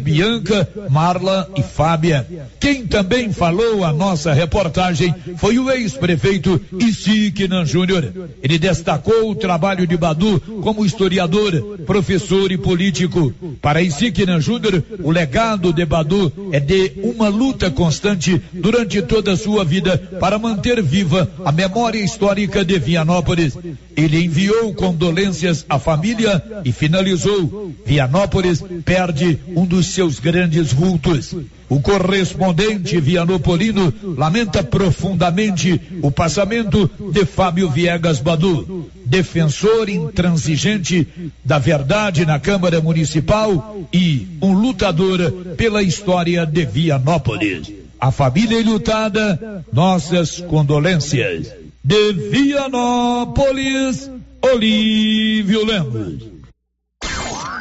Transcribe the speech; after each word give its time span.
Bianca, 0.00 0.68
Marla 0.90 1.50
e 1.56 1.62
Fábia. 1.62 2.26
Quem 2.60 2.86
também 2.86 3.32
falou 3.32 3.84
a 3.84 3.92
nossa 3.92 4.32
reportagem 4.32 5.14
foi 5.36 5.58
o 5.58 5.70
ex-prefeito 5.70 6.60
Isiquinan 6.78 7.64
Júnior. 7.64 8.12
Ele 8.42 8.58
destacou 8.58 9.30
o 9.30 9.34
trabalho 9.34 9.86
de 9.86 9.96
Badu 9.96 10.40
como 10.62 10.84
historiador, 10.84 11.78
professor 11.86 12.50
e 12.50 12.58
político. 12.58 13.32
Para 13.60 13.82
Isiquinan 13.82 14.40
Júnior, 14.40 14.82
o 15.02 15.10
legado 15.10 15.72
de 15.72 15.84
Badu 15.84 16.32
é 16.52 16.60
de 16.60 16.92
uma 17.02 17.28
luta 17.28 17.70
constante 17.70 18.40
durante 18.52 19.02
toda 19.02 19.32
a 19.32 19.36
sua 19.36 19.64
vida 19.64 19.98
para 20.20 20.38
manter 20.38 20.82
viva 20.82 21.30
a 21.44 21.52
memória 21.52 22.00
histórica 22.00 22.64
de 22.64 22.78
Vianópolis. 22.78 23.56
Ele 23.96 24.24
enviou 24.24 24.72
condolências 24.74 25.64
à 25.68 25.78
família 25.78 26.42
e 26.64 26.72
finalizou. 26.72 27.72
Vianópolis 27.84 28.62
perde 28.84 29.38
um 29.54 29.66
dos 29.66 29.86
seus 29.88 30.18
grandes 30.18 30.72
vultos. 30.72 31.34
O 31.68 31.80
correspondente 31.80 32.98
vianopolino 33.00 33.92
lamenta 34.16 34.62
profundamente 34.62 35.80
o 36.02 36.10
passamento 36.10 36.90
de 37.12 37.26
Fábio 37.26 37.70
Viegas 37.70 38.20
Badu, 38.20 38.90
defensor 39.04 39.88
intransigente 39.88 41.06
da 41.44 41.58
verdade 41.58 42.24
na 42.24 42.38
Câmara 42.38 42.80
Municipal 42.80 43.78
e 43.92 44.26
um 44.40 44.52
lutador 44.52 45.30
pela 45.56 45.82
história 45.82 46.46
de 46.46 46.64
Vianópolis. 46.64 47.70
A 48.00 48.10
família 48.10 48.62
lutada, 48.62 49.64
nossas 49.72 50.40
condolências. 50.40 51.52
De 51.84 52.12
Vianópolis, 52.12 54.10
Olívio 54.40 55.66
Lemos. 55.66 56.37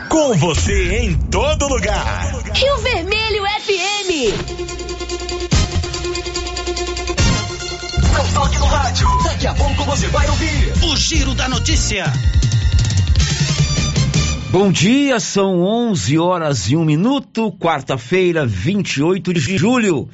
Com 0.09 0.33
você 0.35 0.99
em 0.99 1.13
todo 1.29 1.67
lugar. 1.67 2.31
Rio 2.53 2.77
Vermelho 2.77 3.43
FM. 3.43 4.33
Não 8.13 8.33
toque 8.33 8.57
no 8.59 8.65
rádio. 8.65 9.07
Daqui 9.23 9.47
a 9.47 9.53
pouco 9.53 9.83
você 9.83 10.07
vai 10.07 10.27
ouvir 10.29 10.73
o 10.83 10.95
Giro 10.95 11.33
da 11.33 11.49
Notícia. 11.49 12.05
Bom 14.49 14.71
dia, 14.71 15.19
são 15.19 15.61
11 15.61 16.17
horas 16.17 16.69
e 16.69 16.75
um 16.77 16.85
minuto, 16.85 17.51
quarta-feira, 17.51 18.45
28 18.45 19.33
de 19.33 19.57
julho. 19.57 20.09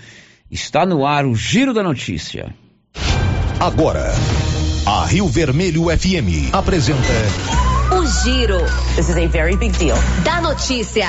Está 0.49 0.85
no 0.85 1.05
ar 1.05 1.25
o 1.25 1.35
Giro 1.35 1.73
da 1.73 1.83
Notícia. 1.83 2.53
Agora, 3.59 4.11
a 4.85 5.05
Rio 5.05 5.27
Vermelho 5.27 5.85
FM 5.85 6.51
apresenta. 6.51 7.62
O 7.91 8.05
Giro. 8.05 8.59
This 8.95 9.09
is 9.09 9.17
a 9.17 9.27
very 9.27 9.55
big 9.55 9.77
deal. 9.77 9.97
Da 10.23 10.41
notícia. 10.41 11.07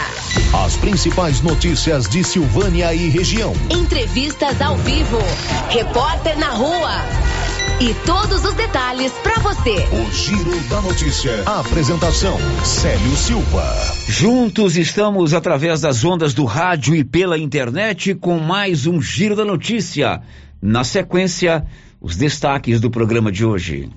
As 0.65 0.77
principais 0.77 1.41
notícias 1.41 2.09
de 2.09 2.25
Silvânia 2.25 2.95
e 2.95 3.09
região. 3.09 3.53
Entrevistas 3.71 4.61
ao 4.61 4.77
vivo. 4.79 5.19
Repórter 5.69 6.39
na 6.39 6.51
rua. 6.51 6.91
E 7.81 7.95
todos 8.07 8.45
os 8.45 8.55
detalhes 8.55 9.13
para 9.23 9.41
você. 9.41 9.77
O 9.93 10.13
Giro 10.13 10.61
da 10.69 10.81
Notícia. 10.81 11.43
A 11.47 11.61
apresentação: 11.61 12.37
Célio 12.65 13.17
Silva. 13.17 13.65
Juntos 14.09 14.77
estamos 14.77 15.33
através 15.33 15.81
das 15.81 16.05
ondas 16.05 16.35
do 16.35 16.45
rádio 16.45 16.95
e 16.95 17.05
pela 17.05 17.39
internet 17.39 18.15
com 18.15 18.39
mais 18.39 18.87
um 18.87 19.01
Giro 19.01 19.37
da 19.37 19.45
Notícia. 19.45 20.23
Na 20.61 20.83
sequência, 20.85 21.65
os 22.01 22.17
destaques 22.17 22.81
do 22.81 22.91
programa 22.91 23.31
de 23.31 23.45
hoje. 23.45 23.91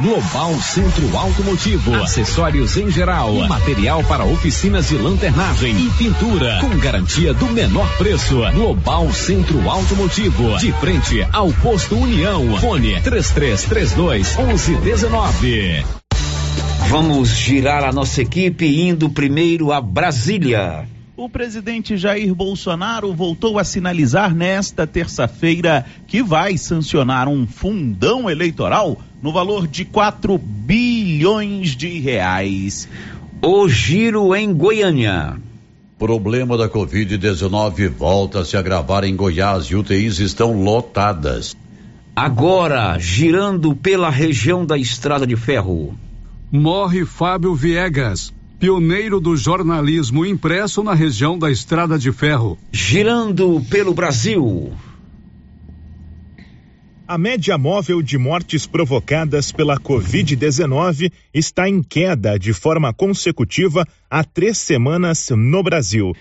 Global 0.00 0.54
Centro 0.62 1.14
Automotivo, 1.14 1.94
acessórios 1.96 2.74
em 2.78 2.90
geral, 2.90 3.34
material 3.46 4.02
para 4.04 4.24
oficinas 4.24 4.88
de 4.88 4.96
lanternagem 4.96 5.76
e 5.76 5.90
pintura, 5.90 6.58
com 6.58 6.70
garantia 6.78 7.34
do 7.34 7.46
menor 7.48 7.86
preço. 7.98 8.40
Global 8.54 9.12
Centro 9.12 9.68
Automotivo, 9.68 10.56
de 10.56 10.72
frente 10.72 11.22
ao 11.30 11.52
posto 11.52 11.96
União. 11.96 12.56
Fone 12.58 12.98
3332 13.02 14.36
1119. 14.38 15.84
Vamos 16.88 17.28
girar 17.36 17.84
a 17.84 17.92
nossa 17.92 18.22
equipe 18.22 18.64
indo 18.66 19.10
primeiro 19.10 19.70
a 19.70 19.82
Brasília. 19.82 20.88
O 21.14 21.28
presidente 21.28 21.98
Jair 21.98 22.34
Bolsonaro 22.34 23.12
voltou 23.12 23.58
a 23.58 23.64
sinalizar 23.64 24.34
nesta 24.34 24.86
terça-feira 24.86 25.84
que 26.06 26.22
vai 26.22 26.56
sancionar 26.56 27.28
um 27.28 27.46
fundão 27.46 28.30
eleitoral 28.30 28.98
no 29.22 29.32
valor 29.32 29.66
de 29.66 29.84
4 29.84 30.38
bilhões 30.38 31.76
de 31.76 31.98
reais. 31.98 32.88
O 33.42 33.68
giro 33.68 34.34
em 34.34 34.52
Goiânia. 34.52 35.36
Problema 35.98 36.56
da 36.56 36.68
Covid-19 36.68 37.88
volta 37.90 38.40
a 38.40 38.44
se 38.44 38.56
agravar 38.56 39.04
em 39.04 39.14
Goiás 39.14 39.66
e 39.66 39.76
UTIs 39.76 40.18
estão 40.18 40.62
lotadas. 40.62 41.56
Agora, 42.16 42.98
girando 42.98 43.74
pela 43.74 44.10
região 44.10 44.64
da 44.64 44.78
Estrada 44.78 45.26
de 45.26 45.36
Ferro. 45.36 45.94
Morre 46.50 47.04
Fábio 47.04 47.54
Viegas, 47.54 48.32
pioneiro 48.58 49.20
do 49.20 49.36
jornalismo 49.36 50.26
impresso 50.26 50.82
na 50.82 50.94
região 50.94 51.38
da 51.38 51.50
Estrada 51.50 51.98
de 51.98 52.10
Ferro. 52.12 52.58
Girando 52.72 53.64
pelo 53.70 53.94
Brasil. 53.94 54.72
A 57.10 57.18
média 57.18 57.58
móvel 57.58 58.00
de 58.02 58.16
mortes 58.16 58.68
provocadas 58.68 59.50
pela 59.50 59.76
Covid-19 59.80 61.10
está 61.34 61.68
em 61.68 61.82
queda 61.82 62.38
de 62.38 62.52
forma 62.52 62.94
consecutiva 62.94 63.84
há 64.08 64.22
três 64.22 64.58
semanas 64.58 65.28
no 65.30 65.60
Brasil. 65.60 66.14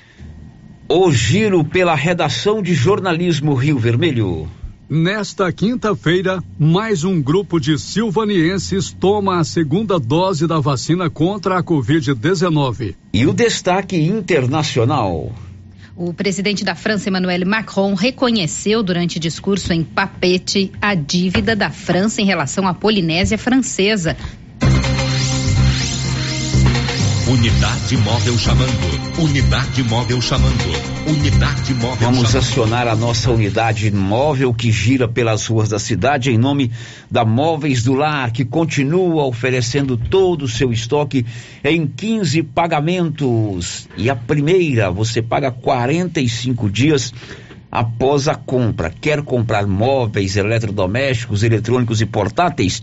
O 0.90 1.12
giro 1.12 1.64
pela 1.64 1.94
redação 1.94 2.60
de 2.60 2.74
jornalismo 2.74 3.54
Rio 3.54 3.78
Vermelho. 3.78 4.50
Nesta 4.90 5.54
quinta-feira, 5.54 6.44
mais 6.58 7.04
um 7.04 7.22
grupo 7.22 7.60
de 7.60 7.78
silvanienses 7.78 8.92
toma 8.92 9.40
a 9.40 9.44
segunda 9.44 10.00
dose 10.00 10.48
da 10.48 10.60
vacina 10.60 11.08
contra 11.08 11.60
a 11.60 11.64
Covid-19. 11.64 12.96
E 13.14 13.28
o 13.28 13.32
destaque 13.32 13.96
internacional. 13.96 15.32
O 16.02 16.14
presidente 16.14 16.64
da 16.64 16.76
França, 16.76 17.10
Emmanuel 17.10 17.46
Macron, 17.46 17.94
reconheceu 17.94 18.82
durante 18.82 19.20
discurso 19.20 19.74
em 19.74 19.84
Papete 19.84 20.72
a 20.82 20.96
dívida 20.96 21.58
da 21.58 21.70
França 21.70 22.22
em 22.22 22.26
relação 22.26 22.66
à 22.66 22.74
Polinésia 22.74 23.38
Francesa. 23.38 24.16
Unidade 27.30 27.96
móvel 27.98 28.40
chamando. 28.40 29.22
Unidade 29.22 29.84
móvel 29.84 30.20
chamando. 30.20 30.64
Unidade 31.08 31.76
móvel 31.76 31.98
Vamos 32.10 32.32
chamando. 32.32 32.38
acionar 32.38 32.88
a 32.88 32.96
nossa 32.96 33.30
unidade 33.30 33.92
móvel 33.92 34.52
que 34.52 34.72
gira 34.72 35.08
pelas 35.08 35.46
ruas 35.46 35.70
da 35.70 35.78
cidade 35.78 36.32
em 36.32 36.40
nome 36.40 36.72
da 37.10 37.24
Móveis 37.24 37.84
do 37.84 37.94
Lar, 37.94 38.32
que 38.32 38.44
continua 38.44 39.26
oferecendo 39.26 39.96
todo 39.96 40.46
o 40.46 40.48
seu 40.48 40.74
estoque 40.74 41.24
em 41.64 41.86
15 41.86 42.42
pagamentos. 42.42 43.88
E 43.96 44.10
a 44.10 44.16
primeira 44.16 44.90
você 44.90 45.22
paga 45.22 45.52
45 45.52 46.68
dias 46.68 47.14
após 47.72 48.28
a 48.28 48.34
compra. 48.34 48.90
Quer 48.90 49.22
comprar 49.22 49.68
móveis, 49.68 50.36
eletrodomésticos, 50.36 51.44
eletrônicos 51.44 52.02
e 52.02 52.08
portáteis? 52.08 52.82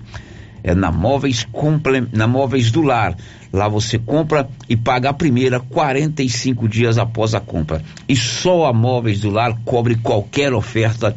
É 0.66 0.75
na 0.75 0.91
Móveis, 0.91 1.47
Comple... 1.53 2.09
na 2.12 2.27
Móveis 2.27 2.72
do 2.72 2.82
Lar. 2.82 3.16
Lá 3.53 3.69
você 3.69 4.00
compra 4.00 4.49
e 4.69 4.77
paga 4.77 5.10
a 5.10 5.15
primeira 5.15 5.60
45 5.60 6.69
dias 6.69 6.99
após 6.99 7.37
a 7.37 7.41
compra. 7.41 7.81
E 8.09 8.16
só 8.16 8.66
a 8.66 8.72
Móveis 8.72 9.21
do 9.21 9.31
Lar 9.31 9.56
cobre 9.65 9.94
qualquer 9.94 10.53
oferta 10.53 11.16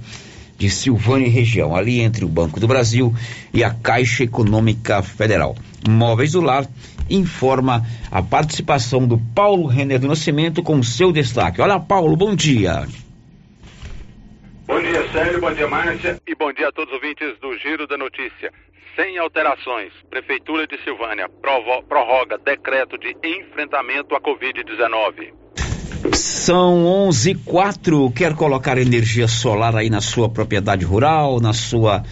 de 0.56 0.70
Silvânia 0.70 1.26
e 1.26 1.32
região, 1.32 1.76
ali 1.76 2.00
entre 2.00 2.24
o 2.24 2.28
Banco 2.28 2.60
do 2.60 2.68
Brasil 2.68 3.12
e 3.52 3.64
a 3.64 3.72
Caixa 3.72 4.24
Econômica 4.24 5.02
Federal. 5.02 5.56
Móveis 5.88 6.34
do 6.34 6.42
Lar 6.42 6.68
informa 7.10 7.84
a 8.12 8.22
participação 8.22 9.08
do 9.08 9.18
Paulo 9.34 9.66
Renner 9.66 9.98
do 9.98 10.08
Nascimento 10.08 10.62
com 10.62 10.84
seu 10.84 11.12
destaque. 11.12 11.60
Olha, 11.60 11.80
Paulo, 11.80 12.16
bom 12.16 12.36
dia. 12.36 12.86
Bom 14.68 14.80
dia, 14.80 15.12
Célio, 15.12 15.42
bom 15.42 15.52
dia, 15.52 15.68
Márcia, 15.68 16.22
e 16.28 16.36
bom 16.36 16.54
dia 16.54 16.68
a 16.68 16.72
todos 16.72 16.94
os 16.94 17.02
ouvintes 17.02 17.40
do 17.42 17.58
Giro 17.58 17.88
da 17.88 17.98
Notícia. 17.98 18.52
Sem 18.96 19.18
alterações, 19.18 19.92
Prefeitura 20.10 20.68
de 20.68 20.78
Silvânia 20.84 21.30
prorroga 21.30 22.38
decreto 22.38 22.98
de 22.98 23.16
enfrentamento 23.24 24.16
à 24.16 24.22
Covid-19. 24.22 25.34
São 26.14 26.86
11 26.86 27.32
e 27.32 27.36
4. 27.36 28.12
Quer 28.12 28.36
colocar 28.36 28.78
energia 28.78 29.28
solar 29.28 29.76
aí 29.76 29.90
na 29.90 30.02
sua 30.02 30.30
propriedade 30.30 30.86
rural, 30.86 31.40
na 31.40 31.54
sua 31.54 32.04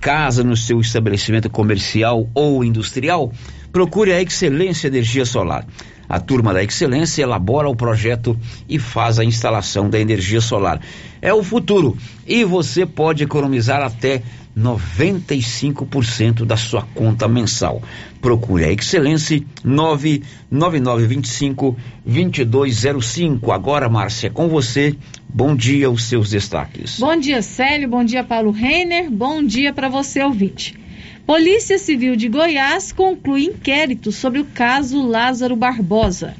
casa, 0.00 0.44
no 0.44 0.56
seu 0.56 0.80
estabelecimento 0.80 1.48
comercial 1.48 2.28
ou 2.34 2.64
industrial? 2.64 3.32
Procure 3.72 4.12
a 4.12 4.20
Excelência 4.20 4.88
Energia 4.88 5.24
Solar. 5.24 5.66
A 6.08 6.18
turma 6.18 6.54
da 6.54 6.62
Excelência 6.62 7.22
elabora 7.22 7.68
o 7.68 7.76
projeto 7.76 8.36
e 8.68 8.78
faz 8.78 9.18
a 9.18 9.24
instalação 9.24 9.90
da 9.90 10.00
energia 10.00 10.40
solar. 10.40 10.80
É 11.20 11.34
o 11.34 11.42
futuro 11.42 11.96
e 12.26 12.44
você 12.44 12.86
pode 12.86 13.24
economizar 13.24 13.82
até 13.82 14.22
95% 14.58 16.44
da 16.44 16.56
sua 16.56 16.82
conta 16.94 17.28
mensal. 17.28 17.80
Procure 18.20 18.64
a 18.64 18.72
Excelência 18.72 19.40
99925 19.62 21.76
2205. 22.04 23.52
Agora, 23.52 23.88
Márcia, 23.88 24.30
com 24.30 24.48
você. 24.48 24.96
Bom 25.28 25.54
dia, 25.54 25.88
os 25.90 26.02
seus 26.04 26.30
destaques. 26.30 26.98
Bom 26.98 27.16
dia, 27.16 27.42
Célio. 27.42 27.88
Bom 27.88 28.02
dia, 28.02 28.24
Paulo 28.24 28.50
Reiner. 28.50 29.10
Bom 29.10 29.42
dia 29.42 29.72
para 29.72 29.88
você, 29.88 30.22
ouvinte. 30.22 30.76
Polícia 31.24 31.78
Civil 31.78 32.16
de 32.16 32.28
Goiás 32.28 32.90
conclui 32.90 33.44
inquérito 33.44 34.10
sobre 34.10 34.40
o 34.40 34.46
caso 34.46 35.06
Lázaro 35.06 35.54
Barbosa. 35.54 36.34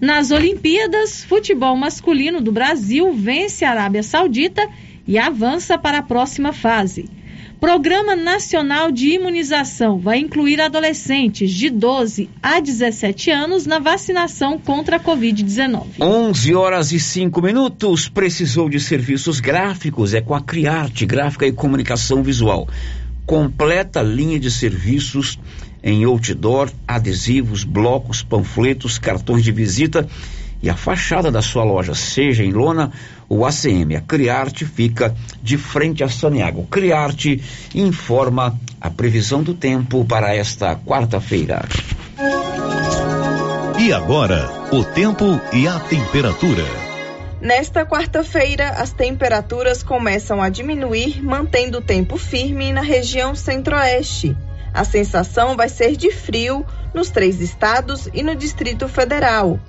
Nas 0.00 0.32
Olimpíadas, 0.32 1.24
futebol 1.24 1.76
masculino 1.76 2.40
do 2.40 2.50
Brasil 2.50 3.12
vence 3.12 3.64
a 3.64 3.70
Arábia 3.70 4.02
Saudita 4.02 4.68
e 5.06 5.16
avança 5.16 5.78
para 5.78 5.98
a 5.98 6.02
próxima 6.02 6.52
fase. 6.52 7.08
Programa 7.64 8.14
Nacional 8.14 8.92
de 8.92 9.08
Imunização 9.08 9.98
vai 9.98 10.18
incluir 10.18 10.60
adolescentes 10.60 11.50
de 11.50 11.70
12 11.70 12.28
a 12.42 12.60
17 12.60 13.30
anos 13.30 13.64
na 13.64 13.78
vacinação 13.78 14.58
contra 14.58 14.96
a 14.96 15.00
Covid-19. 15.00 15.84
11 15.98 16.54
horas 16.54 16.92
e 16.92 17.00
5 17.00 17.40
minutos. 17.40 18.06
Precisou 18.06 18.68
de 18.68 18.78
serviços 18.78 19.40
gráficos? 19.40 20.12
É 20.12 20.20
com 20.20 20.34
a 20.34 20.42
Criarte 20.42 21.06
Gráfica 21.06 21.46
e 21.46 21.52
Comunicação 21.52 22.22
Visual. 22.22 22.68
Completa 23.24 24.02
linha 24.02 24.38
de 24.38 24.50
serviços 24.50 25.38
em 25.82 26.04
outdoor, 26.04 26.70
adesivos, 26.86 27.64
blocos, 27.64 28.22
panfletos, 28.22 28.98
cartões 28.98 29.42
de 29.42 29.52
visita 29.52 30.06
e 30.64 30.70
a 30.70 30.74
fachada 30.74 31.30
da 31.30 31.42
sua 31.42 31.62
loja, 31.62 31.94
seja 31.94 32.42
em 32.42 32.50
lona 32.50 32.90
ou 33.28 33.44
ACM. 33.44 33.96
A 33.96 34.00
Criarte 34.00 34.64
fica 34.64 35.14
de 35.42 35.58
frente 35.58 36.02
a 36.02 36.08
Saniago. 36.08 36.66
Criarte 36.68 37.42
informa 37.74 38.58
a 38.80 38.88
previsão 38.88 39.42
do 39.42 39.52
tempo 39.52 40.06
para 40.06 40.34
esta 40.34 40.74
quarta-feira. 40.74 41.68
E 43.78 43.92
agora, 43.92 44.50
o 44.72 44.82
tempo 44.82 45.38
e 45.52 45.68
a 45.68 45.78
temperatura. 45.80 46.64
Nesta 47.42 47.84
quarta-feira, 47.84 48.70
as 48.70 48.90
temperaturas 48.90 49.82
começam 49.82 50.40
a 50.40 50.48
diminuir, 50.48 51.22
mantendo 51.22 51.76
o 51.76 51.82
tempo 51.82 52.16
firme 52.16 52.72
na 52.72 52.80
região 52.80 53.34
centro-oeste. 53.34 54.34
A 54.72 54.82
sensação 54.82 55.56
vai 55.56 55.68
ser 55.68 55.94
de 55.94 56.10
frio 56.10 56.64
nos 56.94 57.10
três 57.10 57.42
estados 57.42 58.08
e 58.14 58.22
no 58.22 58.34
Distrito 58.34 58.88
Federal. 58.88 59.60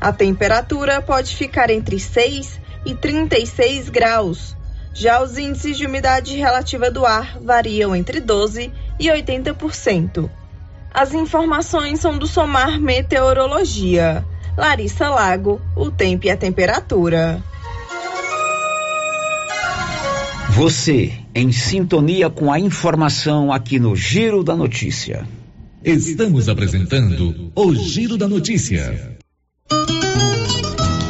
A 0.00 0.12
temperatura 0.12 1.02
pode 1.02 1.36
ficar 1.36 1.68
entre 1.68 2.00
6 2.00 2.58
e 2.86 2.94
36 2.94 3.90
graus. 3.90 4.56
Já 4.94 5.22
os 5.22 5.36
índices 5.36 5.76
de 5.76 5.86
umidade 5.86 6.36
relativa 6.36 6.90
do 6.90 7.04
ar 7.04 7.38
variam 7.40 7.94
entre 7.94 8.20
12 8.20 8.72
e 8.98 9.08
80%. 9.08 10.28
As 10.92 11.12
informações 11.12 12.00
são 12.00 12.18
do 12.18 12.26
Somar 12.26 12.80
Meteorologia. 12.80 14.24
Larissa 14.56 15.08
Lago, 15.08 15.60
o 15.76 15.90
tempo 15.90 16.26
e 16.26 16.30
a 16.30 16.36
temperatura. 16.36 17.42
Você 20.50 21.12
em 21.34 21.52
sintonia 21.52 22.28
com 22.28 22.50
a 22.50 22.58
informação 22.58 23.52
aqui 23.52 23.78
no 23.78 23.94
Giro 23.94 24.42
da 24.42 24.56
Notícia. 24.56 25.26
Estamos 25.84 26.48
apresentando 26.48 27.52
o 27.54 27.74
Giro 27.74 28.18
da 28.18 28.28
Notícia. 28.28 29.19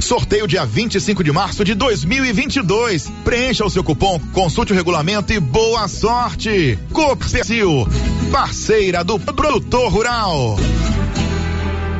Sorteio 0.00 0.46
dia 0.46 0.64
25 0.64 1.22
de 1.24 1.32
março 1.32 1.64
de 1.64 1.74
2022. 1.74 3.10
Preencha 3.24 3.64
o 3.64 3.70
seu 3.70 3.82
cupom, 3.82 4.20
consulte 4.32 4.72
o 4.72 4.76
regulamento 4.76 5.32
e 5.32 5.40
boa 5.40 5.88
sorte. 5.88 6.78
Copercil, 6.92 7.86
parceira 8.30 9.02
do 9.02 9.18
produtor 9.18 9.92
rural. 9.92 10.56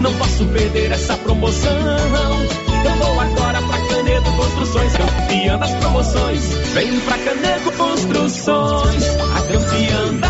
não 0.00 0.12
posso 0.14 0.44
perder 0.46 0.92
essa 0.92 1.16
promoção. 1.18 1.72
Eu 2.84 2.96
vou 2.96 3.20
agora 3.20 3.60
pra 3.62 3.78
Canedo 3.88 4.32
Construções, 4.32 4.92
campeã 4.96 5.58
das 5.58 5.74
promoções. 5.74 6.54
Vem 6.74 7.00
pra 7.00 7.18
Canedo 7.18 7.72
Construções, 7.72 9.04
a 9.04 9.42
campeã 9.42 10.14
das 10.14 10.29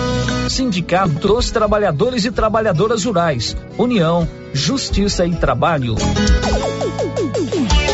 Sindicato 0.51 1.13
dos 1.13 1.49
Trabalhadores 1.49 2.25
e 2.25 2.31
Trabalhadoras 2.31 3.05
Rurais, 3.05 3.55
União, 3.77 4.27
Justiça 4.53 5.25
e 5.25 5.33
Trabalho. 5.33 5.95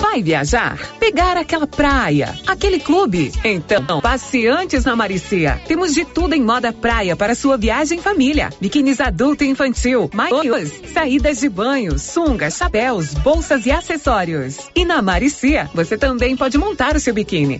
Vai 0.02 0.24
viajar? 0.24 0.80
Pegar 1.00 1.38
aquela 1.38 1.68
praia, 1.68 2.34
aquele 2.48 2.80
clube? 2.80 3.32
Então, 3.44 4.02
passe 4.02 4.48
antes 4.48 4.84
na 4.84 4.96
Maricia. 4.96 5.62
Temos 5.68 5.94
de 5.94 6.04
tudo 6.04 6.34
em 6.34 6.42
moda 6.42 6.74
praia 6.74 7.16
para 7.16 7.36
sua 7.36 7.58
viagem 7.58 8.02
família. 8.02 8.50
Biquínis 8.60 9.00
adulto 9.00 9.44
e 9.44 9.48
infantil, 9.48 10.10
maiôs, 10.12 10.72
saídas 10.92 11.40
de 11.40 11.50
banho, 11.50 12.00
sungas, 12.00 12.58
chapéus, 12.58 13.14
bolsas 13.14 13.68
e 13.68 13.72
acessórios. 13.72 14.58
E 14.74 14.84
na 14.84 15.00
Maricia, 15.00 15.70
você 15.76 15.96
também 15.96 16.36
pode 16.36 16.58
montar 16.58 16.96
o 16.96 17.00
seu 17.00 17.14
biquíni. 17.14 17.60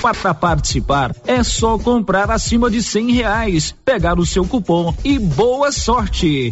Para 0.00 0.32
participar, 0.32 1.14
é 1.26 1.42
só 1.42 1.78
comprar 1.78 2.30
acima 2.30 2.70
de 2.70 2.82
cem 2.82 3.12
reais, 3.12 3.74
pegar 3.84 4.18
o 4.18 4.24
seu 4.24 4.46
cupom 4.46 4.94
e 5.04 5.18
boa 5.18 5.70
sorte. 5.70 6.50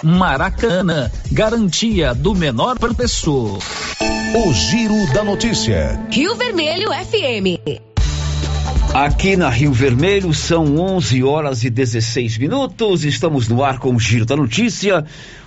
Maracana, 0.00 1.10
garantia 1.32 2.14
do 2.14 2.36
menor 2.36 2.78
professor. 2.78 3.58
O 4.34 4.52
Giro 4.52 5.12
da 5.12 5.24
Notícia. 5.24 6.00
Rio 6.08 6.36
Vermelho 6.36 6.90
FM. 6.90 7.82
Aqui 8.94 9.36
na 9.36 9.48
Rio 9.48 9.72
Vermelho 9.72 10.32
são 10.32 10.76
11 10.76 11.24
horas 11.24 11.64
e 11.64 11.70
16 11.70 12.38
minutos. 12.38 13.04
Estamos 13.04 13.48
no 13.48 13.64
ar 13.64 13.78
com 13.78 13.94
o 13.94 13.98
Giro 13.98 14.24
da 14.24 14.36
Notícia. 14.36 15.04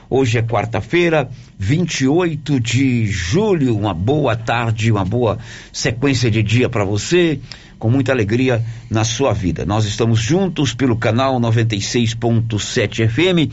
Hoje 0.10 0.38
é 0.38 0.42
quarta-feira, 0.42 1.30
28 1.58 2.60
de 2.60 3.08
julho. 3.08 3.76
Uma 3.76 3.94
boa 3.94 4.36
tarde, 4.36 4.92
uma 4.92 5.04
boa 5.04 5.40
sequência 5.74 6.30
de 6.30 6.44
dia 6.44 6.70
para 6.70 6.84
você, 6.84 7.40
com 7.80 7.90
muita 7.90 8.12
alegria 8.12 8.64
na 8.90 9.04
sua 9.04 9.34
vida. 9.34 9.66
Nós 9.66 9.86
estamos 9.86 10.20
juntos 10.20 10.74
pelo 10.74 10.96
canal 10.96 11.40
96.7 11.40 13.08
FM, 13.10 13.52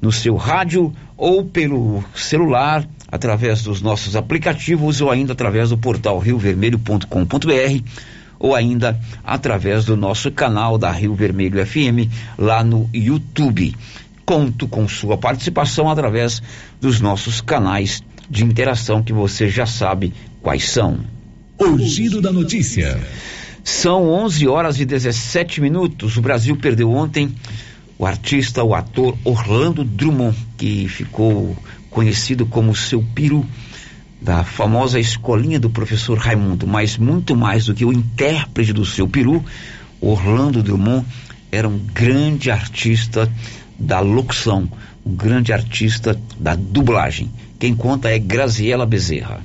no 0.00 0.10
seu 0.10 0.36
rádio 0.36 0.92
ou 1.16 1.44
pelo 1.44 2.04
celular, 2.14 2.84
através 3.10 3.62
dos 3.62 3.80
nossos 3.80 4.16
aplicativos 4.16 5.00
ou 5.00 5.10
ainda 5.10 5.32
através 5.32 5.70
do 5.70 5.78
portal 5.78 6.18
riovermelho.com.br 6.18 7.82
ou 8.38 8.54
ainda 8.54 8.98
através 9.24 9.84
do 9.84 9.96
nosso 9.96 10.30
canal 10.30 10.78
da 10.78 10.90
Rio 10.90 11.14
Vermelho 11.14 11.64
FM 11.66 12.08
lá 12.38 12.62
no 12.62 12.88
YouTube. 12.92 13.74
Conto 14.28 14.68
com 14.68 14.86
sua 14.86 15.16
participação 15.16 15.88
através 15.88 16.42
dos 16.78 17.00
nossos 17.00 17.40
canais 17.40 18.02
de 18.28 18.44
interação 18.44 19.02
que 19.02 19.10
você 19.10 19.48
já 19.48 19.64
sabe 19.64 20.12
quais 20.42 20.68
são. 20.68 21.00
O 21.58 21.78
Giro 21.78 22.20
da 22.20 22.30
Notícia. 22.30 23.00
São 23.64 24.10
11 24.10 24.46
horas 24.46 24.78
e 24.80 24.84
17 24.84 25.62
minutos. 25.62 26.18
O 26.18 26.20
Brasil 26.20 26.54
perdeu 26.56 26.90
ontem 26.92 27.34
o 27.98 28.04
artista, 28.04 28.62
o 28.62 28.74
ator 28.74 29.16
Orlando 29.24 29.82
Drummond, 29.82 30.36
que 30.58 30.86
ficou 30.88 31.56
conhecido 31.88 32.44
como 32.44 32.76
seu 32.76 33.02
peru 33.14 33.46
da 34.20 34.44
famosa 34.44 35.00
escolinha 35.00 35.58
do 35.58 35.70
professor 35.70 36.18
Raimundo, 36.18 36.66
mas 36.66 36.98
muito 36.98 37.34
mais 37.34 37.64
do 37.64 37.72
que 37.72 37.82
o 37.82 37.90
intérprete 37.90 38.74
do 38.74 38.84
seu 38.84 39.08
peru, 39.08 39.42
Orlando 40.02 40.62
Drummond 40.62 41.06
era 41.50 41.66
um 41.66 41.78
grande 41.78 42.50
artista 42.50 43.26
da 43.78 44.00
locução, 44.00 44.68
um 45.06 45.14
grande 45.14 45.52
artista 45.52 46.20
da 46.38 46.54
dublagem. 46.54 47.30
Quem 47.58 47.74
conta 47.74 48.08
é 48.08 48.18
Graziela 48.18 48.84
Bezerra. 48.84 49.40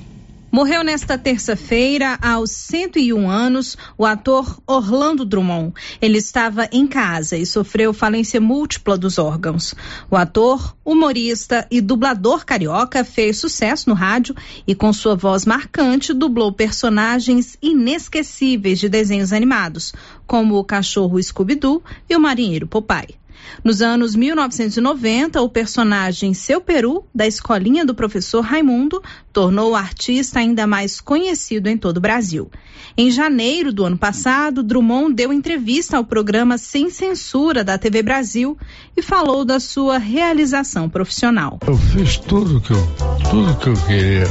Morreu 0.54 0.84
nesta 0.84 1.18
terça-feira, 1.18 2.20
aos 2.22 2.52
101 2.52 3.28
anos, 3.28 3.76
o 3.98 4.06
ator 4.06 4.62
Orlando 4.68 5.26
Drummond. 5.26 5.74
Ele 6.00 6.20
estava 6.20 6.70
em 6.72 6.86
casa 6.86 7.36
e 7.36 7.44
sofreu 7.44 7.92
falência 7.92 8.40
múltipla 8.40 8.96
dos 8.96 9.18
órgãos. 9.18 9.74
O 10.12 10.16
ator, 10.16 10.78
humorista 10.86 11.66
e 11.72 11.82
dublador 11.82 12.46
carioca 12.46 13.04
fez 13.04 13.40
sucesso 13.40 13.90
no 13.90 13.96
rádio 13.96 14.36
e, 14.68 14.76
com 14.76 14.94
sua 14.94 15.16
voz 15.16 15.44
marcante, 15.44 16.14
dublou 16.14 16.52
personagens 16.52 17.58
inesquecíveis 17.60 18.78
de 18.80 18.88
desenhos 18.88 19.34
animados, 19.34 19.92
como 20.28 20.60
o 20.60 20.64
cachorro 20.64 21.20
Scooby-Doo 21.20 21.82
e 22.08 22.16
o 22.16 22.20
marinheiro 22.20 22.68
Popeye. 22.68 23.23
Nos 23.64 23.82
anos 23.82 24.16
1990, 24.16 25.42
o 25.42 25.50
personagem 25.50 26.34
Seu 26.34 26.62
Peru, 26.62 27.06
da 27.14 27.26
escolinha 27.26 27.86
do 27.86 27.96
professor 27.96 28.42
Raimundo, 28.42 29.02
tornou 29.32 29.72
o 29.72 29.76
artista 29.76 30.40
ainda 30.40 30.68
mais 30.68 31.00
conhecido 31.00 31.68
em 31.68 31.78
todo 31.78 31.98
o 31.98 32.02
Brasil. 32.02 32.50
Em 32.96 33.10
janeiro 33.10 33.74
do 33.74 33.86
ano 33.86 33.98
passado, 33.98 34.62
Drummond 34.62 35.16
deu 35.16 35.34
entrevista 35.34 35.98
ao 35.98 36.04
programa 36.04 36.58
Sem 36.58 36.90
Censura 36.90 37.64
da 37.64 37.78
TV 37.78 38.04
Brasil 38.04 38.58
e 38.96 39.02
falou 39.02 39.44
da 39.44 39.60
sua 39.60 39.98
realização 39.98 40.88
profissional. 40.90 41.60
Eu 41.66 41.78
fiz 41.78 42.18
tudo 42.18 42.62
que 42.62 42.72
eu, 42.72 42.88
tudo 43.32 43.58
que 43.58 43.70
eu 43.70 43.74
queria. 43.88 44.28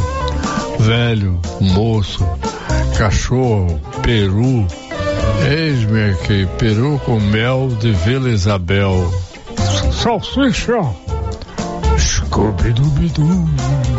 Velho, 0.78 1.40
moço, 1.60 2.24
cachorro, 2.96 3.80
peru, 4.02 4.66
Eis-me 5.50 6.10
aqui, 6.10 6.46
peru 6.58 6.98
com 7.04 7.18
mel 7.18 7.68
de 7.80 7.92
Vila 7.92 8.28
Isabel. 8.28 9.10
Salsicha! 9.92 10.80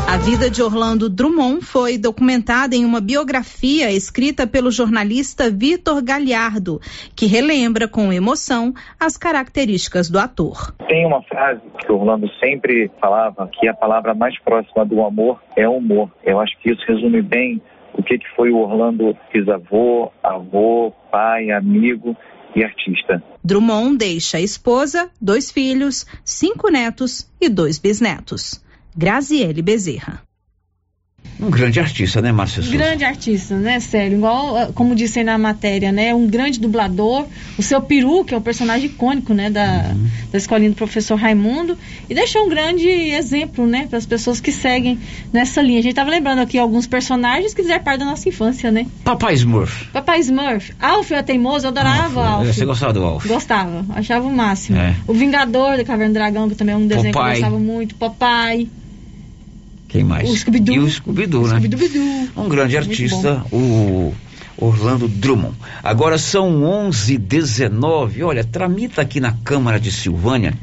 A 0.07 0.17
vida 0.17 0.49
de 0.49 0.63
Orlando 0.63 1.07
Drummond 1.07 1.63
foi 1.63 1.97
documentada 1.99 2.75
em 2.75 2.83
uma 2.83 2.99
biografia 2.99 3.91
escrita 3.91 4.47
pelo 4.47 4.71
jornalista 4.71 5.51
Vitor 5.51 6.03
Galhardo, 6.03 6.79
que 7.15 7.27
relembra 7.27 7.87
com 7.87 8.11
emoção 8.11 8.73
as 8.99 9.17
características 9.17 10.09
do 10.09 10.17
ator. 10.17 10.73
Tem 10.87 11.05
uma 11.05 11.21
frase 11.21 11.61
que 11.79 11.91
Orlando 11.91 12.27
sempre 12.39 12.89
falava 12.99 13.47
que 13.53 13.67
a 13.67 13.73
palavra 13.73 14.15
mais 14.15 14.37
próxima 14.39 14.83
do 14.83 15.03
amor 15.03 15.39
é 15.55 15.69
humor. 15.69 16.11
Eu 16.23 16.39
acho 16.39 16.57
que 16.59 16.71
isso 16.71 16.83
resume 16.87 17.21
bem 17.21 17.61
o 17.93 18.03
que, 18.03 18.17
que 18.17 18.27
foi 18.35 18.51
o 18.51 18.57
Orlando 18.57 19.15
bisavô, 19.31 20.11
avô, 20.23 20.91
pai, 21.11 21.51
amigo 21.51 22.15
e 22.55 22.63
artista. 22.63 23.23
Drummond 23.43 23.97
deixa 23.97 24.37
a 24.37 24.41
esposa, 24.41 25.09
dois 25.21 25.51
filhos, 25.51 26.05
cinco 26.23 26.69
netos 26.69 27.29
e 27.41 27.49
dois 27.49 27.79
bisnetos. 27.79 28.63
Graziele 28.95 29.61
Bezerra. 29.61 30.21
Um 31.39 31.49
grande 31.49 31.79
artista, 31.79 32.21
né, 32.21 32.31
Márcia 32.31 32.61
Souza? 32.61 32.77
Grande 32.77 33.03
artista, 33.03 33.55
né, 33.55 33.79
sério? 33.79 34.17
Igual, 34.17 34.55
ah, 34.55 34.69
como 34.73 34.95
disse 34.95 35.19
aí 35.19 35.25
na 35.25 35.37
matéria, 35.37 35.91
né? 35.91 36.13
Um 36.13 36.27
grande 36.27 36.59
dublador. 36.59 37.25
O 37.57 37.63
seu 37.63 37.81
peru, 37.81 38.23
que 38.23 38.33
é 38.33 38.37
um 38.37 38.41
personagem 38.41 38.85
icônico, 38.85 39.33
né? 39.33 39.49
Da, 39.49 39.91
uhum. 39.93 40.07
da 40.31 40.37
escolinha 40.37 40.69
do 40.69 40.75
professor 40.75 41.15
Raimundo. 41.15 41.77
E 42.09 42.13
deixou 42.13 42.45
um 42.45 42.49
grande 42.49 42.87
exemplo, 42.87 43.65
né? 43.65 43.87
Para 43.89 43.97
as 43.97 44.05
pessoas 44.05 44.39
que 44.39 44.51
seguem 44.51 44.99
nessa 45.33 45.61
linha. 45.61 45.79
A 45.79 45.83
gente 45.83 45.95
tava 45.95 46.09
lembrando 46.09 46.39
aqui 46.39 46.57
alguns 46.57 46.87
personagens 46.87 47.53
que 47.53 47.61
fizeram 47.61 47.83
parte 47.83 47.99
da 47.99 48.05
nossa 48.05 48.29
infância, 48.29 48.71
né? 48.71 48.85
Papai 49.03 49.33
Smurf. 49.33 49.87
Papai 49.91 50.19
Smurf. 50.19 50.73
Alf 50.79 51.11
é 51.11 51.21
teimoso, 51.23 51.65
eu 51.65 51.69
adorava 51.69 52.25
Alf. 52.25 52.47
Alf. 52.47 52.55
Você 52.55 52.65
gostava 52.65 52.93
do 52.93 53.03
Alf? 53.03 53.27
Gostava, 53.27 53.85
achava 53.95 54.25
o 54.27 54.31
máximo. 54.33 54.77
É. 54.77 54.95
O 55.07 55.13
Vingador 55.13 55.77
da 55.77 55.83
Caverna 55.83 56.11
do 56.11 56.13
Dragão, 56.13 56.47
que 56.47 56.55
também 56.55 56.73
é 56.73 56.77
um 56.77 56.87
desenho 56.87 57.13
Popeye. 57.13 57.33
que 57.33 57.37
eu 57.39 57.49
gostava 57.49 57.59
muito. 57.59 57.95
Papai. 57.95 58.67
Quem 59.93 60.03
mais? 60.03 60.27
O 60.27 60.35
Scooby-Doo. 60.35 60.75
E 60.75 60.79
o 60.79 60.89
Scooby-Doo, 60.89 61.47
né? 61.47 61.59
Scooby 61.59 62.31
um 62.35 62.49
grande 62.49 62.75
artista, 62.75 63.45
o 63.51 64.11
Orlando 64.57 65.07
Drummond. 65.07 65.53
Agora 65.83 66.17
são 66.17 66.63
11 66.63 67.15
19 67.19 68.23
Olha, 68.23 68.43
tramita 68.43 69.03
aqui 69.03 69.19
na 69.19 69.33
Câmara 69.43 69.79
de 69.79 69.91
Silvânia 69.91 70.55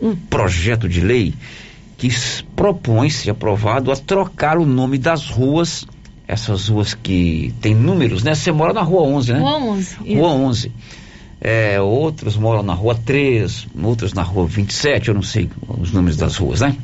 um 0.00 0.16
projeto 0.16 0.88
de 0.88 1.02
lei 1.02 1.34
que 1.98 2.08
propõe 2.56 3.10
ser 3.10 3.32
aprovado 3.32 3.92
a 3.92 3.96
trocar 3.96 4.56
o 4.56 4.64
nome 4.64 4.96
das 4.96 5.28
ruas, 5.28 5.86
essas 6.26 6.68
ruas 6.68 6.94
que 6.94 7.52
tem 7.60 7.74
números, 7.74 8.22
né? 8.22 8.34
Você 8.34 8.50
mora 8.50 8.72
na 8.72 8.82
Rua 8.82 9.02
11, 9.02 9.32
né? 9.34 9.38
Rua 9.40 9.58
11. 9.58 9.96
Rua 10.14 10.28
11. 10.30 10.72
É, 11.38 11.78
outros 11.82 12.34
moram 12.38 12.62
na 12.62 12.72
Rua 12.72 12.94
3, 12.94 13.66
outros 13.82 14.14
na 14.14 14.22
Rua 14.22 14.46
27, 14.46 15.08
eu 15.08 15.14
não 15.14 15.22
sei 15.22 15.50
os 15.68 15.92
números 15.92 16.16
das 16.16 16.36
ruas, 16.36 16.62
né? 16.62 16.74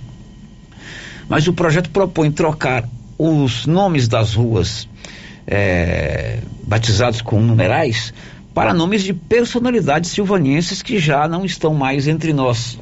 Mas 1.30 1.46
o 1.46 1.52
projeto 1.52 1.88
propõe 1.90 2.32
trocar 2.32 2.86
os 3.16 3.64
nomes 3.64 4.08
das 4.08 4.34
ruas 4.34 4.88
é, 5.46 6.40
batizados 6.64 7.22
com 7.22 7.40
numerais 7.40 8.12
para 8.52 8.74
nomes 8.74 9.04
de 9.04 9.12
personalidades 9.14 10.10
silvanienses 10.10 10.82
que 10.82 10.98
já 10.98 11.28
não 11.28 11.44
estão 11.44 11.72
mais 11.72 12.08
entre 12.08 12.32
nós. 12.32 12.78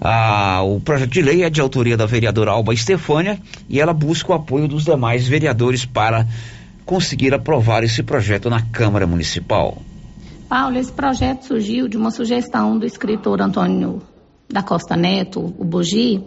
Ah, 0.00 0.62
o 0.64 0.80
projeto 0.80 1.10
de 1.10 1.22
lei 1.22 1.44
é 1.44 1.50
de 1.50 1.60
autoria 1.60 1.96
da 1.96 2.04
vereadora 2.04 2.50
Alba 2.50 2.74
Estefânia 2.74 3.38
e 3.68 3.80
ela 3.80 3.94
busca 3.94 4.32
o 4.32 4.34
apoio 4.34 4.66
dos 4.66 4.84
demais 4.84 5.28
vereadores 5.28 5.86
para 5.86 6.26
conseguir 6.84 7.32
aprovar 7.32 7.84
esse 7.84 8.02
projeto 8.02 8.50
na 8.50 8.60
Câmara 8.60 9.06
Municipal. 9.06 9.80
Paulo, 10.48 10.76
esse 10.76 10.92
projeto 10.92 11.44
surgiu 11.44 11.86
de 11.86 11.96
uma 11.96 12.10
sugestão 12.10 12.76
do 12.76 12.84
escritor 12.84 13.40
Antônio 13.40 14.02
da 14.50 14.64
Costa 14.64 14.96
Neto, 14.96 15.54
o 15.56 15.64
Bugi. 15.64 16.20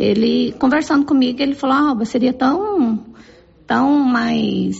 Ele, 0.00 0.54
conversando 0.58 1.04
comigo, 1.04 1.42
ele 1.42 1.54
falou, 1.54 2.00
ah, 2.00 2.04
seria 2.06 2.32
tão, 2.32 3.04
tão 3.66 3.98
mais 3.98 4.74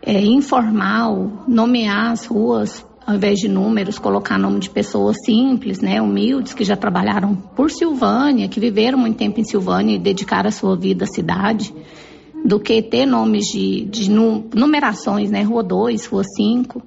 é, 0.00 0.20
informal 0.20 1.44
nomear 1.48 2.12
as 2.12 2.24
ruas 2.24 2.86
ao 3.04 3.16
invés 3.16 3.40
de 3.40 3.48
números, 3.48 3.98
colocar 3.98 4.38
nome 4.38 4.60
de 4.60 4.70
pessoas 4.70 5.16
simples, 5.24 5.80
né, 5.80 6.00
humildes, 6.00 6.54
que 6.54 6.62
já 6.62 6.76
trabalharam 6.76 7.34
por 7.34 7.68
Silvânia, 7.68 8.46
que 8.46 8.60
viveram 8.60 8.96
muito 8.96 9.16
tempo 9.16 9.40
em 9.40 9.44
Silvânia 9.44 9.96
e 9.96 9.98
dedicaram 9.98 10.48
a 10.48 10.52
sua 10.52 10.76
vida 10.76 11.02
à 11.02 11.08
cidade, 11.08 11.74
do 12.44 12.60
que 12.60 12.80
ter 12.80 13.04
nomes 13.04 13.46
de, 13.46 13.84
de 13.86 14.08
numerações, 14.08 15.32
né, 15.32 15.42
Rua 15.42 15.64
2, 15.64 16.06
Rua 16.06 16.22
5. 16.22 16.80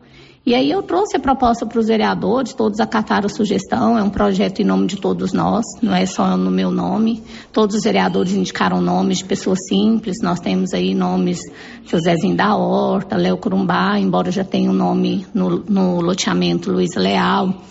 E 0.46 0.54
aí 0.54 0.70
eu 0.70 0.84
trouxe 0.84 1.18
a 1.18 1.20
proposta 1.20 1.66
para 1.66 1.80
os 1.80 1.88
vereadores, 1.88 2.54
todos 2.54 2.80
acataram 2.80 3.26
a 3.26 3.30
sugestão, 3.30 3.98
é 3.98 4.04
um 4.04 4.12
projeto 4.12 4.62
em 4.62 4.64
nome 4.64 4.86
de 4.86 4.98
todos 4.98 5.34
nós, 5.34 5.66
não 5.82 5.96
é 5.96 6.06
só 6.06 6.38
no 6.38 6.52
meu 6.52 6.70
nome. 6.70 7.24
Todos 7.52 7.76
os 7.76 7.84
vereadores 7.84 8.32
indicaram 8.34 8.80
nomes 8.80 9.18
de 9.18 9.26
pessoas 9.26 9.58
simples, 9.68 10.18
nós 10.22 10.40
temos 10.40 10.72
aí 10.72 10.94
nomes 10.94 11.40
Josézinho 11.86 12.36
da 12.36 12.56
Horta, 12.56 13.18
Léo 13.18 13.38
Curumbá, 13.38 13.98
embora 13.98 14.30
já 14.30 14.44
tenha 14.44 14.70
o 14.70 14.74
um 14.74 14.78
nome 14.78 15.26
no, 15.34 15.64
no 15.68 16.00
loteamento 16.00 16.72
Luiz 16.72 16.94
Leal. 16.96 17.64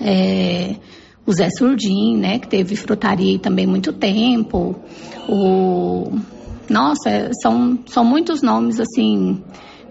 É, 0.00 0.76
o 1.26 1.32
Zé 1.32 1.50
Surdim, 1.50 2.16
né, 2.16 2.38
que 2.38 2.48
teve 2.48 2.74
frutaria 2.74 3.38
também 3.38 3.66
muito 3.66 3.92
tempo. 3.92 4.76
O 5.28 6.18
nossa, 6.70 7.10
é, 7.10 7.30
são, 7.42 7.78
são 7.84 8.02
muitos 8.02 8.40
nomes 8.40 8.80
assim 8.80 9.42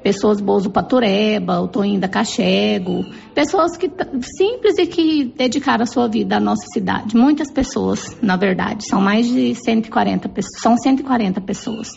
pessoas 0.03 0.41
boas 0.41 0.63
do 0.63 0.71
Patureba, 0.71 1.59
o 1.59 1.67
Toinho 1.67 1.99
da 1.99 2.07
Cachego, 2.07 3.05
pessoas 3.33 3.77
que 3.77 3.89
simples 4.37 4.77
e 4.77 4.87
que 4.87 5.25
dedicaram 5.37 5.83
a 5.83 5.85
sua 5.85 6.07
vida 6.07 6.37
à 6.37 6.39
nossa 6.39 6.65
cidade. 6.73 7.15
Muitas 7.15 7.51
pessoas, 7.51 8.17
na 8.21 8.35
verdade, 8.35 8.87
são 8.87 9.01
mais 9.01 9.27
de 9.27 9.55
140 9.55 10.27
pessoas, 10.29 10.61
são 10.61 10.77
140 10.77 11.41
pessoas. 11.41 11.89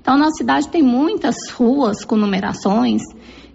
Então, 0.00 0.18
nossa 0.18 0.36
cidade 0.36 0.68
tem 0.68 0.82
muitas 0.82 1.36
ruas 1.54 2.04
com 2.04 2.16
numerações 2.16 3.02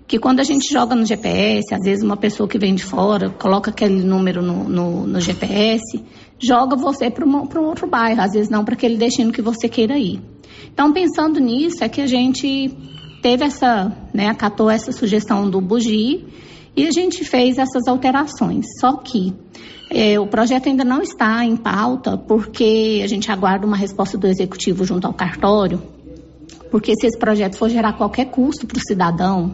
que 0.07 0.17
quando 0.17 0.39
a 0.39 0.43
gente 0.43 0.71
joga 0.71 0.95
no 0.95 1.05
GPS, 1.05 1.73
às 1.73 1.83
vezes 1.83 2.01
uma 2.01 2.15
pessoa 2.15 2.47
que 2.47 2.57
vem 2.57 2.73
de 2.73 2.83
fora 2.83 3.29
coloca 3.29 3.69
aquele 3.71 4.01
número 4.01 4.41
no, 4.41 4.63
no, 4.63 5.05
no 5.05 5.19
GPS, 5.19 6.01
joga 6.39 6.77
você 6.77 7.11
para 7.11 7.25
um 7.25 7.65
outro 7.65 7.87
bairro, 7.87 8.21
às 8.21 8.31
vezes 8.31 8.49
não 8.49 8.63
para 8.63 8.75
aquele 8.75 8.95
destino 8.95 9.33
que 9.33 9.41
você 9.41 9.67
queira 9.67 9.99
ir. 9.99 10.21
Então, 10.71 10.93
pensando 10.93 11.39
nisso, 11.41 11.83
é 11.83 11.89
que 11.89 11.99
a 11.99 12.07
gente 12.07 12.71
teve 13.21 13.45
essa, 13.45 13.91
né, 14.13 14.27
acatou 14.27 14.69
essa 14.69 14.91
sugestão 14.91 15.49
do 15.49 15.59
Bugi 15.61 16.25
e 16.75 16.87
a 16.87 16.91
gente 16.91 17.23
fez 17.23 17.57
essas 17.57 17.87
alterações. 17.87 18.65
Só 18.79 18.97
que 18.97 19.33
é, 19.89 20.19
o 20.19 20.27
projeto 20.27 20.67
ainda 20.67 20.83
não 20.83 21.01
está 21.01 21.43
em 21.45 21.55
pauta 21.55 22.17
porque 22.17 23.01
a 23.03 23.07
gente 23.07 23.31
aguarda 23.31 23.65
uma 23.65 23.77
resposta 23.77 24.17
do 24.17 24.27
executivo 24.27 24.83
junto 24.83 25.07
ao 25.07 25.13
cartório, 25.13 25.81
porque 26.69 26.93
se 26.99 27.07
esse 27.07 27.17
projeto 27.17 27.55
for 27.55 27.69
gerar 27.69 27.93
qualquer 27.93 28.25
custo 28.25 28.67
para 28.67 28.77
o 28.77 28.81
cidadão, 28.81 29.53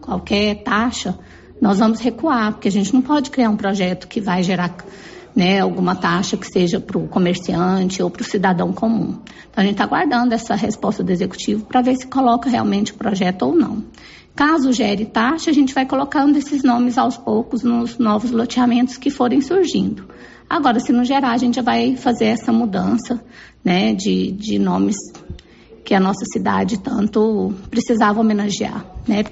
qualquer 0.00 0.62
taxa, 0.62 1.18
nós 1.60 1.78
vamos 1.78 2.00
recuar, 2.00 2.52
porque 2.52 2.68
a 2.68 2.72
gente 2.72 2.92
não 2.92 3.02
pode 3.02 3.30
criar 3.30 3.50
um 3.50 3.56
projeto 3.56 4.08
que 4.08 4.20
vai 4.20 4.42
gerar 4.42 4.76
né, 5.34 5.60
alguma 5.60 5.94
taxa 5.94 6.36
que 6.36 6.46
seja 6.46 6.78
para 6.78 6.98
o 6.98 7.08
comerciante 7.08 8.02
ou 8.02 8.10
para 8.10 8.22
o 8.22 8.24
cidadão 8.24 8.72
comum. 8.72 9.18
Então, 9.50 9.56
a 9.56 9.62
gente 9.62 9.72
está 9.72 9.84
aguardando 9.84 10.34
essa 10.34 10.54
resposta 10.54 11.02
do 11.02 11.10
executivo 11.10 11.64
para 11.64 11.80
ver 11.80 11.96
se 11.96 12.06
coloca 12.06 12.50
realmente 12.50 12.92
o 12.92 12.96
projeto 12.96 13.42
ou 13.42 13.54
não. 13.54 13.84
Caso 14.34 14.72
gere 14.72 15.04
taxa, 15.04 15.50
a 15.50 15.54
gente 15.54 15.74
vai 15.74 15.84
colocando 15.84 16.36
esses 16.36 16.62
nomes 16.62 16.96
aos 16.96 17.16
poucos 17.16 17.62
nos 17.62 17.98
novos 17.98 18.30
loteamentos 18.30 18.96
que 18.96 19.10
forem 19.10 19.40
surgindo. 19.40 20.08
Agora, 20.48 20.80
se 20.80 20.92
não 20.92 21.04
gerar, 21.04 21.32
a 21.32 21.36
gente 21.36 21.56
já 21.56 21.62
vai 21.62 21.96
fazer 21.96 22.26
essa 22.26 22.52
mudança 22.52 23.22
né, 23.64 23.94
de, 23.94 24.32
de 24.32 24.58
nomes 24.58 24.96
que 25.84 25.94
a 25.94 26.00
nossa 26.00 26.24
cidade 26.32 26.78
tanto 26.78 27.54
precisava 27.70 28.20
homenagear. 28.20 28.84
Né? 29.06 29.24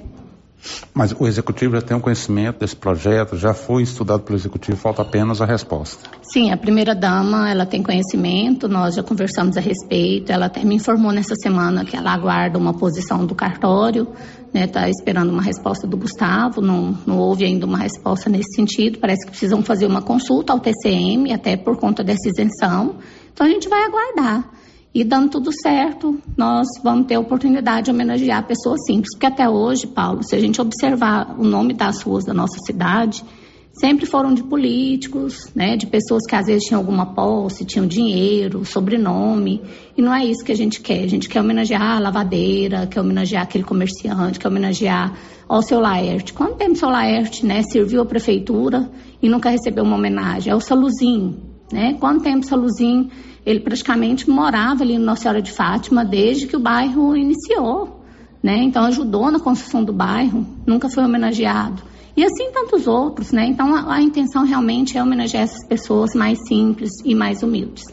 Mas 0.92 1.14
o 1.18 1.27
executivo 1.27 1.77
já 1.77 1.83
tem 1.83 1.96
um 1.96 2.01
conhecimento 2.01 2.61
desse 2.61 2.77
projeto, 2.77 3.37
já 3.37 3.55
foi 3.55 3.83
estudado 3.83 4.23
pelo 4.23 4.38
executivo, 4.38 4.77
falta 4.77 5.03
apenas 5.03 5.40
a 5.40 5.46
resposta. 5.46 6.11
Sim, 6.23 6.51
a 6.51 6.57
primeira 6.57 6.94
dama, 6.94 7.51
ela 7.51 7.64
tem 7.64 7.83
conhecimento, 7.83 8.68
nós 8.68 8.94
já 8.94 9.03
conversamos 9.03 9.57
a 9.57 9.61
respeito, 9.61 10.31
ela 10.31 10.46
até 10.46 10.64
me 10.64 10.75
informou 10.75 11.12
nessa 11.12 11.35
semana 11.37 11.85
que 11.85 11.96
ela 11.96 12.12
aguarda 12.12 12.59
uma 12.59 12.75
posição 12.75 13.25
do 13.25 13.35
cartório, 13.35 14.09
né, 14.53 14.66
tá 14.66 14.88
esperando 14.88 15.31
uma 15.31 15.42
resposta 15.42 15.87
do 15.87 15.96
Gustavo, 15.96 16.61
não, 16.61 16.96
não 17.07 17.18
houve 17.18 17.44
ainda 17.44 17.66
uma 17.66 17.79
resposta 17.79 18.29
nesse 18.29 18.55
sentido, 18.55 18.99
parece 18.99 19.25
que 19.25 19.31
precisam 19.31 19.62
fazer 19.62 19.87
uma 19.87 20.03
consulta 20.03 20.53
ao 20.53 20.61
TCM, 20.61 21.33
até 21.33 21.57
por 21.57 21.77
conta 21.77 22.03
dessa 22.03 22.29
isenção, 22.29 22.96
então 23.33 23.46
a 23.46 23.51
gente 23.51 23.68
vai 23.68 23.85
aguardar. 23.85 24.51
E 24.92 25.05
dando 25.05 25.31
tudo 25.31 25.50
certo, 25.53 26.20
nós 26.37 26.66
vamos 26.83 27.07
ter 27.07 27.14
a 27.14 27.20
oportunidade 27.20 27.85
de 27.85 27.90
homenagear 27.92 28.44
pessoas 28.44 28.85
simples. 28.85 29.14
Porque 29.14 29.26
até 29.26 29.48
hoje, 29.48 29.87
Paulo, 29.87 30.24
se 30.24 30.35
a 30.35 30.40
gente 30.40 30.61
observar 30.61 31.37
o 31.38 31.44
nome 31.44 31.74
das 31.74 32.03
ruas 32.03 32.24
da 32.24 32.35
nossa 32.35 32.59
cidade, 32.66 33.24
sempre 33.72 34.05
foram 34.05 34.35
de 34.35 34.42
políticos, 34.42 35.48
né, 35.55 35.76
de 35.76 35.87
pessoas 35.87 36.26
que 36.29 36.35
às 36.35 36.46
vezes 36.46 36.64
tinham 36.64 36.81
alguma 36.81 37.14
posse, 37.14 37.64
tinham 37.64 37.87
dinheiro, 37.87 38.64
sobrenome. 38.64 39.62
E 39.96 40.03
não 40.03 40.12
é 40.12 40.24
isso 40.24 40.44
que 40.44 40.50
a 40.50 40.57
gente 40.57 40.81
quer. 40.81 41.05
A 41.05 41.09
gente 41.09 41.29
quer 41.29 41.40
homenagear 41.40 41.96
a 41.96 42.00
lavadeira, 42.00 42.88
quer 42.88 43.00
homenagear 43.00 43.44
aquele 43.44 43.62
comerciante, 43.62 44.40
quer 44.40 44.48
homenagear 44.48 45.16
ao 45.48 45.62
seu 45.62 45.79
Laerte. 45.79 46.33
Quanto 46.33 46.57
tempo 46.57 46.72
o 46.72 46.76
seu 46.76 46.88
Laerte 46.88 47.46
né, 47.46 47.62
serviu 47.62 48.03
à 48.03 48.05
prefeitura 48.05 48.90
e 49.22 49.29
nunca 49.29 49.50
recebeu 49.50 49.85
uma 49.85 49.94
homenagem? 49.94 50.53
É 50.53 50.57
o 50.57 50.61
Saluzinho, 50.61 51.49
né? 51.72 51.96
Quanto 51.98 52.22
tempo 52.22 52.44
o 52.44 52.48
Saluzinho 52.48 53.11
ele 53.44 53.61
praticamente 53.61 54.28
morava 54.28 54.83
ali 54.83 54.98
no 54.98 55.04
Nossa 55.04 55.22
Senhora 55.22 55.42
de 55.42 55.50
Fátima 55.50 56.04
desde 56.04 56.46
que 56.46 56.56
o 56.56 56.61
bairro 56.61 57.16
iniciou, 57.16 58.04
né? 58.42 58.59
Então 58.59 58.85
ajudou 58.85 59.30
na 59.30 59.40
construção 59.40 59.85
do 59.85 59.92
bairro, 59.92 60.46
nunca 60.66 60.88
foi 60.88 61.04
homenageado. 61.04 61.83
E 62.16 62.24
assim 62.24 62.50
tantos 62.52 62.87
outros, 62.87 63.33
né? 63.33 63.46
Então 63.46 63.74
a, 63.74 63.94
a 63.94 64.02
intenção 64.02 64.44
realmente 64.44 64.98
é 64.98 65.02
homenagear 65.02 65.44
essas 65.44 65.66
pessoas 65.66 66.14
mais 66.14 66.38
simples 66.46 66.90
e 67.04 67.14
mais 67.14 67.42
humildes. 67.42 67.85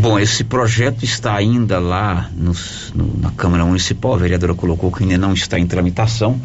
Bom, 0.00 0.18
esse 0.18 0.44
projeto 0.44 1.04
está 1.04 1.36
ainda 1.36 1.78
lá 1.78 2.30
no, 2.34 2.54
na 3.20 3.30
Câmara 3.32 3.66
Municipal, 3.66 4.14
a 4.14 4.16
vereadora 4.16 4.54
colocou 4.54 4.90
que 4.90 5.02
ainda 5.02 5.18
não 5.18 5.34
está 5.34 5.58
em 5.58 5.66
tramitação, 5.66 6.40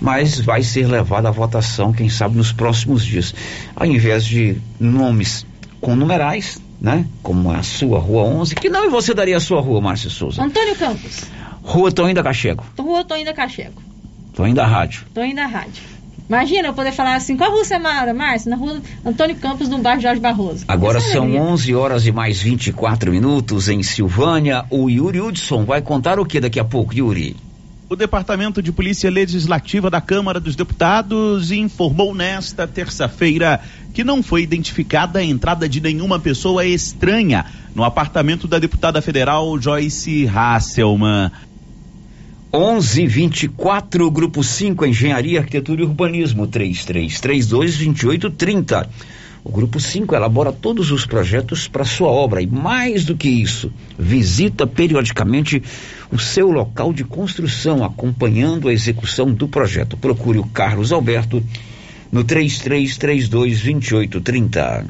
mas 0.00 0.40
vai 0.40 0.62
ser 0.62 0.86
levado 0.86 1.26
à 1.26 1.30
votação, 1.30 1.92
quem 1.92 2.08
sabe, 2.08 2.36
nos 2.36 2.52
próximos 2.52 3.04
dias. 3.04 3.34
Ao 3.76 3.86
invés 3.86 4.24
de 4.24 4.56
nomes 4.78 5.46
com 5.80 5.94
numerais, 5.94 6.60
né? 6.80 7.04
Como 7.22 7.50
a 7.50 7.62
sua 7.62 7.98
Rua 7.98 8.22
11. 8.22 8.54
Que 8.54 8.70
nome 8.70 8.88
você 8.88 9.12
daria 9.12 9.36
a 9.36 9.40
sua 9.40 9.60
rua, 9.60 9.80
Márcia 9.80 10.10
Souza? 10.10 10.42
Antônio 10.42 10.74
Campos. 10.76 11.24
Rua 11.62 11.92
Toinho 11.92 12.14
da 12.14 12.22
Cachego. 12.22 12.64
Rua 12.78 13.04
Toinho 13.04 13.26
da 13.26 13.34
Cachego. 13.34 13.82
Toinho 14.34 14.54
da 14.54 14.66
Rádio. 14.66 15.04
Toinho 15.12 15.36
da 15.36 15.46
Rádio. 15.46 15.82
Imagina 16.28 16.68
eu 16.68 16.72
poder 16.72 16.92
falar 16.92 17.16
assim, 17.16 17.36
qual 17.36 17.50
rua 17.50 17.64
você 17.64 17.76
mora, 17.76 18.14
Márcia? 18.14 18.50
Na 18.50 18.56
rua 18.56 18.80
Antônio 19.04 19.34
Campos, 19.36 19.68
no 19.68 19.78
bairro 19.78 20.00
Jorge 20.00 20.20
Barroso. 20.20 20.64
Agora 20.68 20.98
Essa 20.98 21.12
são 21.12 21.22
alegria. 21.22 21.42
11 21.42 21.74
horas 21.74 22.06
e 22.06 22.12
mais 22.12 22.40
24 22.40 23.10
minutos 23.10 23.68
em 23.68 23.82
Silvânia. 23.82 24.64
O 24.70 24.88
Yuri 24.88 25.20
Hudson 25.20 25.64
vai 25.64 25.82
contar 25.82 26.20
o 26.20 26.24
que 26.24 26.40
daqui 26.40 26.60
a 26.60 26.64
pouco, 26.64 26.94
Yuri? 26.94 27.36
O 27.92 27.96
Departamento 27.96 28.62
de 28.62 28.70
Polícia 28.70 29.10
Legislativa 29.10 29.90
da 29.90 30.00
Câmara 30.00 30.38
dos 30.38 30.54
Deputados 30.54 31.50
informou 31.50 32.14
nesta 32.14 32.64
terça-feira 32.64 33.60
que 33.92 34.04
não 34.04 34.22
foi 34.22 34.42
identificada 34.42 35.18
a 35.18 35.24
entrada 35.24 35.68
de 35.68 35.80
nenhuma 35.80 36.20
pessoa 36.20 36.64
estranha 36.64 37.44
no 37.74 37.82
apartamento 37.82 38.46
da 38.46 38.60
deputada 38.60 39.02
federal 39.02 39.60
Joyce 39.60 40.28
Hasselman. 40.28 41.32
1124, 42.54 44.08
Grupo 44.08 44.44
5, 44.44 44.86
Engenharia, 44.86 45.40
Arquitetura 45.40 45.80
e 45.80 45.84
Urbanismo, 45.84 46.46
3332 46.46 47.76
2830. 47.76 48.88
O 49.42 49.50
Grupo 49.50 49.80
5 49.80 50.14
elabora 50.14 50.52
todos 50.52 50.92
os 50.92 51.06
projetos 51.06 51.66
para 51.66 51.82
sua 51.84 52.08
obra 52.08 52.42
e, 52.42 52.46
mais 52.46 53.06
do 53.06 53.16
que 53.16 53.28
isso, 53.28 53.72
visita 53.98 54.66
periodicamente 54.66 55.62
o 56.12 56.18
seu 56.18 56.50
local 56.50 56.92
de 56.92 57.04
construção, 57.04 57.82
acompanhando 57.82 58.68
a 58.68 58.72
execução 58.72 59.32
do 59.32 59.48
projeto. 59.48 59.96
Procure 59.96 60.38
o 60.38 60.44
Carlos 60.44 60.92
Alberto 60.92 61.42
no 62.12 62.22
33322830. 62.24 64.84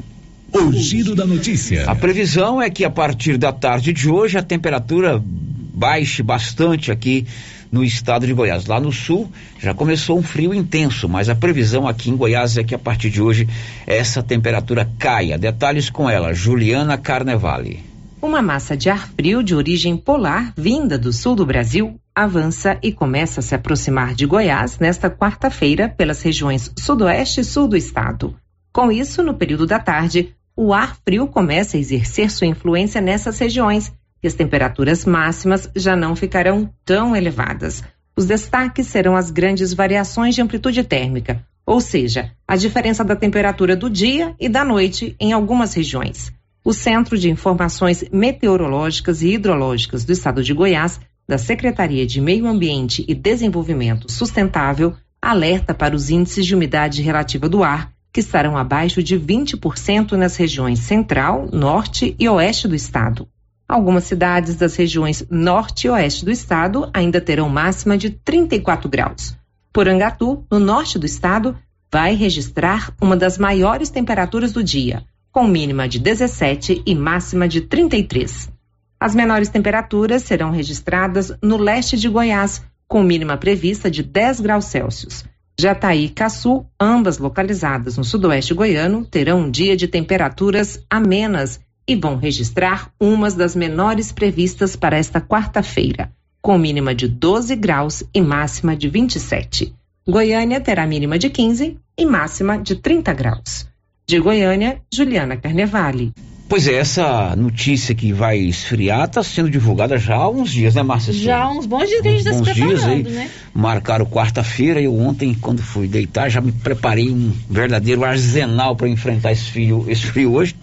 O 0.53 0.73
giro 0.73 1.15
da 1.15 1.25
notícia. 1.25 1.89
A 1.89 1.95
previsão 1.95 2.61
é 2.61 2.69
que 2.69 2.83
a 2.83 2.89
partir 2.89 3.37
da 3.37 3.53
tarde 3.53 3.93
de 3.93 4.09
hoje 4.09 4.37
a 4.37 4.43
temperatura 4.43 5.23
baixe 5.23 6.21
bastante 6.21 6.91
aqui 6.91 7.25
no 7.71 7.83
estado 7.83 8.27
de 8.27 8.33
Goiás. 8.33 8.65
Lá 8.65 8.79
no 8.79 8.91
sul 8.91 9.31
já 9.59 9.73
começou 9.73 10.19
um 10.19 10.23
frio 10.23 10.53
intenso, 10.53 11.07
mas 11.07 11.29
a 11.29 11.35
previsão 11.35 11.87
aqui 11.87 12.09
em 12.09 12.15
Goiás 12.15 12.57
é 12.57 12.63
que 12.63 12.75
a 12.75 12.79
partir 12.79 13.09
de 13.09 13.21
hoje 13.21 13.47
essa 13.87 14.21
temperatura 14.21 14.89
caia. 14.99 15.37
Detalhes 15.37 15.89
com 15.89 16.09
ela, 16.09 16.33
Juliana 16.33 16.97
Carnevale. 16.97 17.79
Uma 18.21 18.41
massa 18.41 18.77
de 18.77 18.89
ar 18.89 19.09
frio 19.09 19.41
de 19.41 19.55
origem 19.55 19.97
polar 19.97 20.53
vinda 20.55 20.97
do 20.97 21.11
sul 21.11 21.35
do 21.35 21.45
Brasil 21.45 21.99
avança 22.13 22.77
e 22.83 22.91
começa 22.91 23.39
a 23.39 23.43
se 23.43 23.55
aproximar 23.55 24.13
de 24.13 24.25
Goiás 24.25 24.77
nesta 24.77 25.09
quarta-feira 25.09 25.89
pelas 25.89 26.21
regiões 26.21 26.71
sudoeste 26.77 27.41
e 27.41 27.43
sul 27.43 27.67
do 27.67 27.77
estado. 27.77 28.35
Com 28.71 28.91
isso, 28.91 29.23
no 29.23 29.33
período 29.33 29.65
da 29.65 29.79
tarde, 29.79 30.35
o 30.55 30.73
ar 30.73 30.95
frio 31.03 31.27
começa 31.27 31.77
a 31.77 31.79
exercer 31.79 32.29
sua 32.29 32.47
influência 32.47 33.01
nessas 33.01 33.39
regiões 33.39 33.91
e 34.21 34.27
as 34.27 34.33
temperaturas 34.33 35.05
máximas 35.05 35.69
já 35.75 35.95
não 35.95 36.15
ficarão 36.15 36.69
tão 36.85 37.15
elevadas. 37.15 37.83
Os 38.15 38.25
destaques 38.25 38.87
serão 38.87 39.15
as 39.15 39.31
grandes 39.31 39.73
variações 39.73 40.35
de 40.35 40.41
amplitude 40.41 40.83
térmica, 40.83 41.43
ou 41.65 41.79
seja, 41.79 42.31
a 42.47 42.55
diferença 42.55 43.03
da 43.03 43.15
temperatura 43.15 43.75
do 43.75 43.89
dia 43.89 44.35
e 44.39 44.49
da 44.49 44.63
noite 44.63 45.15
em 45.19 45.31
algumas 45.31 45.73
regiões. 45.73 46.31
O 46.63 46.73
Centro 46.73 47.17
de 47.17 47.29
Informações 47.29 48.03
Meteorológicas 48.11 49.21
e 49.21 49.33
Hidrológicas 49.33 50.05
do 50.05 50.11
Estado 50.11 50.43
de 50.43 50.53
Goiás, 50.53 50.99
da 51.27 51.37
Secretaria 51.37 52.05
de 52.05 52.21
Meio 52.21 52.45
Ambiente 52.45 53.03
e 53.07 53.15
Desenvolvimento 53.15 54.11
Sustentável, 54.11 54.93
alerta 55.21 55.73
para 55.73 55.95
os 55.95 56.09
índices 56.09 56.45
de 56.45 56.53
umidade 56.53 57.01
relativa 57.01 57.47
do 57.47 57.63
ar, 57.63 57.91
que 58.11 58.19
estarão 58.19 58.57
abaixo 58.57 59.01
de 59.01 59.17
20% 59.17 60.11
nas 60.13 60.35
regiões 60.35 60.79
central, 60.79 61.47
norte 61.51 62.15
e 62.19 62.27
oeste 62.27 62.67
do 62.67 62.75
estado. 62.75 63.27
Algumas 63.71 64.03
cidades 64.03 64.57
das 64.57 64.75
regiões 64.75 65.25
norte 65.29 65.87
e 65.87 65.89
oeste 65.89 66.25
do 66.25 66.31
estado 66.31 66.89
ainda 66.93 67.21
terão 67.21 67.47
máxima 67.47 67.97
de 67.97 68.09
34 68.09 68.89
graus. 68.89 69.33
Porangatu, 69.71 70.45
no 70.51 70.59
norte 70.59 70.99
do 70.99 71.05
estado, 71.05 71.57
vai 71.89 72.13
registrar 72.13 72.93
uma 73.01 73.15
das 73.15 73.37
maiores 73.37 73.89
temperaturas 73.89 74.51
do 74.51 74.61
dia, 74.61 75.05
com 75.31 75.47
mínima 75.47 75.87
de 75.87 75.99
17 75.99 76.83
e 76.85 76.93
máxima 76.93 77.47
de 77.47 77.61
33. 77.61 78.51
As 78.99 79.15
menores 79.15 79.47
temperaturas 79.47 80.23
serão 80.23 80.51
registradas 80.51 81.31
no 81.41 81.55
leste 81.55 81.95
de 81.95 82.09
Goiás, 82.09 82.61
com 82.89 83.01
mínima 83.01 83.37
prevista 83.37 83.89
de 83.89 84.03
10 84.03 84.41
graus 84.41 84.65
Celsius. 84.65 85.23
Jataí 85.57 86.07
e 86.07 86.09
Caçu, 86.09 86.65
ambas 86.77 87.19
localizadas 87.19 87.97
no 87.97 88.03
sudoeste 88.03 88.53
goiano, 88.53 89.05
terão 89.05 89.39
um 89.39 89.49
dia 89.49 89.77
de 89.77 89.87
temperaturas 89.87 90.85
amenas 90.89 91.61
e 91.91 91.95
vão 91.95 92.15
registrar 92.15 92.89
umas 92.97 93.35
das 93.35 93.53
menores 93.53 94.13
previstas 94.13 94.77
para 94.77 94.97
esta 94.97 95.19
quarta-feira, 95.19 96.09
com 96.41 96.57
mínima 96.57 96.95
de 96.95 97.05
12 97.05 97.53
graus 97.57 98.01
e 98.13 98.21
máxima 98.21 98.77
de 98.77 98.87
27. 98.87 99.75
Goiânia 100.07 100.61
terá 100.61 100.87
mínima 100.87 101.19
de 101.19 101.29
15 101.29 101.77
e 101.97 102.05
máxima 102.05 102.57
de 102.57 102.77
30 102.77 103.13
graus. 103.13 103.67
De 104.07 104.17
Goiânia, 104.21 104.81
Juliana 104.89 105.35
Carnevale. 105.35 106.13
Pois 106.51 106.67
é, 106.67 106.73
essa 106.73 107.33
notícia 107.33 107.95
que 107.95 108.11
vai 108.11 108.37
esfriar 108.37 109.05
está 109.05 109.23
sendo 109.23 109.49
divulgada 109.49 109.97
já 109.97 110.15
há 110.15 110.29
uns 110.29 110.51
dias, 110.51 110.75
né, 110.75 110.83
Márcia? 110.83 111.13
Já 111.13 111.43
há 111.43 111.49
uns 111.49 111.65
bons 111.65 111.87
dias 111.87 112.01
que 112.01 112.07
a 112.09 112.11
gente 112.11 112.27
está 112.27 112.33
se 112.33 112.43
preparando, 112.43 112.67
dias 112.67 112.83
aí, 112.83 113.03
né? 113.03 113.29
Marcaram 113.53 114.05
quarta-feira, 114.05 114.81
eu 114.81 114.93
ontem, 114.93 115.33
quando 115.33 115.63
fui 115.63 115.87
deitar, 115.87 116.27
já 116.27 116.41
me 116.41 116.51
preparei 116.51 117.09
um 117.09 117.31
verdadeiro 117.49 118.03
arsenal 118.03 118.75
para 118.75 118.89
enfrentar 118.89 119.31
esse 119.31 119.49
frio, 119.49 119.85
esse 119.87 120.05
frio 120.05 120.33
hoje. 120.33 120.53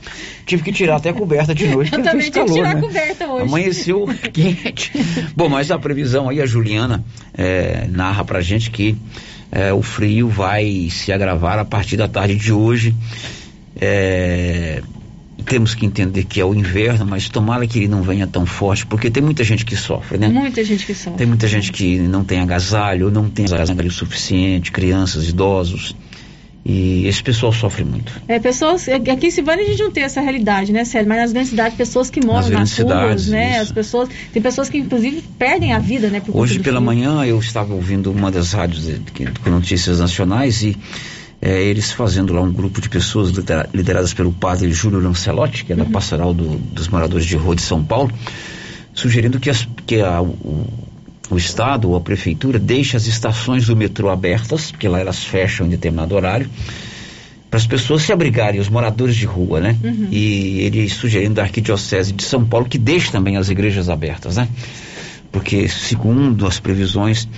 Tive 0.44 0.62
que 0.62 0.72
tirar 0.72 0.96
até 0.96 1.08
a 1.08 1.14
coberta 1.14 1.54
de 1.54 1.66
noite. 1.66 1.90
eu 1.96 2.02
também 2.02 2.30
tive 2.30 2.32
calor, 2.32 2.48
que 2.48 2.54
tirar 2.54 2.74
né? 2.74 2.80
a 2.80 2.82
coberta 2.82 3.26
hoje. 3.26 3.44
Amanheceu 3.44 4.06
quente. 4.30 4.92
Bom, 5.34 5.48
mas 5.48 5.70
a 5.70 5.78
previsão 5.78 6.28
aí, 6.28 6.42
a 6.42 6.44
Juliana 6.44 7.02
é, 7.32 7.88
narra 7.88 8.26
pra 8.26 8.42
gente 8.42 8.70
que 8.70 8.94
é, 9.50 9.72
o 9.72 9.80
frio 9.80 10.28
vai 10.28 10.88
se 10.90 11.14
agravar 11.14 11.58
a 11.58 11.64
partir 11.64 11.96
da 11.96 12.06
tarde 12.06 12.36
de 12.36 12.52
hoje. 12.52 12.94
É, 13.80 14.82
temos 15.44 15.74
que 15.74 15.86
entender 15.86 16.24
que 16.24 16.40
é 16.40 16.44
o 16.44 16.54
inverno, 16.54 17.06
mas 17.06 17.28
tomara 17.28 17.66
que 17.66 17.78
ele 17.78 17.88
não 17.88 18.02
venha 18.02 18.26
tão 18.26 18.44
forte, 18.44 18.86
porque 18.86 19.10
tem 19.10 19.22
muita 19.22 19.44
gente 19.44 19.64
que 19.64 19.76
sofre, 19.76 20.18
né? 20.18 20.28
Muita 20.28 20.62
gente 20.64 20.84
que 20.84 20.94
sofre. 20.94 21.18
Tem 21.18 21.26
muita 21.26 21.46
gente 21.46 21.72
que 21.72 21.98
não 21.98 22.24
tem 22.24 22.40
agasalho, 22.40 23.10
não 23.10 23.28
tem 23.28 23.46
agasalho 23.46 23.90
suficiente, 23.90 24.70
crianças, 24.72 25.28
idosos. 25.28 25.94
E 26.64 27.06
esse 27.06 27.22
pessoal 27.22 27.50
sofre 27.50 27.82
muito. 27.82 28.12
É, 28.28 28.38
pessoas. 28.38 28.86
Aqui 28.88 29.28
em 29.28 29.30
Silvânia 29.30 29.64
a 29.64 29.68
gente 29.68 29.82
não 29.82 29.90
tem 29.90 30.02
essa 30.02 30.20
realidade, 30.20 30.70
né, 30.70 30.84
Sérgio? 30.84 31.08
Mas 31.08 31.18
nas 31.18 31.32
grandes 31.32 31.50
cidades, 31.50 31.78
pessoas 31.78 32.10
que 32.10 32.22
moram 32.22 32.50
nas, 32.50 32.76
nas 32.76 32.78
ruas, 32.78 33.28
né? 33.28 33.52
Isso. 33.52 33.62
As 33.62 33.72
pessoas. 33.72 34.08
Tem 34.34 34.42
pessoas 34.42 34.68
que, 34.68 34.76
inclusive, 34.76 35.22
perdem 35.38 35.72
a 35.72 35.78
vida, 35.78 36.10
né? 36.10 36.20
Hoje 36.28 36.58
pela 36.58 36.76
frio. 36.76 36.86
manhã 36.86 37.24
eu 37.24 37.38
estava 37.38 37.72
ouvindo 37.72 38.12
uma 38.12 38.30
das 38.30 38.52
rádios 38.52 38.86
com 39.42 39.48
notícias 39.48 39.98
nacionais 39.98 40.62
e 40.62 40.76
é, 41.40 41.62
eles 41.62 41.92
fazendo 41.92 42.32
lá 42.32 42.40
um 42.40 42.52
grupo 42.52 42.80
de 42.80 42.88
pessoas 42.88 43.32
lideradas 43.72 44.12
pelo 44.12 44.32
padre 44.32 44.72
Júlio 44.72 45.00
Lancelotti, 45.00 45.64
que 45.64 45.72
é 45.72 45.76
da 45.76 45.84
uhum. 45.84 45.90
pastoral 45.90 46.34
do, 46.34 46.56
dos 46.56 46.88
moradores 46.88 47.26
de 47.26 47.36
rua 47.36 47.54
de 47.54 47.62
São 47.62 47.84
Paulo, 47.84 48.10
sugerindo 48.92 49.38
que, 49.38 49.48
as, 49.48 49.68
que 49.86 50.00
a, 50.00 50.20
o, 50.20 50.66
o 51.30 51.36
Estado 51.36 51.88
ou 51.90 51.96
a 51.96 52.00
Prefeitura 52.00 52.58
deixe 52.58 52.96
as 52.96 53.06
estações 53.06 53.66
do 53.66 53.76
metrô 53.76 54.10
abertas, 54.10 54.72
porque 54.72 54.88
lá 54.88 54.98
elas 54.98 55.22
fecham 55.22 55.66
em 55.66 55.70
determinado 55.70 56.14
horário, 56.14 56.50
para 57.48 57.58
as 57.58 57.66
pessoas 57.66 58.02
se 58.02 58.12
abrigarem, 58.12 58.60
os 58.60 58.68
moradores 58.68 59.16
de 59.16 59.24
rua, 59.24 59.60
né? 59.60 59.76
Uhum. 59.82 60.08
E 60.10 60.60
ele 60.60 60.88
sugerindo 60.90 61.34
da 61.34 61.42
Arquidiocese 61.42 62.12
de 62.12 62.22
São 62.22 62.44
Paulo 62.44 62.66
que 62.66 62.76
deixe 62.76 63.10
também 63.10 63.36
as 63.36 63.48
igrejas 63.48 63.88
abertas, 63.88 64.36
né? 64.36 64.48
Porque, 65.32 65.68
segundo 65.68 66.46
as 66.46 66.58
previsões, 66.60 67.28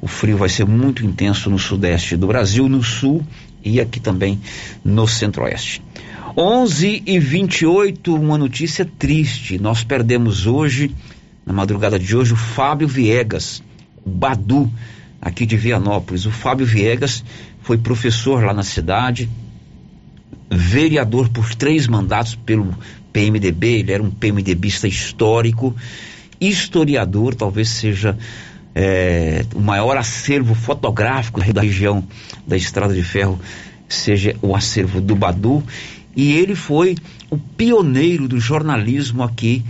o 0.00 0.06
frio 0.06 0.36
vai 0.36 0.48
ser 0.48 0.66
muito 0.66 1.04
intenso 1.04 1.50
no 1.50 1.58
sudeste 1.58 2.16
do 2.16 2.26
Brasil, 2.26 2.68
no 2.68 2.82
sul 2.82 3.24
e 3.66 3.80
aqui 3.80 3.98
também 3.98 4.40
no 4.84 5.08
centro-oeste. 5.08 5.82
11 6.36 7.02
e 7.04 7.18
28, 7.18 8.14
uma 8.14 8.38
notícia 8.38 8.84
triste. 8.84 9.58
Nós 9.58 9.82
perdemos 9.82 10.46
hoje, 10.46 10.94
na 11.44 11.52
madrugada 11.52 11.98
de 11.98 12.16
hoje, 12.16 12.32
o 12.32 12.36
Fábio 12.36 12.86
Viegas, 12.86 13.62
Badu, 14.04 14.70
aqui 15.20 15.44
de 15.44 15.56
Vianópolis. 15.56 16.26
O 16.26 16.30
Fábio 16.30 16.66
Viegas 16.66 17.24
foi 17.62 17.78
professor 17.78 18.44
lá 18.44 18.54
na 18.54 18.62
cidade, 18.62 19.28
vereador 20.50 21.28
por 21.28 21.54
três 21.54 21.88
mandatos 21.88 22.36
pelo 22.36 22.72
PMDB, 23.12 23.78
ele 23.78 23.92
era 23.92 24.02
um 24.02 24.10
PMDBista 24.10 24.86
histórico, 24.86 25.74
historiador, 26.40 27.34
talvez 27.34 27.70
seja 27.70 28.16
é, 28.78 29.42
o 29.54 29.60
maior 29.60 29.96
acervo 29.96 30.54
fotográfico 30.54 31.40
da 31.50 31.62
região 31.62 32.04
da 32.46 32.58
Estrada 32.58 32.92
de 32.92 33.02
Ferro 33.02 33.40
seja 33.88 34.36
o 34.42 34.54
acervo 34.54 35.00
do 35.00 35.16
Badu. 35.16 35.64
E 36.14 36.34
ele 36.34 36.54
foi 36.54 36.94
o 37.30 37.38
pioneiro 37.38 38.28
do 38.28 38.38
jornalismo 38.38 39.22
aqui 39.22 39.64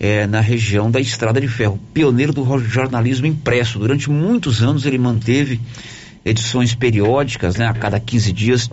é, 0.00 0.26
na 0.26 0.40
região 0.40 0.90
da 0.90 0.98
Estrada 0.98 1.40
de 1.40 1.46
Ferro, 1.46 1.78
pioneiro 1.94 2.32
do 2.32 2.58
jornalismo 2.58 3.26
impresso. 3.26 3.78
Durante 3.78 4.10
muitos 4.10 4.60
anos 4.60 4.84
ele 4.84 4.98
manteve 4.98 5.60
edições 6.24 6.74
periódicas, 6.74 7.54
né, 7.54 7.66
a 7.68 7.72
cada 7.72 8.00
15 8.00 8.32
dias, 8.32 8.70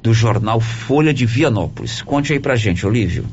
do 0.00 0.14
jornal 0.14 0.60
Folha 0.60 1.12
de 1.12 1.26
Vianópolis. 1.26 2.02
Conte 2.02 2.32
aí 2.32 2.38
pra 2.38 2.54
gente, 2.54 2.86
Olívio 2.86 3.24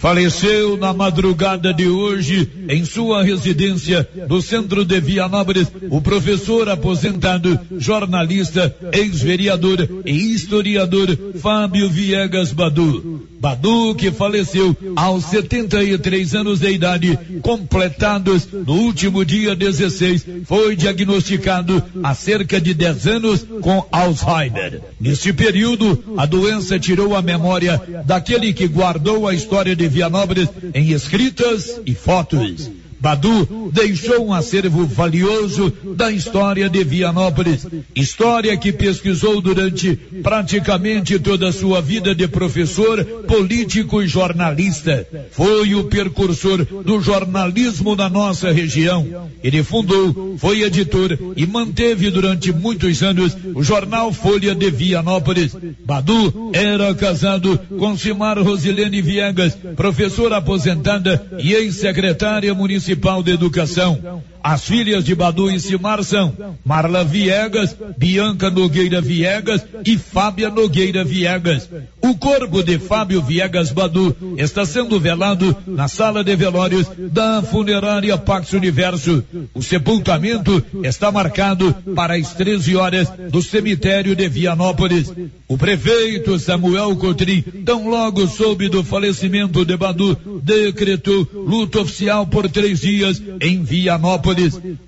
faleceu 0.00 0.78
na 0.78 0.94
madrugada 0.94 1.74
de 1.74 1.86
hoje 1.86 2.50
em 2.70 2.86
sua 2.86 3.22
residência 3.22 4.08
no 4.28 4.40
centro 4.40 4.82
de 4.82 4.98
Vianópolis 4.98 5.68
o 5.90 6.00
professor 6.00 6.70
aposentado, 6.70 7.60
jornalista, 7.76 8.74
ex-vereador 8.92 9.86
e 10.06 10.32
historiador 10.32 11.16
Fábio 11.38 11.90
Viegas 11.90 12.50
Badu. 12.50 13.28
Badu 13.40 13.94
que 13.94 14.10
faleceu 14.10 14.76
aos 14.94 15.24
73 15.24 16.34
anos 16.34 16.60
de 16.60 16.70
idade, 16.70 17.18
completados 17.40 18.46
no 18.52 18.74
último 18.74 19.24
dia 19.24 19.56
16, 19.56 20.26
foi 20.44 20.76
diagnosticado 20.76 21.82
há 22.02 22.14
cerca 22.14 22.60
de 22.60 22.74
10 22.74 23.06
anos 23.06 23.46
com 23.62 23.86
Alzheimer. 23.90 24.82
Neste 25.00 25.32
período, 25.32 26.04
a 26.18 26.26
doença 26.26 26.78
tirou 26.78 27.16
a 27.16 27.22
memória 27.22 27.80
daquele 28.04 28.52
que 28.52 28.68
guardou 28.68 29.26
a 29.26 29.32
história 29.32 29.74
de 29.74 29.89
Vianópolis 29.90 30.48
em 30.72 30.90
escritas 30.92 31.80
e 31.84 31.94
fotos. 31.94 32.70
Badu 33.00 33.70
deixou 33.72 34.26
um 34.26 34.32
acervo 34.32 34.86
valioso 34.86 35.72
da 35.96 36.12
história 36.12 36.68
de 36.68 36.84
Vianópolis, 36.84 37.66
história 37.96 38.54
que 38.58 38.72
pesquisou 38.72 39.40
durante 39.40 39.96
praticamente 40.22 41.18
toda 41.18 41.48
a 41.48 41.52
sua 41.52 41.80
vida 41.80 42.14
de 42.14 42.28
professor, 42.28 43.02
político 43.26 44.02
e 44.02 44.06
jornalista. 44.06 45.06
Foi 45.30 45.74
o 45.74 45.84
precursor 45.84 46.62
do 46.64 47.00
jornalismo 47.00 47.96
na 47.96 48.10
nossa 48.10 48.52
região. 48.52 49.30
Ele 49.42 49.62
fundou, 49.62 50.36
foi 50.36 50.62
editor 50.62 51.16
e 51.36 51.46
manteve 51.46 52.10
durante 52.10 52.52
muitos 52.52 53.02
anos 53.02 53.34
o 53.54 53.62
jornal 53.62 54.12
Folha 54.12 54.54
de 54.54 54.70
Vianópolis. 54.70 55.56
Badu 55.86 56.50
era 56.52 56.94
casado 56.94 57.58
com 57.78 57.96
Simar 57.96 58.38
Rosilene 58.38 59.00
Viegas, 59.00 59.56
professora 59.74 60.36
aposentada 60.36 61.26
e 61.38 61.54
ex-secretária 61.54 62.54
municipal 62.54 62.89
Municipal 62.90 63.22
de 63.22 63.30
Educação. 63.30 64.22
As 64.42 64.64
filhas 64.64 65.04
de 65.04 65.14
Badu 65.14 65.50
e 65.50 65.60
Simar 65.60 66.02
são 66.02 66.34
Marla 66.64 67.04
Viegas, 67.04 67.76
Bianca 67.96 68.50
Nogueira 68.50 69.00
Viegas 69.00 69.64
e 69.84 69.98
Fábia 69.98 70.48
Nogueira 70.48 71.04
Viegas. 71.04 71.68
O 72.00 72.14
corpo 72.16 72.62
de 72.62 72.78
Fábio 72.78 73.20
Viegas 73.20 73.70
Badu 73.70 74.16
está 74.38 74.64
sendo 74.64 74.98
velado 74.98 75.54
na 75.66 75.88
sala 75.88 76.24
de 76.24 76.34
velórios 76.34 76.86
da 77.12 77.42
funerária 77.42 78.16
Pax 78.16 78.52
Universo. 78.52 79.22
O 79.54 79.62
sepultamento 79.62 80.64
está 80.82 81.12
marcado 81.12 81.74
para 81.94 82.16
as 82.16 82.32
13 82.34 82.76
horas 82.76 83.08
do 83.30 83.42
cemitério 83.42 84.16
de 84.16 84.28
Vianópolis. 84.28 85.12
O 85.46 85.58
prefeito 85.58 86.38
Samuel 86.38 86.96
Cotrim, 86.96 87.42
tão 87.64 87.88
logo 87.88 88.26
soube 88.26 88.68
do 88.68 88.82
falecimento 88.82 89.64
de 89.64 89.76
Badu, 89.76 90.16
decretou 90.42 91.28
luto 91.34 91.80
oficial 91.80 92.26
por 92.26 92.48
três 92.48 92.80
dias 92.80 93.22
em 93.40 93.62
Vianópolis. 93.62 94.29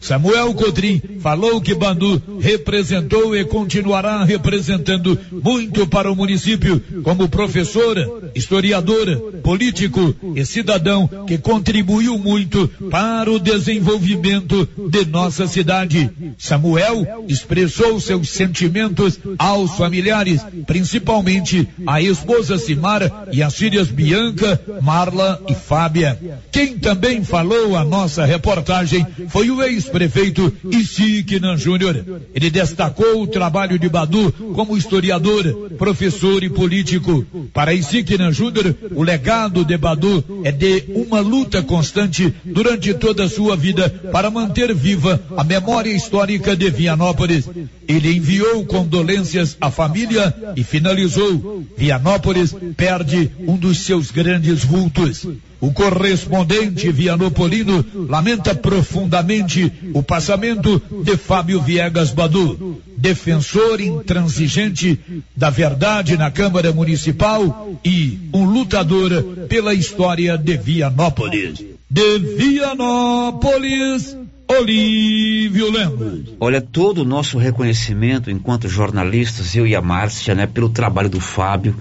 Samuel 0.01 0.55
Cotrim 0.55 1.01
falou 1.21 1.61
que 1.61 1.75
Bandu 1.75 2.23
representou 2.41 3.37
e 3.37 3.45
continuará 3.45 4.25
representando 4.25 5.19
muito 5.31 5.87
para 5.87 6.11
o 6.11 6.17
município 6.17 6.83
como 7.03 7.29
professora, 7.29 8.09
historiadora, 8.35 9.17
político 9.43 10.15
e 10.35 10.45
cidadão 10.45 11.09
que 11.27 11.39
contribuiu 11.39 12.19
muito 12.19 12.69
para 12.91 13.31
o 13.31 13.39
desenvolvimento 13.39 14.69
de 14.89 15.05
nossa 15.07 15.47
cidade. 15.47 16.11
Samuel 16.39 17.25
expressou 17.29 18.01
seus 18.01 18.31
sentimentos 18.31 19.19
aos 19.39 19.77
familiares, 19.77 20.41
principalmente 20.67 21.69
à 21.87 22.01
esposa 22.01 22.59
Simara 22.59 23.13
e 23.33 23.43
as 23.43 23.55
filhas 23.55 23.89
Bianca, 23.89 24.61
Marla 24.81 25.41
e 25.49 25.55
Fábia. 25.55 26.19
Quem 26.51 26.79
também 26.79 27.25
falou 27.25 27.77
a 27.77 27.85
nossa 27.85 28.25
reportagem 28.25 29.07
foi 29.33 29.51
o 29.51 29.63
ex-prefeito 29.63 30.53
Isiquinan 30.71 31.57
Júnior. 31.57 32.05
Ele 32.35 32.51
destacou 32.51 33.23
o 33.23 33.27
trabalho 33.27 33.79
de 33.79 33.89
Badu 33.89 34.31
como 34.55 34.77
historiador, 34.77 35.71
professor 35.79 36.45
e 36.45 36.51
político. 36.51 37.25
Para 37.55 37.73
Isiquinan 37.73 38.31
Júnior, 38.31 38.77
o 38.95 39.03
legado 39.03 39.65
de 39.65 39.79
Badu 39.79 40.23
é 40.45 40.53
de 40.53 40.85
uma 40.95 41.21
luta 41.21 41.63
constante 41.63 42.33
durante 42.45 42.93
toda 42.93 43.25
a 43.25 43.29
sua 43.29 43.57
vida 43.57 43.89
para 44.13 44.31
manter 44.31 44.75
viva 44.75 45.19
a 45.35 45.43
memória 45.43 45.91
histórica 45.91 46.55
de 46.55 46.69
Vianópolis. 46.69 47.49
Ele 47.89 48.15
enviou 48.15 48.67
condolências 48.67 49.57
à 49.59 49.71
família 49.71 50.35
e 50.55 50.63
finalizou: 50.63 51.65
Vianópolis 51.75 52.55
perde 52.77 53.31
um 53.41 53.57
dos 53.57 53.79
seus 53.79 54.11
grandes 54.11 54.63
vultos. 54.63 55.27
O 55.63 55.73
correspondente 55.73 56.91
vianopolino 56.91 57.87
lamenta 58.09 58.53
profundamente 58.53 59.73
o 59.95 60.03
passamento 60.03 60.83
de 61.05 61.17
Fábio 61.17 61.63
Viegas 61.63 62.11
Badu, 62.11 62.83
defensor 62.97 63.81
intransigente 63.81 64.99
da 65.37 65.51
verdade 65.51 66.17
na 66.17 66.33
Câmara 66.33 66.73
Municipal 66.73 67.79
e 67.85 68.19
um 68.35 68.45
lutador 68.45 69.23
pela 69.49 69.73
história 69.73 70.37
de 70.37 70.57
Vianópolis. 70.57 71.65
De 71.89 72.19
Vianópolis, 72.19 74.17
Olívio 74.49 75.71
Lemos. 75.71 76.35
Olha, 76.41 76.61
todo 76.61 77.03
o 77.03 77.05
nosso 77.05 77.39
reconhecimento 77.39 78.33
enquanto 78.33 78.69
jornalistas, 78.69 79.55
eu 79.55 79.65
e 79.65 79.77
a 79.77 79.81
Márcia, 79.81 80.35
né, 80.35 80.45
pelo 80.45 80.69
trabalho 80.69 81.09
do 81.09 81.21
Fábio, 81.21 81.77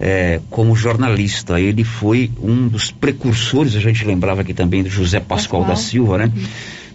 é, 0.00 0.40
como 0.48 0.74
jornalista. 0.74 1.60
Ele 1.60 1.84
foi 1.84 2.30
um 2.42 2.66
dos 2.66 2.90
precursores, 2.90 3.76
a 3.76 3.80
gente 3.80 4.04
lembrava 4.04 4.40
aqui 4.40 4.54
também 4.54 4.82
do 4.82 4.88
José 4.88 5.20
Pascoal, 5.20 5.62
Pascoal. 5.62 5.76
da 5.76 5.76
Silva, 5.76 6.18
né? 6.18 6.32
Uhum. 6.34 6.44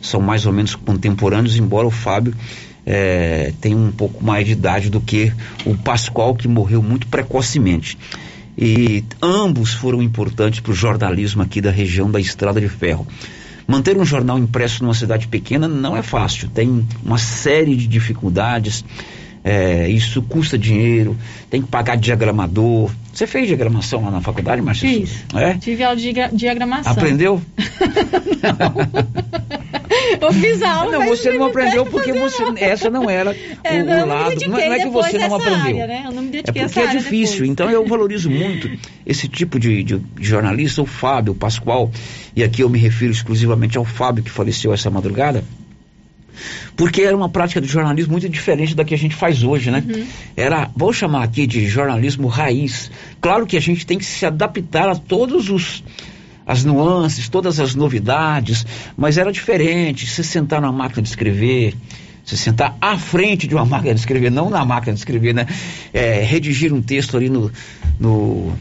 São 0.02 0.22
mais 0.22 0.46
ou 0.46 0.52
menos 0.52 0.76
contemporâneos, 0.76 1.58
embora 1.58 1.86
o 1.86 1.92
Fábio 1.92 2.34
é, 2.86 3.54
tenha 3.62 3.78
um 3.78 3.92
pouco 3.92 4.24
mais 4.24 4.46
de 4.46 4.54
idade 4.54 4.90
do 4.90 5.00
que 5.00 5.32
o 5.66 5.76
Pascoal, 5.76 6.36
que 6.36 6.48
morreu 6.48 6.82
muito 6.82 7.08
precocemente. 7.08 7.98
E 8.58 9.04
ambos 9.22 9.74
foram 9.74 10.02
importantes 10.02 10.60
para 10.60 10.72
o 10.72 10.76
jornalismo 10.76 11.42
aqui 11.42 11.60
da 11.60 11.72
região 11.72 12.10
da 12.10 12.20
Estrada 12.20 12.60
de 12.60 12.70
Ferro. 12.70 13.06
Manter 13.68 13.98
um 13.98 14.06
jornal 14.06 14.38
impresso 14.38 14.84
numa 14.84 14.94
cidade 14.94 15.28
pequena 15.28 15.68
não 15.68 15.98
é 15.98 16.04
fácil, 16.04 16.48
tem 16.50 16.86
uma 17.04 17.18
série 17.18 17.76
de 17.76 17.88
dificuldades 17.88 18.86
é, 19.48 19.88
isso 19.88 20.24
custa 20.24 20.58
dinheiro, 20.58 21.16
tem 21.52 21.62
que 21.62 21.68
pagar 21.68 21.96
diagramador. 21.98 22.90
Você 23.14 23.28
fez 23.28 23.46
diagramação 23.46 24.04
lá 24.04 24.10
na 24.10 24.20
faculdade, 24.20 24.60
Marcia? 24.60 24.90
Fiz. 24.90 25.24
É? 25.36 25.54
Tive 25.54 25.84
aula 25.84 25.96
de 25.96 26.12
diagramação. 26.34 26.92
Aprendeu? 26.92 27.40
Eu 30.20 30.34
fiz 30.34 30.64
aula. 30.64 30.92
Não, 30.92 31.06
você 31.06 31.32
não 31.38 31.46
aprendeu 31.46 31.86
porque 31.86 32.12
você, 32.12 32.44
essa 32.58 32.90
não 32.90 33.08
era 33.08 33.36
é, 33.64 33.84
o, 33.84 33.86
não, 33.86 34.04
o 34.04 34.08
lado. 34.08 34.36
Não, 34.42 34.50
não, 34.50 34.60
é 34.60 34.80
que 34.80 34.90
você 34.90 35.18
não 35.20 35.36
aprendeu. 35.36 35.62
Área, 35.62 35.88
né? 35.88 36.04
Eu 36.06 36.12
não 36.12 36.24
me 36.24 36.38
é 36.40 36.42
porque 36.42 36.80
é 36.80 36.88
difícil. 36.88 37.42
Depois. 37.42 37.52
Então 37.52 37.70
eu 37.70 37.86
valorizo 37.86 38.32
muito 38.32 38.68
esse 39.06 39.28
tipo 39.28 39.60
de, 39.60 39.84
de, 39.84 40.00
de, 40.00 40.28
jornalista, 40.28 40.82
o 40.82 40.88
Fábio, 40.88 41.34
o 41.34 41.36
Pascoal, 41.36 41.92
e 42.36 42.44
aqui 42.44 42.64
eu 42.64 42.70
me 42.70 42.80
refiro 42.80 43.12
exclusivamente 43.12 43.78
ao 43.78 43.86
Fábio 43.86 44.24
que 44.24 44.32
faleceu 44.32 44.74
essa 44.74 44.90
madrugada 44.90 45.44
porque 46.76 47.02
era 47.02 47.16
uma 47.16 47.30
prática 47.30 47.62
de 47.62 47.68
jornalismo 47.68 48.12
muito 48.12 48.28
diferente 48.30 48.76
da 48.76 48.84
que 48.84 48.94
a 48.94 48.98
gente 48.98 49.16
faz 49.16 49.44
hoje, 49.44 49.72
né? 49.72 49.84
Uhum. 49.88 50.06
Era, 50.36 50.70
vou 50.76 50.92
chamar 50.94 51.24
aqui 51.24 51.48
de 51.48 51.68
jornalismo 51.68 52.28
raiz. 52.28 52.92
Claro 53.22 53.46
que 53.46 53.58
a 53.58 53.62
gente 53.62 53.86
tem 53.86 53.98
que 53.98 54.06
se 54.06 54.26
adaptar 54.26 54.90
a 54.90 54.96
todos 54.96 55.50
os 55.50 55.84
as 56.46 56.64
nuances, 56.64 57.28
todas 57.28 57.60
as 57.60 57.74
novidades, 57.74 58.66
mas 58.96 59.18
era 59.18 59.32
diferente. 59.32 60.06
Se 60.06 60.24
sentar 60.24 60.62
na 60.62 60.72
máquina 60.72 61.02
de 61.02 61.10
escrever, 61.10 61.74
se 62.24 62.38
sentar 62.38 62.78
à 62.80 62.98
frente 62.98 63.48
de 63.48 63.56
uma 63.56 63.66
máquina 63.66 63.94
de 63.94 64.00
escrever, 64.00 64.32
não 64.32 64.50
na 64.50 64.64
máquina 64.64 64.94
de 64.94 65.00
escrever, 65.00 65.34
né? 65.34 65.48
É, 65.94 66.24
redigir 66.24 66.74
um 66.74 66.82
texto 66.82 67.18
ali 67.18 67.30
no, 67.30 67.52
no, 68.00 68.54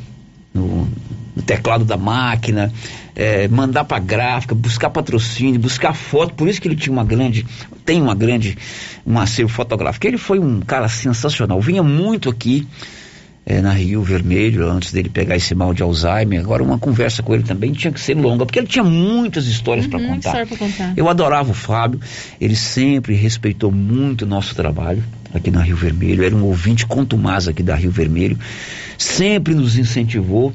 no, 0.53 0.89
no 1.37 1.43
teclado 1.43 1.85
da 1.85 1.97
máquina, 1.97 2.73
é, 3.15 3.47
mandar 3.49 3.85
para 3.85 3.99
gráfica, 3.99 4.55
buscar 4.55 4.91
patrocínio, 4.91 5.61
buscar 5.61 5.95
foto. 5.95 6.35
Por 6.35 6.49
isso 6.49 6.61
que 6.61 6.69
ele 6.69 6.77
tinha 6.77 6.93
uma 6.93 7.05
grande, 7.05 7.47
tem 7.85 8.01
uma 8.01 8.15
grande, 8.15 8.57
um 9.07 9.19
acervo 9.19 9.53
fotográfico. 9.53 10.07
Ele 10.07 10.19
foi 10.19 10.39
um 10.39 10.61
cara 10.61 10.89
sensacional. 10.89 11.61
Vinha 11.61 11.83
muito 11.83 12.29
aqui 12.29 12.67
é, 13.47 13.61
na 13.61 13.73
Rio 13.73 14.03
Vermelho, 14.03 14.69
antes 14.69 14.93
dele 14.93 15.09
pegar 15.09 15.37
esse 15.37 15.55
mal 15.55 15.75
de 15.75 15.83
Alzheimer. 15.83 16.41
Agora, 16.41 16.63
uma 16.63 16.79
conversa 16.79 17.23
com 17.23 17.35
ele 17.35 17.43
também 17.43 17.73
tinha 17.73 17.93
que 17.93 18.01
ser 18.01 18.15
longa, 18.15 18.47
porque 18.47 18.59
ele 18.59 18.67
tinha 18.67 18.85
muitas 18.85 19.47
histórias 19.47 19.85
uhum, 19.85 19.91
para 19.91 20.01
contar. 20.01 20.47
contar. 20.47 20.95
Eu 20.97 21.09
adorava 21.09 21.51
o 21.51 21.55
Fábio, 21.55 22.01
ele 22.41 22.57
sempre 22.57 23.15
respeitou 23.15 23.71
muito 23.71 24.23
o 24.23 24.27
nosso 24.27 24.55
trabalho 24.55 25.05
aqui 25.33 25.51
na 25.51 25.61
Rio 25.61 25.77
Vermelho. 25.77 26.25
Era 26.25 26.35
um 26.35 26.45
ouvinte 26.45 26.87
contumaz 26.87 27.47
aqui 27.47 27.63
da 27.63 27.75
Rio 27.75 27.91
Vermelho, 27.91 28.39
sempre 28.97 29.55
nos 29.55 29.77
incentivou. 29.77 30.53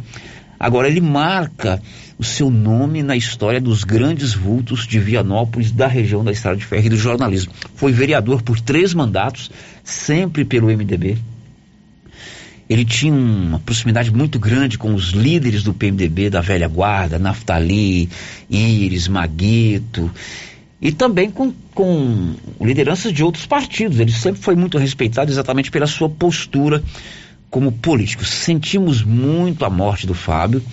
Agora, 0.60 0.90
ele 0.90 1.00
marca 1.00 1.82
o 2.18 2.24
seu 2.24 2.50
nome 2.50 3.02
na 3.02 3.16
história 3.16 3.62
dos 3.62 3.86
grandes 3.86 4.34
vultos 4.34 4.86
de 4.86 5.00
Vianópolis, 5.00 5.72
da 5.72 5.88
região 5.88 6.22
da 6.22 6.34
Estrada 6.34 6.58
de 6.58 6.66
Ferro 6.66 6.88
e 6.88 6.90
do 6.90 6.98
jornalismo. 6.98 7.54
Foi 7.76 7.94
vereador 7.94 8.42
por 8.42 8.60
três 8.60 8.94
mandatos, 8.94 9.50
sempre 9.86 10.44
pelo 10.44 10.68
MDB. 10.68 11.18
Ele 12.70 12.84
tinha 12.84 13.14
uma 13.14 13.60
proximidade 13.60 14.14
muito 14.14 14.38
grande 14.38 14.78
com 14.78 14.94
os 14.94 15.12
líderes 15.12 15.64
do 15.64 15.74
PMDB, 15.74 16.30
da 16.30 16.42
velha 16.42 16.68
guarda, 16.68 17.18
Naftali, 17.18 18.10
Íris, 18.50 19.08
Maguito, 19.08 20.12
e 20.82 20.92
também 20.92 21.32
com, 21.32 21.54
com 21.74 22.36
lideranças 22.62 23.12
de 23.14 23.24
outros 23.24 23.46
partidos. 23.46 24.00
Ele 24.00 24.12
sempre 24.12 24.42
foi 24.42 24.56
muito 24.56 24.78
respeitado 24.78 25.32
exatamente 25.32 25.72
pela 25.72 25.88
sua 25.88 26.10
postura 26.10 26.84
como 27.50 27.72
político. 27.72 28.26
Sentimos 28.26 29.04
muito 29.04 29.66
a 29.66 29.70
morte 29.70 30.06
do 30.06 30.14
Fábio 30.14 30.64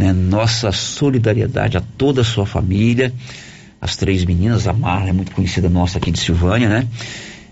né? 0.00 0.14
Nossa 0.14 0.72
solidariedade 0.72 1.76
a 1.76 1.82
toda 1.98 2.22
a 2.22 2.24
sua 2.24 2.46
família, 2.46 3.12
as 3.78 3.98
três 3.98 4.24
meninas, 4.24 4.66
a 4.66 4.72
Marla 4.72 5.10
é 5.10 5.12
muito 5.12 5.32
conhecida 5.32 5.68
nossa 5.68 5.98
aqui 5.98 6.10
de 6.10 6.18
Silvânia, 6.18 6.70
né? 6.70 6.88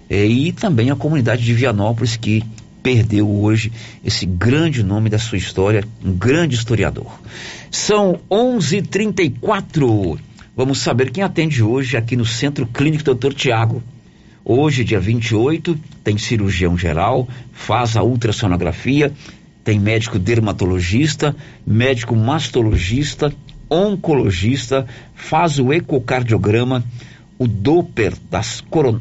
E 0.09 0.51
também 0.53 0.91
a 0.91 0.97
comunidade 0.97 1.45
de 1.45 1.53
Vianópolis 1.53 2.17
que 2.17 2.43
perdeu 2.83 3.29
hoje 3.29 3.71
esse 4.03 4.25
grande 4.25 4.83
nome 4.83 5.11
da 5.11 5.19
sua 5.19 5.37
história, 5.37 5.85
um 6.03 6.13
grande 6.13 6.55
historiador. 6.55 7.21
São 7.71 8.19
11:34. 8.31 10.19
Vamos 10.57 10.79
saber 10.79 11.11
quem 11.11 11.23
atende 11.23 11.63
hoje 11.63 11.99
aqui 11.99 12.17
no 12.17 12.25
Centro 12.25 12.67
Clínico 12.67 13.15
Dr. 13.15 13.35
Tiago. 13.35 13.83
Hoje, 14.51 14.83
dia 14.83 14.99
28, 14.99 15.79
tem 16.03 16.17
cirurgião 16.17 16.75
geral, 16.75 17.29
faz 17.53 17.99
a 17.99 18.03
ultrassonografia, 18.03 19.13
tem 19.63 19.79
médico 19.79 20.19
dermatologista, 20.19 21.37
médico 21.67 22.17
mastologista, 22.17 23.31
oncologista, 23.71 24.87
faz 25.15 25.59
o 25.59 25.71
ecocardiograma, 25.71 26.83
o 27.39 27.47
Doppler 27.47 28.15
das 28.31 28.63
coron 28.63 28.99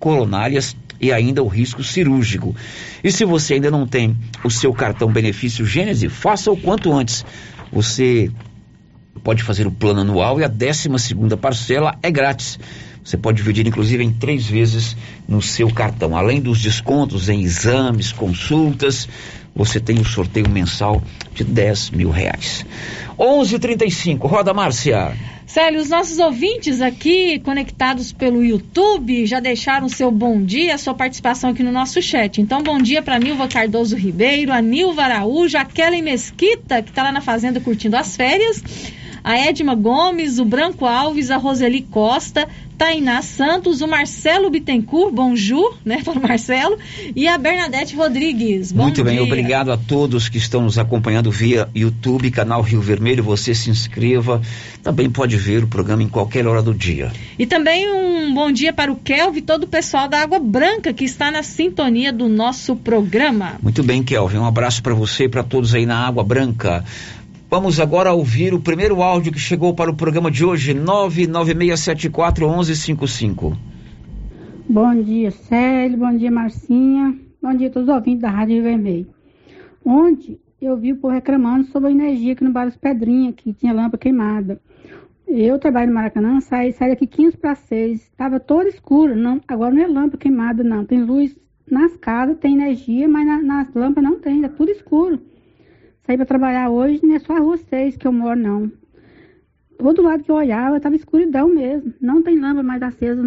coronárias 0.00 0.76
e 1.00 1.12
ainda 1.12 1.40
o 1.40 1.46
risco 1.46 1.84
cirúrgico. 1.84 2.56
E 3.04 3.12
se 3.12 3.24
você 3.24 3.54
ainda 3.54 3.70
não 3.70 3.86
tem 3.86 4.16
o 4.42 4.50
seu 4.50 4.72
cartão 4.74 5.12
benefício 5.12 5.64
Gênese, 5.64 6.08
faça 6.08 6.50
o 6.50 6.56
quanto 6.56 6.92
antes. 6.92 7.24
Você 7.72 8.32
pode 9.22 9.44
fazer 9.44 9.64
o 9.64 9.70
plano 9.70 10.00
anual 10.00 10.40
e 10.40 10.44
a 10.44 10.48
12 10.48 10.98
segunda 10.98 11.36
parcela 11.36 11.96
é 12.02 12.10
grátis. 12.10 12.58
Você 13.04 13.18
pode 13.18 13.36
dividir, 13.36 13.66
inclusive, 13.66 14.02
em 14.02 14.10
três 14.10 14.46
vezes 14.46 14.96
no 15.28 15.42
seu 15.42 15.70
cartão. 15.70 16.16
Além 16.16 16.40
dos 16.40 16.60
descontos 16.60 17.28
em 17.28 17.42
exames, 17.42 18.10
consultas, 18.10 19.06
você 19.54 19.78
tem 19.78 20.00
o 20.00 20.04
sorteio 20.04 20.48
mensal 20.48 21.02
de 21.34 21.44
10 21.44 21.90
mil 21.90 22.10
reais. 22.10 22.64
11:35 23.18 24.26
roda 24.26 24.54
Márcia. 24.54 25.14
Célio, 25.46 25.80
os 25.80 25.90
nossos 25.90 26.18
ouvintes 26.18 26.80
aqui 26.80 27.38
conectados 27.38 28.10
pelo 28.10 28.42
YouTube 28.42 29.26
já 29.26 29.38
deixaram 29.38 29.88
seu 29.88 30.10
bom 30.10 30.42
dia, 30.42 30.78
sua 30.78 30.94
participação 30.94 31.50
aqui 31.50 31.62
no 31.62 31.70
nosso 31.70 32.00
chat. 32.00 32.40
Então, 32.40 32.62
bom 32.62 32.78
dia 32.78 33.02
para 33.02 33.18
Nilva 33.18 33.46
Cardoso 33.46 33.94
Ribeiro, 33.94 34.50
a 34.52 34.60
Nilva 34.62 35.02
Araújo, 35.02 35.56
a 35.58 35.64
Kellen 35.64 36.02
Mesquita, 36.02 36.82
que 36.82 36.88
está 36.88 37.04
lá 37.04 37.12
na 37.12 37.20
fazenda 37.20 37.60
curtindo 37.60 37.96
as 37.96 38.16
férias, 38.16 38.64
a 39.24 39.38
Edma 39.38 39.74
Gomes, 39.74 40.38
o 40.38 40.44
Branco 40.44 40.84
Alves, 40.84 41.30
a 41.30 41.38
Roseli 41.38 41.80
Costa, 41.80 42.46
Tainá 42.76 43.22
Santos, 43.22 43.80
o 43.80 43.88
Marcelo 43.88 44.50
Bittencourt, 44.50 45.14
bonjour, 45.14 45.78
né, 45.82 46.02
para 46.04 46.18
o 46.18 46.22
Marcelo, 46.22 46.76
e 47.16 47.26
a 47.26 47.38
Bernadette 47.38 47.96
Rodrigues. 47.96 48.70
Bom 48.70 48.82
Muito 48.82 49.02
bem, 49.02 49.14
dia. 49.14 49.22
obrigado 49.22 49.72
a 49.72 49.78
todos 49.78 50.28
que 50.28 50.36
estão 50.36 50.60
nos 50.60 50.78
acompanhando 50.78 51.30
via 51.30 51.68
YouTube, 51.74 52.30
canal 52.30 52.60
Rio 52.60 52.82
Vermelho. 52.82 53.24
Você 53.24 53.54
se 53.54 53.70
inscreva, 53.70 54.42
também 54.82 55.08
pode 55.08 55.36
ver 55.36 55.64
o 55.64 55.68
programa 55.68 56.02
em 56.02 56.08
qualquer 56.08 56.46
hora 56.46 56.60
do 56.60 56.74
dia. 56.74 57.10
E 57.38 57.46
também 57.46 57.90
um 57.90 58.34
bom 58.34 58.52
dia 58.52 58.72
para 58.72 58.92
o 58.92 58.96
Kelvin 58.96 59.38
e 59.38 59.42
todo 59.42 59.64
o 59.64 59.68
pessoal 59.68 60.06
da 60.06 60.20
Água 60.20 60.38
Branca 60.38 60.92
que 60.92 61.04
está 61.04 61.30
na 61.30 61.42
sintonia 61.42 62.12
do 62.12 62.28
nosso 62.28 62.76
programa. 62.76 63.54
Muito 63.62 63.82
bem, 63.82 64.02
Kelvin, 64.02 64.38
um 64.38 64.46
abraço 64.46 64.82
para 64.82 64.92
você 64.92 65.24
e 65.24 65.28
para 65.28 65.42
todos 65.42 65.74
aí 65.74 65.86
na 65.86 66.06
Água 66.06 66.22
Branca. 66.22 66.84
Vamos 67.50 67.78
agora 67.78 68.12
ouvir 68.12 68.52
o 68.54 68.60
primeiro 68.60 69.02
áudio 69.02 69.32
que 69.32 69.38
chegou 69.38 69.74
para 69.74 69.90
o 69.90 69.96
programa 69.96 70.30
de 70.30 70.44
hoje, 70.44 70.74
996741155. 70.74 73.56
Bom 74.68 75.02
dia, 75.02 75.30
Célio. 75.30 75.98
Bom 75.98 76.16
dia, 76.16 76.30
Marcinha. 76.30 77.14
Bom 77.42 77.54
dia 77.54 77.68
a 77.68 77.70
todos 77.70 77.88
os 77.88 77.94
ouvintes 77.94 78.22
da 78.22 78.30
Rádio 78.30 78.62
Vermelho. 78.62 79.06
Ontem 79.84 80.38
eu 80.60 80.76
vi 80.76 80.92
o 80.92 80.96
povo 80.96 81.14
reclamando 81.14 81.66
sobre 81.66 81.90
a 81.90 81.92
energia 81.92 82.32
aqui 82.32 82.42
no 82.42 82.50
Bar 82.52 82.64
das 82.64 82.76
Pedrinhas, 82.76 83.34
que 83.36 83.52
tinha 83.52 83.72
lâmpada 83.72 83.98
queimada. 83.98 84.60
Eu 85.28 85.58
trabalho 85.58 85.88
no 85.88 85.94
Maracanã, 85.94 86.40
saí, 86.40 86.72
saí 86.72 86.90
daqui 86.90 87.06
15 87.06 87.36
para 87.36 87.54
6. 87.54 88.00
Estava 88.02 88.40
todo 88.40 88.66
escuro. 88.68 89.14
Não, 89.14 89.40
agora 89.46 89.74
não 89.74 89.82
é 89.82 89.86
lâmpada 89.86 90.16
queimada, 90.16 90.64
não. 90.64 90.84
Tem 90.84 91.02
luz 91.02 91.36
nas 91.70 91.94
casas, 91.96 92.38
tem 92.38 92.54
energia, 92.54 93.08
mas 93.08 93.26
na- 93.26 93.42
nas 93.42 93.74
lâmpadas 93.74 94.10
não 94.10 94.18
tem, 94.18 94.36
está 94.42 94.48
tudo 94.48 94.70
escuro. 94.70 95.20
Saí 96.06 96.16
para 96.16 96.26
trabalhar 96.26 96.68
hoje, 96.68 97.00
não 97.02 97.14
é 97.14 97.18
só 97.18 97.36
a 97.36 97.40
rua 97.40 97.56
6 97.56 97.96
que 97.96 98.06
eu 98.06 98.12
moro, 98.12 98.38
não. 98.38 98.70
Todo 99.78 100.02
lado 100.02 100.22
que 100.22 100.30
eu 100.30 100.36
olhava, 100.36 100.76
estava 100.76 100.94
escuridão 100.94 101.48
mesmo. 101.48 101.92
Não 102.00 102.22
tem 102.22 102.38
lâmpada 102.38 102.62
mais 102.62 102.82
acesa, 102.82 103.22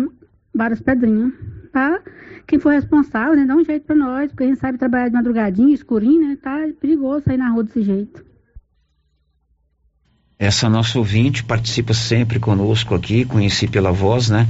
das 0.54 0.82
Pedrinhas. 0.82 1.34
Para 1.72 2.02
quem 2.48 2.60
for 2.60 2.72
responsável, 2.72 3.36
né, 3.36 3.46
dá 3.46 3.56
um 3.56 3.64
jeito 3.64 3.86
para 3.86 3.96
nós, 3.96 4.30
porque 4.30 4.44
a 4.44 4.48
gente 4.48 4.60
sabe 4.60 4.78
trabalhar 4.78 5.10
de 5.10 5.14
madrugadinha, 5.14 5.74
escurinho, 5.74 6.28
né? 6.28 6.38
Tá 6.42 6.68
perigoso 6.80 7.26
sair 7.26 7.38
na 7.38 7.50
rua 7.50 7.64
desse 7.64 7.84
jeito. 7.84 8.26
Essa 10.40 10.70
nossa 10.70 10.98
ouvinte 11.00 11.44
participa 11.44 11.94
sempre 11.94 12.40
conosco 12.40 12.94
aqui, 12.94 13.26
conheci 13.26 13.68
pela 13.68 13.92
voz, 13.92 14.30
né? 14.30 14.48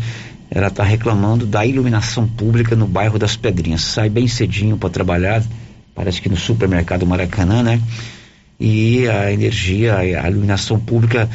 Ela 0.51 0.67
está 0.67 0.83
reclamando 0.83 1.45
da 1.45 1.65
iluminação 1.65 2.27
pública 2.27 2.75
no 2.75 2.87
bairro 2.87 3.17
das 3.17 3.35
Pedrinhas. 3.35 3.81
Sai 3.81 4.09
bem 4.09 4.27
cedinho 4.27 4.77
para 4.77 4.89
trabalhar, 4.89 5.41
parece 5.95 6.21
que 6.21 6.29
no 6.29 6.37
supermercado 6.37 7.05
Maracanã, 7.05 7.63
né? 7.63 7.81
E 8.59 9.07
a 9.07 9.31
energia, 9.31 9.97
a 9.97 10.29
iluminação 10.29 10.79
pública 10.79 11.29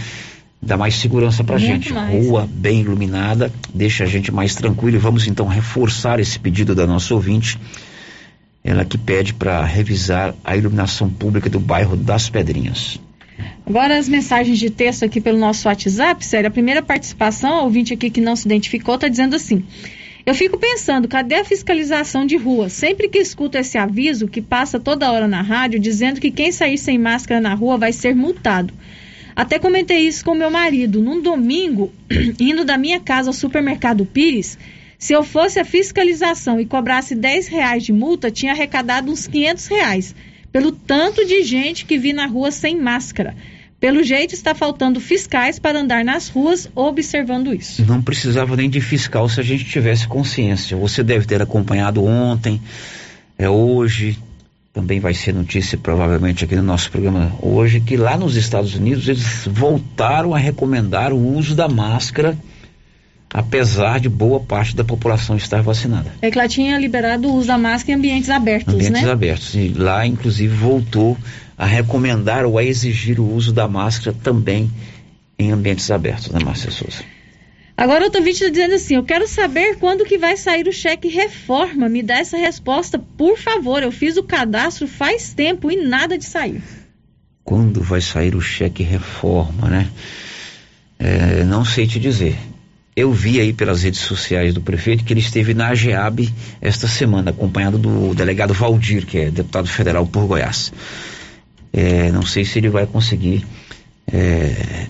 dá 0.61 0.77
mais 0.77 0.95
segurança 0.95 1.43
para 1.43 1.59
gente. 1.59 1.93
mais. 1.93 2.27
Rua 2.27 2.49
bem 2.51 2.81
iluminada, 2.81 3.53
deixa 3.75 4.05
a 4.05 4.07
gente 4.07 4.33
mais 4.33 4.55
tranquilo. 4.55 4.97
E 4.97 5.01
vamos 5.01 5.27
então 5.27 5.47
reforçar 5.47 6.21
esse 6.21 6.39
pedido 6.39 6.75
da 6.75 6.87
nossa 6.87 7.15
ouvinte. 7.15 7.59
Ela 8.65 8.85
que 8.85 8.97
pede 8.97 9.35
para 9.35 9.65
revisar 9.65 10.35
a 10.45 10.57
iluminação 10.57 11.11
pública 11.11 11.51
do 11.51 11.59
bairro 11.59 11.97
das 11.97 12.31
Pedrinhas. 12.31 13.01
Agora 13.67 13.99
as 13.99 14.09
mensagens 14.09 14.59
de 14.59 14.71
texto 14.71 15.05
aqui 15.05 15.21
pelo 15.21 15.39
nosso 15.39 15.67
WhatsApp, 15.67 16.25
sério, 16.25 16.49
a 16.49 16.51
primeira 16.51 16.83
participação, 16.83 17.55
a 17.55 17.63
ouvinte 17.63 17.93
aqui 17.95 18.11
que 18.11 18.21
não 18.21 18.37
se 18.37 18.47
identificou, 18.47 18.95
está 18.97 19.09
dizendo 19.09 19.35
assim. 19.35 19.65
Eu 20.25 20.35
fico 20.35 20.57
pensando, 20.57 21.09
cadê 21.09 21.35
a 21.35 21.45
fiscalização 21.45 22.25
de 22.25 22.37
rua? 22.37 22.69
Sempre 22.69 23.09
que 23.09 23.19
escuto 23.19 23.59
esse 23.59 23.77
aviso, 23.77 24.29
que 24.29 24.41
passa 24.41 24.79
toda 24.79 25.11
hora 25.11 25.27
na 25.27 25.43
rádio, 25.43 25.81
dizendo 25.81 26.21
que 26.21 26.31
quem 26.31 26.53
sair 26.53 26.79
sem 26.79 26.97
máscara 26.97 27.41
na 27.41 27.55
rua 27.55 27.77
vai 27.77 27.93
ser 27.93 28.15
multado. 28.15 28.73
Até 29.35 29.59
comentei 29.59 30.07
isso 30.07 30.25
com 30.25 30.35
meu 30.35 30.51
marido. 30.51 31.03
Num 31.03 31.21
domingo, 31.21 31.93
indo 32.39 32.65
da 32.65 32.79
minha 32.79 33.01
casa 33.01 33.31
ao 33.31 33.35
supermercado 33.35 34.07
Pires, 34.07 34.57
se 34.97 35.13
eu 35.13 35.25
fosse 35.25 35.59
a 35.59 35.65
fiscalização 35.65 36.61
e 36.61 36.67
cobrasse 36.67 37.17
10 37.17 37.49
reais 37.49 37.83
de 37.83 37.93
multa, 37.93 38.31
tinha 38.31 38.53
arrecadado 38.53 39.11
uns 39.11 39.27
500 39.27 39.67
reais. 39.67 40.15
Pelo 40.53 40.71
tanto 40.71 41.27
de 41.27 41.43
gente 41.43 41.85
que 41.85 41.99
vi 41.99 42.13
na 42.13 42.27
rua 42.27 42.53
sem 42.53 42.79
máscara. 42.79 43.35
Pelo 43.83 44.05
jeito, 44.05 44.33
está 44.33 44.55
faltando 44.55 45.01
fiscais 45.01 45.59
para 45.59 45.81
andar 45.81 46.05
nas 46.05 46.29
ruas 46.29 46.71
observando 46.73 47.53
isso. 47.53 47.85
Não 47.85 48.01
precisava 48.01 48.55
nem 48.55 48.71
de 48.71 48.81
fiscal 48.81 49.29
se 49.29 49.41
a 49.41 49.43
gente 49.43 49.65
tivesse 49.65 50.07
consciência. 50.07 50.77
Você 50.77 51.03
deve 51.03 51.27
ter 51.27 51.43
acompanhado 51.43 52.05
ontem, 52.05 52.61
é 53.37 53.51
hoje, 53.51 54.17
também 54.73 55.01
vai 55.01 55.13
ser 55.15 55.35
notícia 55.35 55.77
provavelmente 55.77 56.45
aqui 56.45 56.55
no 56.55 56.63
nosso 56.63 56.93
programa 56.93 57.33
hoje, 57.43 57.81
que 57.81 57.97
lá 57.97 58.17
nos 58.17 58.37
Estados 58.37 58.77
Unidos 58.77 59.09
eles 59.09 59.49
voltaram 59.51 60.33
a 60.33 60.39
recomendar 60.39 61.13
o 61.13 61.37
uso 61.37 61.57
da 61.57 61.67
máscara, 61.67 62.39
apesar 63.35 63.99
de 63.99 64.09
boa 64.09 64.39
parte 64.39 64.77
da 64.77 64.85
população 64.85 65.37
estar 65.37 65.61
vacinada. 65.61 66.09
É 66.23 66.31
que 66.31 66.39
lá 66.39 66.47
tinha 66.47 66.79
liberado 66.79 67.27
o 67.29 67.35
uso 67.35 67.49
da 67.49 67.59
máscara 67.59 67.95
em 67.95 67.99
ambientes 67.99 68.31
abertos, 68.31 68.75
Ambientes 68.75 69.03
né? 69.03 69.11
abertos. 69.11 69.57
E 69.57 69.75
lá, 69.77 70.07
inclusive, 70.07 70.55
voltou 70.55 71.19
a 71.63 71.65
recomendar 71.65 72.45
ou 72.45 72.59
a 72.59 72.65
exigir 72.65 73.21
o 73.21 73.35
uso 73.35 73.53
da 73.53 73.69
máscara 73.69 74.17
também 74.21 74.69
em 75.39 75.53
ambientes 75.53 75.93
abertos, 75.93 76.29
né, 76.31 76.41
Márcia 76.45 76.73
Souza? 76.73 77.05
Agora 77.77 78.05
outro 78.05 78.21
vídeo 78.21 78.39
está 78.39 78.49
dizendo 78.49 78.75
assim, 78.75 78.97
eu 78.97 79.05
quero 79.05 79.29
saber 79.29 79.77
quando 79.77 80.05
que 80.05 80.19
vai 80.19 80.37
sair 80.37 80.67
o 80.67 80.73
cheque 80.73 81.07
reforma. 81.07 81.89
Me 81.89 82.03
dá 82.03 82.19
essa 82.19 82.37
resposta, 82.37 82.99
por 82.99 83.39
favor. 83.39 83.81
Eu 83.81 83.93
fiz 83.93 84.17
o 84.17 84.25
cadastro 84.25 84.89
faz 84.89 85.35
tempo 85.35 85.71
e 85.71 85.77
nada 85.77 86.19
de 86.19 86.25
sair. 86.25 86.61
Quando 87.45 87.81
vai 87.81 88.01
sair 88.01 88.35
o 88.35 88.41
cheque 88.41 88.83
reforma, 88.83 89.69
né? 89.69 89.89
É, 90.99 91.45
não 91.45 91.65
sei 91.65 91.87
te 91.87 92.01
dizer. 92.01 92.37
Eu 92.97 93.13
vi 93.13 93.41
aí 93.41 93.53
pelas 93.53 93.85
redes 93.85 94.01
sociais 94.01 94.53
do 94.53 94.61
prefeito 94.61 95.05
que 95.05 95.13
ele 95.13 95.21
esteve 95.21 95.55
na 95.55 95.69
AGEAB 95.69 96.29
esta 96.61 96.89
semana, 96.89 97.31
acompanhado 97.31 97.79
do 97.79 98.13
delegado 98.15 98.53
Valdir, 98.53 99.07
que 99.07 99.19
é 99.19 99.31
deputado 99.31 99.69
federal 99.69 100.05
por 100.09 100.27
Goiás. 100.27 100.73
É, 101.73 102.11
não 102.13 102.23
sei 102.27 102.45
se 102.45 102.59
ele 102.59 102.69
vai 102.69 102.87
conseguir 102.87 103.45
é, 104.13 104.87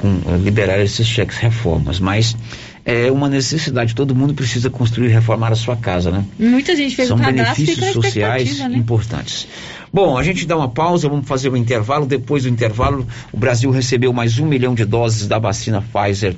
com- 0.00 0.36
liberar 0.42 0.78
esses 0.80 1.06
cheques 1.06 1.36
reformas, 1.38 1.98
mas 1.98 2.36
é 2.84 3.10
uma 3.10 3.28
necessidade. 3.28 3.94
Todo 3.94 4.14
mundo 4.14 4.34
precisa 4.34 4.68
construir 4.68 5.08
e 5.08 5.12
reformar 5.12 5.52
a 5.52 5.56
sua 5.56 5.76
casa, 5.76 6.10
né? 6.10 6.24
Muita 6.38 6.76
gente 6.76 6.94
fez 6.94 7.08
São 7.08 7.16
benefícios 7.16 7.92
sociais 7.92 8.58
né? 8.58 8.76
importantes. 8.76 9.46
Bom, 9.92 10.18
a 10.18 10.22
gente 10.22 10.46
dá 10.46 10.56
uma 10.56 10.68
pausa, 10.68 11.08
vamos 11.08 11.26
fazer 11.26 11.48
um 11.48 11.56
intervalo. 11.56 12.04
Depois 12.04 12.42
do 12.42 12.48
intervalo, 12.50 13.06
o 13.32 13.36
Brasil 13.38 13.70
recebeu 13.70 14.12
mais 14.12 14.38
um 14.38 14.46
milhão 14.46 14.74
de 14.74 14.84
doses 14.84 15.26
da 15.26 15.38
vacina 15.38 15.82
Pfizer 15.82 16.34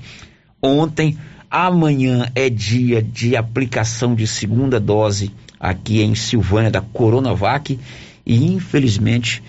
ontem. 0.63 1.19
Amanhã 1.51 2.31
é 2.37 2.49
dia 2.49 3.03
de 3.03 3.35
aplicação 3.35 4.15
de 4.15 4.25
segunda 4.25 4.79
dose 4.79 5.33
aqui 5.59 6.01
em 6.01 6.15
Silvânia 6.15 6.71
da 6.71 6.81
Coronavac. 6.81 7.77
E 8.25 8.37
infelizmente 8.37 9.43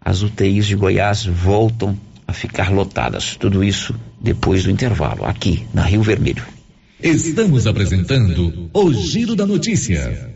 as 0.00 0.22
UTIs 0.22 0.66
de 0.66 0.76
Goiás 0.76 1.24
voltam 1.24 1.98
a 2.26 2.32
ficar 2.32 2.72
lotadas. 2.72 3.36
Tudo 3.36 3.62
isso 3.62 3.94
depois 4.20 4.64
do 4.64 4.70
intervalo, 4.70 5.24
aqui 5.24 5.66
na 5.72 5.82
Rio 5.82 6.02
Vermelho. 6.02 6.44
Estamos 7.02 7.66
apresentando 7.66 8.70
o 8.72 8.92
Giro 8.92 9.36
da 9.36 9.46
Notícia. 9.46 10.35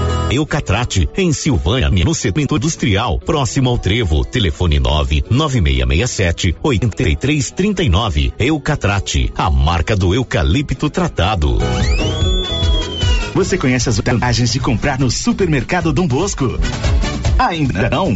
Eucatrate, 0.31 1.09
em 1.15 1.33
Silvânia, 1.33 1.89
no 1.89 2.15
setor 2.15 2.41
industrial, 2.41 3.19
próximo 3.19 3.69
ao 3.69 3.77
Trevo. 3.77 4.23
Telefone 4.23 4.79
99667 4.79 6.55
8339. 6.63 8.33
Eucatrate, 8.39 9.31
a 9.35 9.49
marca 9.49 9.95
do 9.95 10.15
eucalipto 10.15 10.89
tratado. 10.89 11.57
Você 13.33 13.57
conhece 13.57 13.89
as 13.89 13.97
vantagens 13.97 14.51
de 14.51 14.59
comprar 14.59 14.99
no 14.99 15.09
supermercado 15.09 15.93
Dom 15.93 16.07
Bosco? 16.07 16.59
Ainda 17.39 17.89
não? 17.89 18.15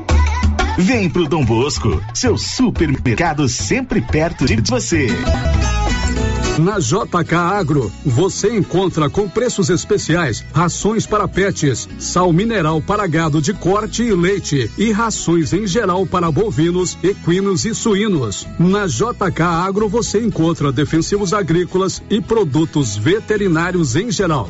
Vem 0.77 1.09
pro 1.09 1.27
Dom 1.27 1.43
Bosco, 1.43 2.01
seu 2.13 2.37
supermercado 2.37 3.47
sempre 3.47 4.01
perto 4.01 4.45
de 4.45 4.55
você. 4.61 5.07
Na 6.57 6.79
JK 6.79 7.33
Agro, 7.35 7.91
você 8.05 8.55
encontra 8.55 9.09
com 9.09 9.27
preços 9.27 9.69
especiais 9.69 10.45
rações 10.53 11.05
para 11.05 11.27
pets, 11.27 11.89
sal 11.99 12.31
mineral 12.31 12.81
para 12.81 13.05
gado 13.07 13.41
de 13.41 13.53
corte 13.53 14.03
e 14.03 14.13
leite 14.13 14.71
e 14.77 14.91
rações 14.91 15.53
em 15.53 15.67
geral 15.67 16.05
para 16.05 16.31
bovinos, 16.31 16.97
equinos 17.03 17.65
e 17.65 17.75
suínos. 17.75 18.47
Na 18.57 18.87
JK 18.87 19.41
Agro 19.41 19.89
você 19.89 20.19
encontra 20.23 20.71
defensivos 20.71 21.33
agrícolas 21.33 22.01
e 22.09 22.21
produtos 22.21 22.95
veterinários 22.95 23.95
em 23.95 24.09
geral. 24.09 24.49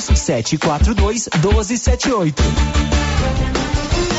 742 0.00 1.28
1278. 1.42 3.47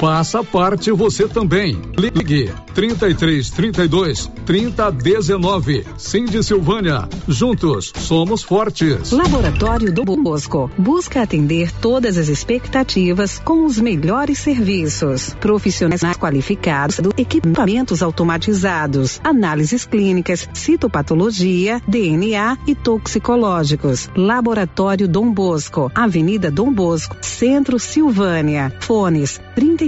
Faça 0.00 0.44
parte 0.44 0.92
você 0.92 1.26
também. 1.26 1.76
Ligue 1.98 2.52
33 2.72 3.50
32 3.50 4.30
30 4.46 4.92
19. 4.92 5.84
Cindy 5.98 6.44
Silvânia. 6.44 7.08
Juntos 7.26 7.92
somos 7.96 8.44
fortes. 8.44 9.10
Laboratório 9.10 9.92
do 9.92 10.04
Bosco 10.04 10.70
busca 10.78 11.22
atender 11.22 11.72
todas 11.80 12.16
as 12.16 12.28
expectativas 12.28 13.40
com 13.40 13.64
os 13.64 13.80
melhores 13.80 14.38
serviços. 14.38 15.34
Profissionais 15.40 16.16
qualificados, 16.16 17.00
equipamentos 17.16 18.00
automatizados, 18.00 19.20
análises 19.24 19.84
clínicas, 19.84 20.48
citopatologia, 20.54 21.82
DNA 21.88 22.56
e 22.68 22.74
toxicológicos. 22.76 24.08
Laboratório 24.16 25.08
Dom 25.08 25.32
Bosco, 25.32 25.90
Avenida 25.92 26.52
Dom 26.52 26.72
Bosco, 26.72 27.16
Centro 27.20 27.80
Silvânia. 27.80 28.72
Fones 28.78 29.40
33 29.56 29.87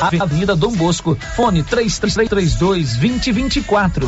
Avenida 0.00 0.54
Dom 0.54 0.72
Bosco, 0.72 1.16
fone 1.34 1.62
3332 1.62 2.96
2024. 2.96 4.06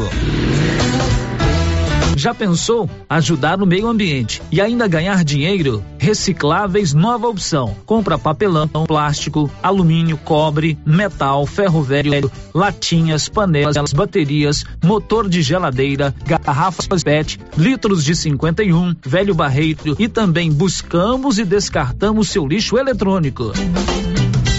Já 2.16 2.34
pensou 2.34 2.90
ajudar 3.08 3.56
no 3.56 3.64
meio 3.64 3.86
ambiente 3.86 4.42
e 4.50 4.60
ainda 4.60 4.88
ganhar 4.88 5.22
dinheiro? 5.22 5.84
Recicláveis 5.98 6.92
Nova 6.92 7.28
Opção. 7.28 7.76
Compra 7.86 8.18
papelão, 8.18 8.66
plástico, 8.86 9.48
alumínio, 9.62 10.18
cobre, 10.18 10.76
metal, 10.84 11.46
ferro 11.46 11.80
velho, 11.80 12.30
latinhas, 12.52 13.28
panelas, 13.28 13.92
baterias, 13.92 14.64
motor 14.82 15.28
de 15.28 15.42
geladeira, 15.42 16.12
garrafas 16.26 17.04
PET, 17.04 17.38
litros 17.56 18.04
de 18.04 18.16
51, 18.16 18.96
velho 19.06 19.34
barreiro 19.34 19.94
e 19.96 20.08
também 20.08 20.50
buscamos 20.50 21.38
e 21.38 21.44
descartamos 21.44 22.30
seu 22.30 22.46
lixo 22.46 22.76
eletrônico. 22.76 23.52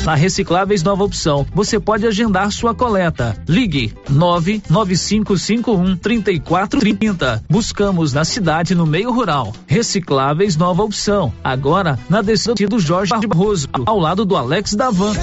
Na 0.06 0.16
Recicláveis 0.16 0.82
Nova 0.82 1.04
Opção, 1.04 1.45
você 1.54 1.80
pode 1.80 2.08
agendar 2.08 2.52
sua 2.52 2.74
coleta. 2.74 3.36
Ligue 3.47 3.93
99551 4.10 5.97
3430. 5.97 7.43
Buscamos 7.50 8.14
na 8.14 8.24
cidade 8.24 8.74
no 8.74 8.86
meio 8.86 9.12
rural. 9.12 9.54
Recicláveis 9.68 10.56
Nova 10.56 10.84
Opção. 10.84 11.34
Agora 11.43 12.00
na 12.10 12.22
descida 12.22 12.68
do 12.68 12.80
Jorge 12.80 13.14
Barroso, 13.28 13.68
ao 13.86 14.00
lado 14.00 14.26
do 14.26 14.36
Alex 14.36 14.74
Davan. 14.74 15.14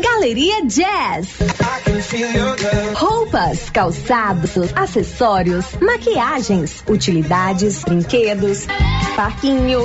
Galeria 0.00 0.66
Jazz. 0.66 1.28
Roupas, 2.94 3.70
calçados, 3.70 4.50
acessórios, 4.74 5.66
maquiagens, 5.80 6.84
utilidades, 6.88 7.82
brinquedos, 7.84 8.66
parquinho. 9.16 9.84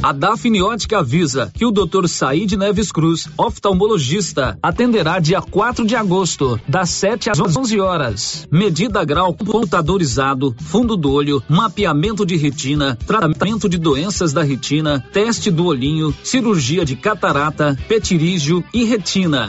A 0.00 0.12
Dafniótica 0.12 1.00
avisa 1.00 1.50
que 1.52 1.66
o 1.66 1.72
Dr. 1.72 2.06
Said 2.06 2.52
Neves 2.52 2.92
Cruz, 2.92 3.28
oftalmologista, 3.36 4.56
atenderá 4.62 5.18
dia 5.18 5.42
4 5.42 5.84
de 5.84 5.96
agosto, 5.96 6.58
das 6.68 6.90
7 6.90 7.30
às 7.30 7.40
11 7.40 7.80
horas. 7.80 8.48
Medida 8.50 9.04
grau 9.04 9.34
computadorizado, 9.34 10.54
fundo 10.60 10.96
do 10.96 11.10
olho, 11.10 11.42
mapeamento 11.48 12.24
de 12.24 12.36
retina, 12.36 12.96
tratamento 13.06 13.68
de 13.68 13.76
doenças 13.76 14.32
da 14.32 14.44
retina, 14.44 15.04
teste 15.12 15.50
do 15.50 15.66
olhinho, 15.66 16.14
cirurgia 16.22 16.84
de 16.84 16.94
catarata, 16.94 17.76
petirígio 17.88 18.64
e 18.72 18.84
retina. 18.84 19.48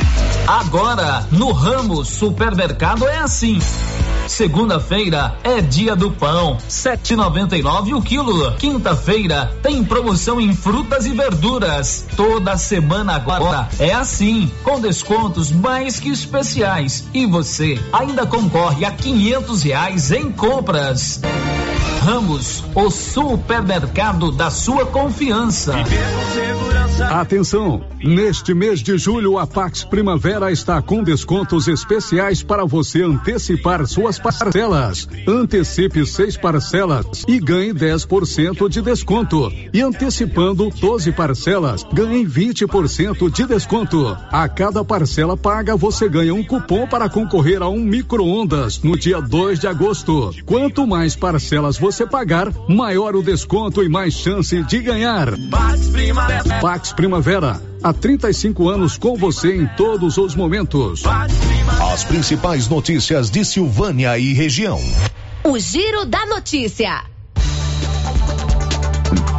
Agora, 0.51 1.25
no 1.31 1.53
Ramos 1.53 2.09
Supermercado 2.09 3.07
é 3.07 3.19
assim. 3.19 3.57
Segunda-feira 4.27 5.33
é 5.45 5.61
dia 5.61 5.95
do 5.95 6.11
pão, 6.11 6.57
7,99 6.67 7.95
o 7.95 8.01
quilo. 8.01 8.51
Quinta-feira 8.57 9.49
tem 9.63 9.81
promoção 9.81 10.41
em 10.41 10.53
frutas 10.53 11.05
e 11.05 11.11
verduras. 11.11 12.05
Toda 12.17 12.57
semana 12.57 13.15
agora 13.15 13.69
é 13.79 13.93
assim, 13.93 14.51
com 14.61 14.81
descontos 14.81 15.53
mais 15.53 16.01
que 16.01 16.09
especiais. 16.09 17.05
E 17.13 17.25
você 17.25 17.79
ainda 17.93 18.27
concorre 18.27 18.83
a 18.83 18.91
quinhentos 18.91 19.63
reais 19.63 20.11
em 20.11 20.29
compras. 20.29 21.21
Ramos, 22.01 22.63
o 22.73 22.89
supermercado 22.89 24.31
da 24.31 24.49
sua 24.49 24.87
confiança. 24.87 25.75
Atenção! 27.11 27.83
Neste 28.03 28.55
mês 28.55 28.79
de 28.79 28.97
julho, 28.97 29.37
a 29.37 29.45
Pax 29.45 29.83
Primavera 29.83 30.51
está 30.51 30.81
com 30.81 31.03
descontos 31.03 31.67
especiais 31.67 32.41
para 32.41 32.65
você 32.65 33.03
antecipar 33.03 33.85
suas 33.85 34.17
parcelas. 34.17 35.07
Antecipe 35.27 36.03
seis 36.07 36.35
parcelas 36.35 37.23
e 37.27 37.39
ganhe 37.39 37.71
10% 37.71 38.67
de 38.67 38.81
desconto. 38.81 39.51
E 39.71 39.81
antecipando 39.81 40.69
12 40.71 41.11
parcelas, 41.11 41.85
ganhe 41.93 42.25
20% 42.25 43.31
de 43.31 43.45
desconto. 43.45 44.17
A 44.31 44.49
cada 44.49 44.83
parcela 44.83 45.37
paga, 45.37 45.75
você 45.75 46.09
ganha 46.09 46.33
um 46.33 46.43
cupom 46.43 46.87
para 46.87 47.07
concorrer 47.07 47.61
a 47.61 47.69
um 47.69 47.79
micro-ondas 47.79 48.81
no 48.81 48.97
dia 48.97 49.21
2 49.21 49.59
de 49.59 49.67
agosto. 49.67 50.33
Quanto 50.45 50.87
mais 50.87 51.15
parcelas 51.15 51.77
você 51.77 51.90
pagar, 52.07 52.51
maior 52.67 53.15
o 53.15 53.21
desconto 53.21 53.83
e 53.83 53.89
mais 53.89 54.13
chance 54.13 54.63
de 54.63 54.79
ganhar. 54.79 55.37
Pax 55.49 55.87
Primavera. 55.87 56.59
Pax 56.61 56.93
Primavera. 56.93 57.61
Há 57.83 57.93
35 57.93 58.69
anos 58.69 58.97
com 58.97 59.15
você 59.15 59.55
em 59.55 59.67
todos 59.75 60.17
os 60.17 60.35
momentos. 60.35 61.03
As 61.91 62.03
principais 62.03 62.67
notícias 62.67 63.29
de 63.29 63.43
Silvânia 63.43 64.17
e 64.17 64.33
região. 64.33 64.79
O 65.43 65.57
Giro 65.57 66.05
da 66.05 66.25
Notícia. 66.25 67.03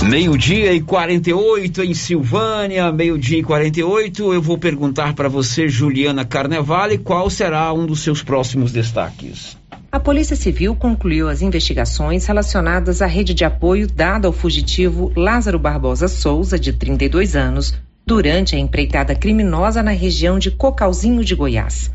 Meio-dia 0.08 0.72
e 0.72 0.80
48 0.80 1.82
em 1.84 1.94
Silvânia, 1.94 2.90
meio-dia 2.90 3.38
e 3.38 3.42
48. 3.42 4.34
Eu 4.34 4.42
vou 4.42 4.58
perguntar 4.58 5.14
para 5.14 5.28
você, 5.28 5.68
Juliana 5.68 6.24
Carnevale, 6.24 6.98
qual 6.98 7.30
será 7.30 7.72
um 7.72 7.86
dos 7.86 8.00
seus 8.00 8.22
próximos 8.22 8.72
destaques. 8.72 9.56
A 9.92 10.00
Polícia 10.00 10.34
Civil 10.34 10.74
concluiu 10.74 11.28
as 11.28 11.42
investigações 11.42 12.24
relacionadas 12.24 13.02
à 13.02 13.06
rede 13.06 13.34
de 13.34 13.44
apoio 13.44 13.86
dada 13.86 14.26
ao 14.26 14.32
fugitivo 14.32 15.12
Lázaro 15.14 15.58
Barbosa 15.58 16.08
Souza, 16.08 16.58
de 16.58 16.72
32 16.72 17.36
anos, 17.36 17.74
durante 18.06 18.56
a 18.56 18.58
empreitada 18.58 19.14
criminosa 19.14 19.82
na 19.82 19.90
região 19.90 20.38
de 20.38 20.50
Cocalzinho 20.50 21.22
de 21.22 21.34
Goiás. 21.34 21.90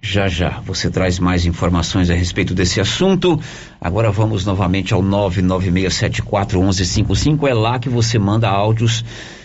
Já 0.00 0.28
já 0.28 0.60
você 0.60 0.90
traz 0.90 1.18
mais 1.18 1.44
informações 1.44 2.08
a 2.08 2.14
respeito 2.14 2.54
desse 2.54 2.80
assunto. 2.80 3.38
Agora 3.78 4.10
vamos 4.10 4.46
novamente 4.46 4.94
ao 4.94 5.02
996741155. 5.02 7.46
É 7.46 7.52
lá 7.52 7.78
que 7.78 7.90
você 7.90 8.18
manda 8.18 8.48
áudios 8.48 9.04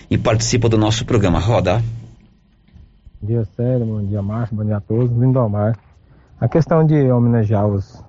e 0.09 0.17
participa 0.17 0.69
do 0.69 0.77
nosso 0.77 1.03
programa. 1.03 1.39
Roda. 1.39 1.83
Bom 3.21 3.27
dia, 3.27 3.45
Célio. 3.53 3.85
Bom 3.85 4.05
dia, 4.05 4.21
Márcio. 4.21 4.55
Bom 4.55 4.63
dia 4.63 4.77
a 4.77 4.81
todos. 4.81 5.11
Lindomar. 5.17 5.77
A 6.43 6.47
questão 6.49 6.85
de 6.85 7.09
homenagear 7.09 7.65
os 7.65 8.03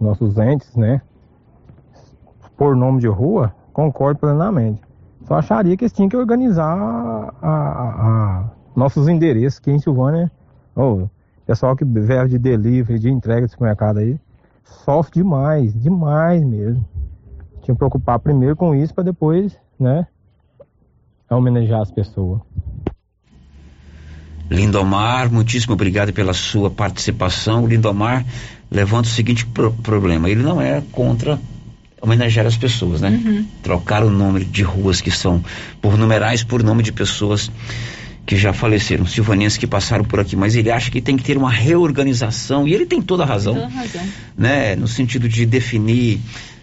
nossos 0.00 0.36
entes, 0.38 0.74
né? 0.74 1.00
por 2.56 2.74
nome 2.74 2.98
de 2.98 3.06
rua, 3.06 3.54
concordo 3.72 4.18
plenamente. 4.18 4.82
Só 5.22 5.34
acharia 5.34 5.76
que 5.76 5.84
eles 5.84 5.92
tinham 5.92 6.08
que 6.08 6.16
organizar 6.16 6.76
a, 7.40 7.48
a, 7.48 8.40
a 8.40 8.50
nossos 8.74 9.06
endereços 9.06 9.60
aqui 9.60 9.70
em 9.70 9.78
Silvânia. 9.78 10.28
Oh, 10.74 11.06
pessoal 11.46 11.76
que 11.76 11.84
vive 11.84 12.30
de 12.30 12.38
delivery, 12.40 12.98
de 12.98 13.08
entrega 13.08 13.46
de 13.46 13.52
supermercado 13.52 13.98
aí, 13.98 14.18
sofre 14.64 15.22
demais, 15.22 15.72
demais 15.72 16.44
mesmo. 16.44 16.84
Tinha 17.62 17.72
que 17.72 17.78
preocupar 17.78 18.18
primeiro 18.18 18.56
com 18.56 18.74
isso 18.74 18.92
para 18.92 19.04
depois, 19.04 19.56
né, 19.78 20.08
homenagear 21.30 21.82
as 21.82 21.92
pessoas. 21.92 22.40
Lindomar, 24.50 25.32
muitíssimo 25.32 25.74
obrigado 25.74 26.12
pela 26.12 26.34
sua 26.34 26.68
participação. 26.68 27.66
Lindomar 27.66 28.26
levanta 28.70 29.08
o 29.08 29.12
seguinte 29.12 29.46
pro 29.46 29.72
problema: 29.72 30.28
ele 30.28 30.42
não 30.42 30.60
é 30.60 30.82
contra 30.90 31.38
homenagear 32.02 32.46
as 32.46 32.56
pessoas, 32.56 33.00
né? 33.00 33.10
Uhum. 33.10 33.46
Trocar 33.62 34.02
o 34.02 34.10
nome 34.10 34.44
de 34.44 34.62
ruas 34.62 35.00
que 35.00 35.10
são 35.10 35.44
por 35.80 35.96
numerais 35.96 36.42
por 36.42 36.62
nome 36.62 36.82
de 36.82 36.92
pessoas 36.92 37.50
que 38.26 38.36
já 38.36 38.52
faleceram, 38.52 39.06
silvanenses 39.06 39.58
que 39.58 39.66
passaram 39.66 40.04
por 40.04 40.20
aqui, 40.20 40.36
mas 40.36 40.54
ele 40.54 40.70
acha 40.70 40.90
que 40.90 41.00
tem 41.00 41.16
que 41.16 41.24
ter 41.24 41.36
uma 41.36 41.50
reorganização 41.50 42.66
e 42.66 42.72
ele 42.72 42.86
tem 42.86 43.00
toda 43.02 43.22
a 43.22 43.26
razão, 43.26 43.54
toda 43.54 43.66
a 43.66 43.70
razão. 43.70 44.02
né? 44.36 44.76
No 44.76 44.86
sentido 44.86 45.28
de 45.28 45.44
definir 45.46 46.20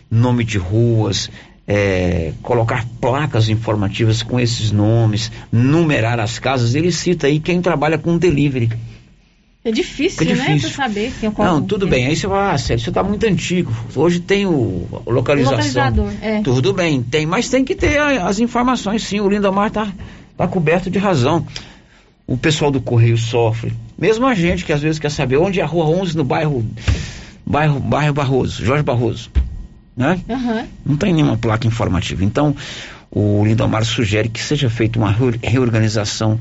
nome 0.10 0.44
de 0.44 0.58
ruas, 0.58 1.30
é, 1.68 2.32
colocar 2.42 2.86
placas 3.02 3.50
informativas 3.50 4.24
com 4.24 4.40
esses 4.40 4.72
nomes, 4.72 5.30
numerar 5.52 6.20
as 6.20 6.40
casas. 6.40 6.76
Ele 6.76 6.92
cita 6.92 7.28
aí 7.28 7.40
quem 7.40 7.62
trabalha 7.62 7.98
com 7.98 8.18
delivery. 8.18 8.72
É 9.66 9.72
difícil, 9.72 10.24
é 10.24 10.26
difícil. 10.34 10.70
né? 10.70 10.76
Pra 10.76 10.86
saber 10.86 11.14
quem 11.20 11.28
é 11.28 11.32
qual 11.32 11.46
Não, 11.46 11.62
tudo 11.62 11.86
é. 11.88 11.90
bem. 11.90 12.08
Aí 12.08 12.16
você 12.16 12.26
fala, 12.26 12.54
ah, 12.54 12.58
sério, 12.58 12.80
isso 12.80 12.92
tá 12.92 13.04
muito 13.04 13.26
antigo. 13.28 13.76
Hoje 13.94 14.22
tem 14.22 14.46
o, 14.46 14.88
o 15.06 15.12
localização. 15.12 15.56
O 15.56 15.58
localizador, 15.58 16.12
é. 16.22 16.42
Tudo 16.42 16.72
bem, 16.72 17.04
tem, 17.04 17.26
mas 17.26 17.50
tem 17.50 17.66
que 17.66 17.76
ter 17.76 18.00
as 18.00 18.40
informações, 18.40 19.04
sim. 19.04 19.20
O 19.20 19.28
Lindomar 19.28 19.70
tá, 19.70 19.92
tá 20.38 20.48
coberto 20.48 20.90
de 20.90 20.98
razão. 20.98 21.46
O 22.26 22.38
pessoal 22.38 22.72
do 22.72 22.80
Correio 22.80 23.18
sofre. 23.18 23.74
Mesmo 23.98 24.26
a 24.26 24.34
gente 24.34 24.64
que 24.64 24.72
às 24.72 24.82
vezes 24.82 25.00
quer 25.00 25.12
saber 25.12 25.36
onde 25.36 25.60
é 25.60 25.64
a 25.64 25.66
Rua 25.66 25.86
11 25.86 26.16
no 26.16 26.24
bairro, 26.24 26.66
bairro, 27.46 27.80
bairro 27.82 28.14
Barroso, 28.14 28.64
Jorge 28.64 28.84
Barroso 28.84 29.30
né? 29.98 30.22
Uhum. 30.30 30.68
Não 30.86 30.98
tem 30.98 31.12
nenhuma 31.12 31.36
placa 31.36 31.68
informativa. 31.68 32.24
Então, 32.24 32.56
o 33.12 33.44
Lindomar 33.44 33.84
sugere 33.84 34.30
que 34.30 34.40
seja 34.40 34.70
feita 34.70 35.00
uma 35.00 35.14
reorganização 35.42 36.40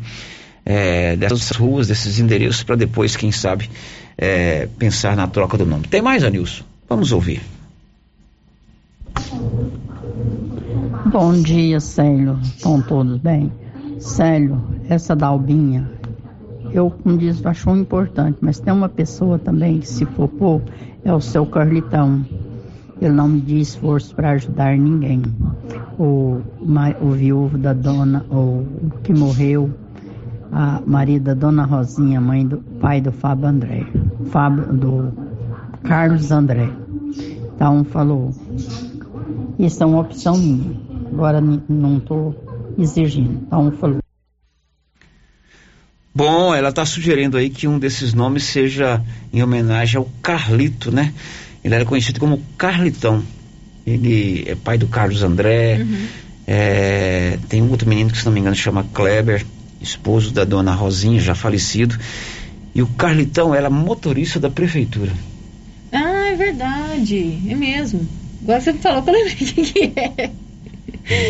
é, 0.65 1.17
dessas 1.17 1.51
ruas, 1.57 1.89
desses 1.89 2.19
endereços, 2.19 2.63
para 2.63 2.77
depois, 2.77 3.17
quem 3.17 3.33
sabe, 3.33 3.71
é, 4.19 4.69
pensar 4.79 5.17
na 5.17 5.27
troca 5.27 5.57
do 5.57 5.65
nome. 5.65 5.87
Tem 5.89 6.03
mais, 6.03 6.23
Anilson? 6.23 6.65
Vamos 6.89 7.13
ouvir. 7.13 7.41
Bom 11.07 11.33
dia, 11.41 11.81
Célio. 11.81 12.39
Estão 12.43 12.83
todos 12.83 13.19
bem? 13.19 13.51
Célio, 13.99 14.63
essa 14.89 15.17
Dalbinha, 15.17 15.91
eu, 16.73 16.91
como 16.91 17.17
diz, 17.17 17.45
achou 17.47 17.77
importante, 17.77 18.39
mas 18.41 18.59
tem 18.59 18.73
uma 18.73 18.89
pessoa 18.89 19.39
também 19.39 19.79
que 19.79 19.89
se 19.89 20.05
for 20.05 20.29
pôr, 20.29 20.63
é 21.05 21.13
o 21.13 21.21
seu 21.21 21.47
Carlitão. 21.47 22.25
Ele 23.01 23.13
não 23.13 23.29
me 23.29 23.61
esforço 23.61 24.15
para 24.15 24.31
ajudar 24.31 24.77
ninguém. 24.77 25.23
O, 25.99 26.41
o 27.01 27.11
viúvo 27.11 27.59
da 27.59 27.73
dona, 27.73 28.25
o 28.31 28.65
que 29.03 29.13
morreu, 29.13 29.71
a 30.51 30.81
marido 30.87 31.25
da 31.25 31.35
dona 31.35 31.65
Rosinha, 31.65 32.21
mãe 32.21 32.47
do 32.47 32.59
pai 32.81 33.01
do 33.01 33.13
Fábio 33.13 33.47
André, 33.47 33.87
Fábio, 34.31 34.73
do 34.73 35.13
Carlos 35.83 36.31
André. 36.31 36.71
Então 37.55 37.85
falou, 37.85 38.35
isso 39.59 39.83
é 39.83 39.87
uma 39.87 40.01
opção 40.01 40.37
minha. 40.37 40.81
Agora 41.13 41.41
não 41.41 41.99
estou 41.99 42.35
exigindo. 42.79 43.43
Então 43.47 43.71
falou. 43.73 43.99
Bom, 46.15 46.55
ela 46.55 46.71
está 46.71 46.85
sugerindo 46.87 47.37
aí 47.37 47.51
que 47.51 47.69
um 47.69 47.79
desses 47.79 48.15
nomes 48.15 48.45
seja 48.45 49.03
em 49.33 49.43
homenagem 49.43 49.99
ao 49.99 50.09
Carlito, 50.23 50.91
né? 50.91 51.13
Ele 51.67 51.75
era 51.75 51.85
conhecido 51.85 52.21
como 52.21 52.41
Carlitão. 52.57 53.25
Ele 53.85 54.45
é 54.47 54.55
pai 54.55 54.79
do 54.79 54.87
Carlos 54.87 55.25
André. 55.25 55.79
Uhum. 55.81 56.07
É, 56.47 57.41
tem 57.49 57.61
um 57.61 57.69
outro 57.73 57.89
menino 57.89 58.09
que, 58.09 58.19
se 58.19 58.25
não 58.25 58.31
me 58.31 58.39
engano, 58.39 58.55
chama 58.55 58.87
Kleber, 58.95 59.45
esposo 59.81 60.33
da 60.33 60.45
dona 60.45 60.73
Rosinha, 60.73 61.19
já 61.19 61.35
falecido. 61.35 61.99
E 62.73 62.83
o 62.83 62.87
Carlitão 62.87 63.53
era 63.53 63.69
motorista 63.69 64.39
da 64.39 64.49
prefeitura. 64.49 65.11
Ah, 65.91 66.29
é 66.29 66.37
verdade. 66.37 67.37
É 67.49 67.57
mesmo. 67.57 68.09
Agora 68.45 68.61
você 68.61 68.73
falou 68.75 69.03
que 69.03 69.11
eu 69.11 69.15
lembrei 69.15 69.35
quem 69.35 69.65
que 69.65 69.93
é. 69.97 70.31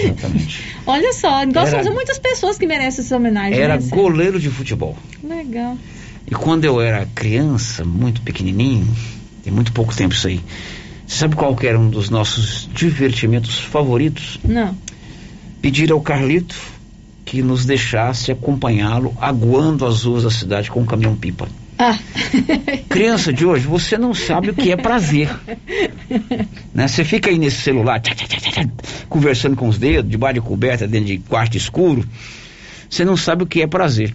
Exatamente. 0.04 0.64
Olha 0.86 1.14
só, 1.14 1.46
nós 1.46 1.72
era, 1.72 1.90
muitas 1.90 2.18
pessoas 2.18 2.58
que 2.58 2.66
merecem 2.66 3.02
essa 3.02 3.16
homenagem. 3.16 3.58
Era 3.58 3.78
né, 3.78 3.86
goleiro 3.88 4.38
de 4.38 4.50
futebol. 4.50 4.98
Legal. 5.24 5.78
E 6.30 6.34
quando 6.34 6.66
eu 6.66 6.78
era 6.78 7.06
criança, 7.14 7.86
muito 7.86 8.20
pequenininho, 8.20 8.86
tem 9.46 9.54
muito 9.54 9.70
pouco 9.70 9.94
tempo 9.94 10.12
isso 10.12 10.26
aí. 10.26 10.40
Você 11.06 11.18
sabe 11.18 11.36
qual 11.36 11.56
era 11.62 11.78
um 11.78 11.88
dos 11.88 12.10
nossos 12.10 12.68
divertimentos 12.74 13.60
favoritos? 13.60 14.40
Não. 14.42 14.76
Pedir 15.62 15.92
ao 15.92 16.00
Carlito 16.00 16.56
que 17.24 17.42
nos 17.42 17.64
deixasse 17.64 18.32
acompanhá-lo 18.32 19.16
aguando 19.20 19.86
as 19.86 20.02
ruas 20.02 20.24
da 20.24 20.32
cidade 20.32 20.68
com 20.68 20.80
um 20.80 20.84
caminhão-pipa. 20.84 21.46
Ah. 21.78 21.96
Criança 22.90 23.32
de 23.32 23.46
hoje, 23.46 23.68
você 23.68 23.96
não 23.96 24.12
sabe 24.12 24.50
o 24.50 24.54
que 24.54 24.72
é 24.72 24.76
prazer. 24.76 25.30
né? 26.74 26.88
Você 26.88 27.04
fica 27.04 27.30
aí 27.30 27.38
nesse 27.38 27.62
celular, 27.62 28.00
tchá, 28.00 28.16
tchá, 28.16 28.26
tchá, 28.26 28.68
conversando 29.08 29.54
com 29.54 29.68
os 29.68 29.78
dedos, 29.78 30.10
debaixo 30.10 30.34
de 30.34 30.40
coberta, 30.40 30.88
dentro 30.88 31.06
de 31.06 31.18
quarto 31.18 31.56
escuro. 31.56 32.04
Você 32.90 33.04
não 33.04 33.16
sabe 33.16 33.44
o 33.44 33.46
que 33.46 33.62
é 33.62 33.66
prazer. 33.68 34.12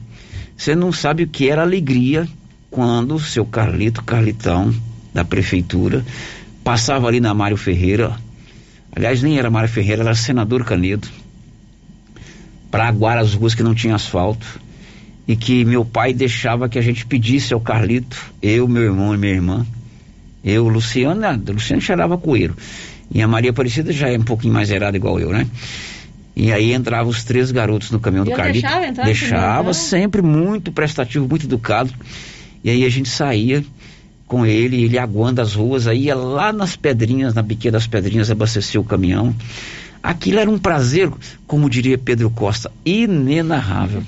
Você 0.58 0.76
não 0.76 0.92
sabe 0.92 1.24
o 1.24 1.28
que 1.28 1.50
era 1.50 1.62
alegria 1.62 2.28
quando 2.70 3.16
o 3.16 3.20
seu 3.20 3.46
Carlito, 3.46 4.04
Carlitão, 4.04 4.74
da 5.14 5.26
prefeitura, 5.26 6.06
passava 6.64 7.08
ali 7.08 7.20
na 7.20 7.34
Mário 7.34 7.58
Ferreira, 7.58 8.16
aliás, 8.96 9.22
nem 9.22 9.38
era 9.38 9.50
Mário 9.50 9.70
Ferreira, 9.70 10.04
era 10.04 10.16
senador 10.16 10.64
Canedo, 10.64 11.08
para 12.70 12.88
aguar 12.88 13.18
as 13.18 13.34
ruas 13.34 13.54
que 13.54 13.64
não 13.64 13.76
tinha 13.76 13.96
asfalto, 13.96 14.60
e 15.28 15.36
que 15.36 15.64
meu 15.66 15.86
pai 15.86 16.14
deixava 16.14 16.68
que 16.68 16.80
a 16.80 16.82
gente 16.82 17.06
pedisse 17.06 17.54
ao 17.54 17.60
Carlito, 17.60 18.18
eu, 18.42 18.68
meu 18.68 18.84
irmão 18.84 19.14
e 19.14 19.18
minha 19.18 19.34
irmã, 19.34 19.66
eu, 20.44 20.68
Luciano, 20.68 21.22
Luciano 21.54 21.82
cheirava 21.82 22.18
coelho, 22.18 22.56
e 23.14 23.22
a 23.22 23.28
Maria 23.28 23.52
Aparecida 23.52 23.92
já 23.92 24.10
é 24.10 24.18
um 24.18 24.24
pouquinho 24.24 24.54
mais 24.54 24.72
errada 24.72 24.96
igual 24.96 25.20
eu, 25.20 25.32
né? 25.32 25.46
E 26.36 26.52
aí 26.52 26.74
entravam 26.74 27.10
os 27.10 27.24
três 27.24 27.52
garotos 27.52 27.92
no 27.92 28.00
caminhão 28.00 28.24
do 28.24 28.32
Carlito. 28.32 28.62
Deixava, 28.62 28.88
entrar 28.88 29.04
deixava 29.04 29.74
sempre 29.74 30.22
muito 30.22 30.72
prestativo, 30.72 31.28
muito 31.28 31.46
educado. 31.46 31.94
E 32.64 32.70
aí 32.70 32.86
a 32.86 32.90
gente 32.90 33.10
saía 33.10 33.64
com 34.32 34.46
ele, 34.46 34.86
ele 34.86 34.98
aguando 34.98 35.42
as 35.42 35.56
ruas, 35.56 35.88
aí 35.88 36.06
ia 36.06 36.16
lá 36.16 36.54
nas 36.54 36.78
pedrinhas, 36.78 37.34
na 37.34 37.42
biqueira 37.42 37.74
das 37.78 37.86
pedrinhas, 37.86 38.32
abastecer 38.32 38.80
o 38.80 38.84
caminhão. 38.84 39.36
Aquilo 40.02 40.40
era 40.40 40.50
um 40.50 40.58
prazer, 40.58 41.12
como 41.46 41.70
diria 41.70 41.98
Pedro 41.98 42.30
Costa, 42.30 42.72
inenarrável. 42.86 44.02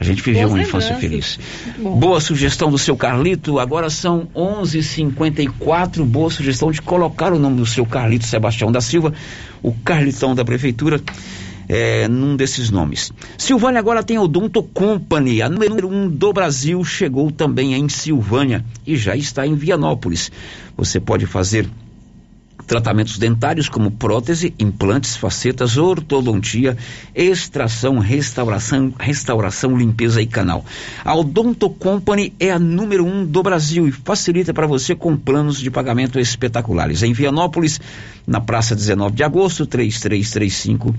A 0.00 0.02
gente 0.02 0.20
viveu 0.22 0.48
uma 0.48 0.60
infância 0.60 0.96
feliz. 0.96 1.38
Boa 1.78 2.20
sugestão 2.20 2.68
do 2.68 2.78
seu 2.78 2.96
Carlito. 2.96 3.60
Agora 3.60 3.88
são 3.90 4.28
11:54. 4.34 6.04
Boa 6.04 6.28
sugestão 6.28 6.72
de 6.72 6.82
colocar 6.82 7.32
o 7.32 7.38
nome 7.38 7.58
do 7.58 7.66
seu 7.66 7.86
Carlito 7.86 8.26
Sebastião 8.26 8.72
da 8.72 8.80
Silva, 8.80 9.14
o 9.62 9.72
Carlitão 9.72 10.34
da 10.34 10.44
prefeitura 10.44 11.00
é, 11.68 12.08
num 12.08 12.34
desses 12.34 12.70
nomes. 12.70 13.12
Silvânia 13.36 13.78
agora 13.78 14.02
tem 14.02 14.18
Odonto 14.18 14.62
Company, 14.62 15.42
a 15.42 15.48
número 15.48 15.88
um 15.88 16.08
do 16.08 16.32
Brasil, 16.32 16.82
chegou 16.84 17.30
também 17.30 17.74
em 17.74 17.88
Silvânia 17.88 18.64
e 18.86 18.96
já 18.96 19.14
está 19.14 19.46
em 19.46 19.54
Vianópolis. 19.54 20.32
Você 20.76 20.98
pode 20.98 21.26
fazer 21.26 21.68
tratamentos 22.66 23.18
dentários 23.18 23.68
como 23.68 23.90
prótese, 23.90 24.54
implantes, 24.58 25.16
facetas, 25.16 25.78
ortodontia, 25.78 26.76
extração, 27.14 27.98
restauração, 27.98 28.92
restauração, 28.98 29.76
limpeza 29.76 30.20
e 30.20 30.26
canal. 30.26 30.64
A 31.02 31.14
Odonto 31.16 31.70
Company 31.70 32.34
é 32.38 32.50
a 32.50 32.58
número 32.58 33.06
um 33.06 33.24
do 33.24 33.42
Brasil 33.42 33.88
e 33.88 33.92
facilita 33.92 34.52
para 34.52 34.66
você 34.66 34.94
com 34.94 35.16
planos 35.16 35.58
de 35.58 35.70
pagamento 35.70 36.20
espetaculares. 36.20 37.02
Em 37.02 37.12
Vianópolis, 37.14 37.80
na 38.26 38.40
Praça 38.40 38.76
19 38.76 39.16
de 39.16 39.22
Agosto, 39.22 39.66
3335 39.66 40.94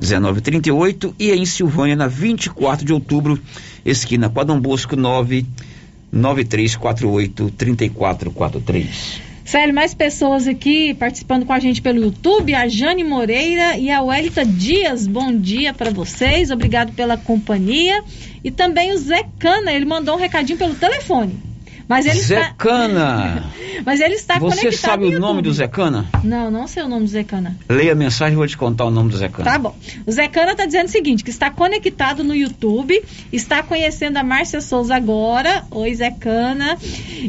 1938 0.00 1.14
e 1.18 1.32
em 1.32 1.46
Silvânia, 1.46 1.96
na 1.96 2.06
24 2.06 2.84
de 2.84 2.92
outubro, 2.92 3.40
esquina 3.84 4.28
com 4.28 4.40
Adão 4.40 4.60
Bosco 4.60 4.94
99348 4.96 7.50
3443. 7.56 9.24
Célio, 9.44 9.74
mais 9.74 9.94
pessoas 9.94 10.46
aqui 10.48 10.92
participando 10.94 11.46
com 11.46 11.52
a 11.52 11.60
gente 11.60 11.80
pelo 11.80 12.00
YouTube, 12.00 12.52
a 12.52 12.66
Jane 12.66 13.04
Moreira 13.04 13.78
e 13.78 13.88
a 13.90 14.02
Welita 14.02 14.44
Dias. 14.44 15.06
Bom 15.06 15.32
dia 15.32 15.72
para 15.72 15.90
vocês, 15.90 16.50
obrigado 16.50 16.90
pela 16.92 17.16
companhia. 17.16 18.02
E 18.42 18.50
também 18.50 18.92
o 18.92 18.98
Zé 18.98 19.24
Cana, 19.38 19.72
ele 19.72 19.84
mandou 19.84 20.16
um 20.16 20.18
recadinho 20.18 20.58
pelo 20.58 20.74
telefone. 20.74 21.55
Mas 21.88 22.04
ele 22.04 22.18
Zé 22.18 22.52
Cana. 22.58 23.44
está... 23.46 23.82
Mas 23.86 24.00
ele 24.00 24.14
está 24.14 24.38
Você 24.38 24.62
conectado 24.62 24.80
sabe 24.80 25.10
no 25.10 25.16
o 25.16 25.20
nome 25.20 25.42
do 25.42 25.52
Zé 25.52 25.68
Cana? 25.68 26.06
Não, 26.24 26.50
não 26.50 26.66
sei 26.66 26.82
o 26.82 26.88
nome 26.88 27.04
do 27.04 27.10
Zé 27.10 27.22
Cana. 27.22 27.56
Leia 27.68 27.92
a 27.92 27.94
mensagem 27.94 28.32
e 28.34 28.36
vou 28.36 28.46
te 28.46 28.56
contar 28.56 28.84
o 28.86 28.90
nome 28.90 29.10
do 29.10 29.16
Zé 29.16 29.28
Cana. 29.28 29.50
Tá 29.50 29.58
bom. 29.58 29.76
O 30.04 30.10
Zé 30.10 30.26
Cana 30.28 30.52
está 30.52 30.66
dizendo 30.66 30.86
o 30.86 30.90
seguinte, 30.90 31.22
que 31.22 31.30
está 31.30 31.50
conectado 31.50 32.24
no 32.24 32.34
YouTube, 32.34 33.00
está 33.32 33.62
conhecendo 33.62 34.16
a 34.16 34.24
Márcia 34.24 34.60
Souza 34.60 34.96
agora. 34.96 35.64
Oi, 35.70 35.94
Zé 35.94 36.10
Cana. 36.10 36.76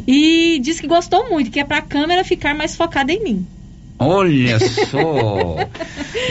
E 0.06 0.58
diz 0.60 0.80
que 0.80 0.86
gostou 0.86 1.28
muito, 1.28 1.50
que 1.50 1.60
é 1.60 1.64
para 1.64 1.78
a 1.78 1.82
câmera 1.82 2.24
ficar 2.24 2.54
mais 2.54 2.74
focada 2.74 3.12
em 3.12 3.22
mim. 3.22 3.46
Olha 3.98 4.58
só. 4.90 5.56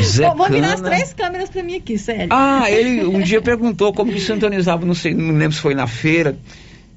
Zé 0.02 0.34
Vou, 0.34 0.50
virar 0.50 0.74
as 0.74 0.82
três 0.82 1.14
câmeras 1.14 1.50
para 1.50 1.64
mim 1.64 1.76
aqui, 1.76 1.98
sério. 1.98 2.28
Ah, 2.32 2.70
ele 2.70 3.04
um 3.08 3.22
dia 3.22 3.42
perguntou 3.42 3.94
como 3.94 4.12
que 4.12 4.20
sintonizava, 4.20 4.86
não 4.86 4.94
sei, 4.94 5.14
não 5.14 5.36
lembro 5.38 5.54
se 5.54 5.62
foi 5.62 5.76
na 5.76 5.88
feira. 5.88 6.38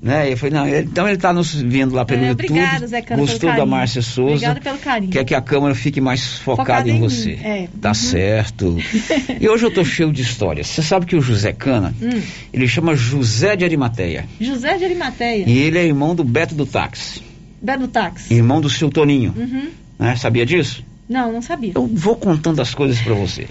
Né? 0.02 0.32
Eu 0.32 0.36
falei, 0.38 0.54
não, 0.58 0.66
ele- 0.66 0.88
então 0.90 1.06
ele 1.06 1.16
está 1.16 1.30
nos 1.30 1.52
vendo 1.54 1.94
lá 1.94 2.06
pelo 2.06 2.24
É, 2.24 2.28
YouTube. 2.28 2.46
obrigada, 2.50 2.86
Zé 2.86 3.02
Cana, 3.02 3.20
Gostou 3.20 3.54
da. 3.54 3.66
Márcia 3.66 4.00
Souza. 4.00 4.32
Obrigada 4.32 4.60
pelo 4.60 4.78
carinho. 4.78 5.12
Quer 5.12 5.24
que 5.24 5.34
a 5.34 5.42
câmera 5.42 5.74
fique 5.74 6.00
mais 6.00 6.38
focada, 6.38 6.66
Focada 6.68 6.90
em, 6.90 6.96
em 6.96 7.00
você. 7.00 7.32
é. 7.32 7.68
Tá 7.82 7.90
Uhum. 7.90 7.94
certo. 7.94 8.78
E 9.38 9.46
hoje 9.46 9.66
eu 9.66 9.70
tô 9.70 9.84
cheio 9.84 10.10
de 10.10 10.22
histórias. 10.22 10.68
Você 10.68 10.82
sabe 10.82 11.04
que 11.04 11.14
o 11.16 11.20
José 11.20 11.52
Cana, 11.52 11.94
Hum. 12.00 12.20
ele 12.52 12.66
chama 12.66 12.94
José 12.96 13.56
de 13.56 13.64
Arimateia. 13.64 14.24
José 14.40 14.78
de 14.78 14.84
Arimateia, 14.86 15.44
E 15.46 15.58
ele 15.58 15.76
é 15.78 15.84
irmão 15.84 16.14
do 16.14 16.24
Beto 16.24 16.54
do 16.54 16.64
Táxi. 16.64 17.20
Beto 17.60 17.86
Táxi. 17.88 18.32
Irmão 18.32 18.58
do 18.60 18.70
seu 18.70 18.88
Toninho. 18.88 19.34
Uhum. 19.36 19.68
Né? 19.98 20.16
Sabia 20.16 20.46
disso? 20.46 20.82
Não, 21.06 21.30
não 21.32 21.42
sabia. 21.42 21.72
Eu 21.74 21.86
vou 21.86 22.16
contando 22.16 22.62
as 22.62 22.72
coisas 22.74 22.98
para 23.02 23.12
você. 23.14 23.46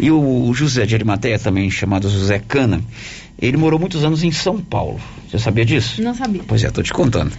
E 0.00 0.10
o, 0.10 0.46
o 0.48 0.54
José 0.54 0.86
de 0.86 0.94
Arimateia, 0.94 1.38
também 1.38 1.68
chamado 1.70 2.08
José 2.08 2.38
Cana, 2.38 2.80
ele 3.46 3.56
morou 3.56 3.78
muitos 3.78 4.04
anos 4.04 4.22
em 4.22 4.30
São 4.30 4.58
Paulo. 4.58 5.00
Você 5.28 5.38
sabia 5.38 5.64
disso? 5.64 6.00
Não 6.00 6.14
sabia. 6.14 6.42
Pois 6.46 6.62
é, 6.62 6.70
tô 6.70 6.82
te 6.82 6.92
contando. 6.92 7.32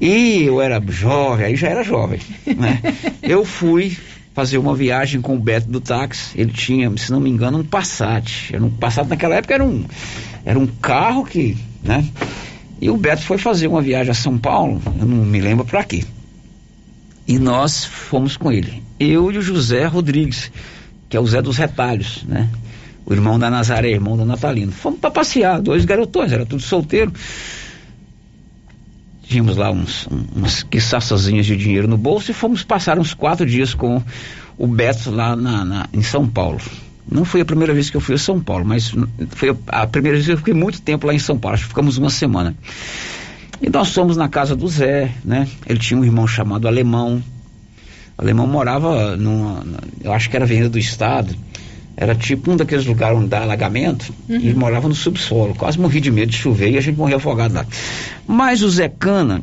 E 0.00 0.42
eu 0.42 0.60
era 0.60 0.82
jovem, 0.88 1.46
aí 1.46 1.56
já 1.56 1.68
era 1.68 1.84
jovem, 1.84 2.18
né? 2.56 2.80
Eu 3.22 3.44
fui 3.44 3.96
fazer 4.34 4.58
uma 4.58 4.74
viagem 4.74 5.20
com 5.20 5.36
o 5.36 5.38
Beto 5.38 5.70
do 5.70 5.80
táxi. 5.80 6.40
Ele 6.40 6.50
tinha, 6.50 6.90
se 6.96 7.12
não 7.12 7.20
me 7.20 7.30
engano, 7.30 7.58
um 7.58 7.64
Passat. 7.64 8.52
Era 8.52 8.64
um 8.64 8.70
Passat 8.70 9.08
naquela 9.08 9.36
época 9.36 9.54
era 9.54 9.64
um, 9.64 9.84
era 10.44 10.58
um 10.58 10.66
carro 10.66 11.24
que, 11.24 11.56
né? 11.84 12.04
E 12.80 12.90
o 12.90 12.96
Beto 12.96 13.22
foi 13.22 13.38
fazer 13.38 13.68
uma 13.68 13.80
viagem 13.80 14.10
a 14.10 14.14
São 14.14 14.36
Paulo, 14.36 14.82
eu 14.98 15.06
não 15.06 15.24
me 15.24 15.40
lembro 15.40 15.64
para 15.64 15.84
quê. 15.84 16.02
E 17.28 17.38
nós 17.38 17.84
fomos 17.84 18.36
com 18.36 18.50
ele. 18.50 18.82
Eu 18.98 19.30
e 19.30 19.38
o 19.38 19.42
José 19.42 19.86
Rodrigues, 19.86 20.50
que 21.08 21.16
é 21.16 21.20
o 21.20 21.26
Zé 21.26 21.40
dos 21.40 21.56
Retalhos, 21.56 22.24
né? 22.24 22.50
O 23.04 23.12
irmão 23.12 23.38
da 23.38 23.50
Nazaré, 23.50 23.90
irmão 23.90 24.16
da 24.16 24.24
Natalina. 24.24 24.70
Fomos 24.72 25.00
para 25.00 25.10
passear, 25.10 25.60
dois 25.60 25.84
garotões, 25.84 26.30
era 26.32 26.46
tudo 26.46 26.62
solteiro. 26.62 27.12
Tínhamos 29.24 29.56
lá 29.56 29.70
uns, 29.70 30.06
um- 30.10 30.24
umas 30.36 30.62
quiçaçazinhas 30.62 31.46
de 31.46 31.56
dinheiro 31.56 31.88
no 31.88 31.96
bolso 31.96 32.30
e 32.30 32.34
fomos 32.34 32.62
passar 32.62 32.98
uns 32.98 33.14
quatro 33.14 33.46
dias 33.46 33.72
com 33.74 34.02
o 34.58 34.66
Beto 34.66 35.10
lá 35.10 35.34
na, 35.34 35.64
na- 35.64 35.88
em 35.92 36.02
São 36.02 36.26
Paulo. 36.28 36.60
Não 37.10 37.24
foi 37.24 37.40
a 37.40 37.44
primeira 37.44 37.72
vez 37.74 37.90
que 37.90 37.96
eu 37.96 38.00
fui 38.00 38.14
a 38.14 38.18
São 38.18 38.40
Paulo, 38.40 38.64
mas 38.64 38.92
foi 39.30 39.56
a 39.68 39.86
primeira 39.86 40.16
vez 40.16 40.26
que 40.26 40.32
eu 40.32 40.38
fiquei 40.38 40.54
muito 40.54 40.80
tempo 40.82 41.06
lá 41.06 41.14
em 41.14 41.18
São 41.18 41.38
Paulo. 41.38 41.54
Acho 41.54 41.64
que 41.64 41.68
ficamos 41.70 41.98
uma 41.98 42.10
semana. 42.10 42.54
E 43.60 43.70
nós 43.70 43.92
fomos 43.92 44.16
na 44.16 44.28
casa 44.28 44.54
do 44.54 44.68
Zé, 44.68 45.12
né? 45.24 45.48
Ele 45.66 45.78
tinha 45.78 45.98
um 45.98 46.04
irmão 46.04 46.26
chamado 46.26 46.66
Alemão. 46.68 47.22
O 48.18 48.22
Alemão 48.22 48.46
morava 48.46 49.16
numa, 49.16 49.64
eu 50.02 50.12
acho 50.12 50.28
que 50.28 50.36
era 50.36 50.44
Avenida 50.44 50.68
do 50.68 50.78
Estado. 50.78 51.34
Era 51.96 52.14
tipo 52.14 52.50
um 52.50 52.56
daqueles 52.56 52.86
lugares 52.86 53.18
onde 53.18 53.28
dá 53.28 53.42
alagamento. 53.42 54.12
E 54.28 54.34
ele 54.34 54.54
morava 54.54 54.88
no 54.88 54.94
subsolo. 54.94 55.54
Quase 55.54 55.78
morri 55.78 56.00
de 56.00 56.10
medo 56.10 56.30
de 56.30 56.36
chover 56.36 56.70
e 56.70 56.78
a 56.78 56.80
gente 56.80 56.96
morria 56.96 57.16
afogado 57.16 57.54
lá. 57.54 57.66
Mas 58.26 58.62
o 58.62 58.70
Zé 58.70 58.88
Cana, 58.88 59.42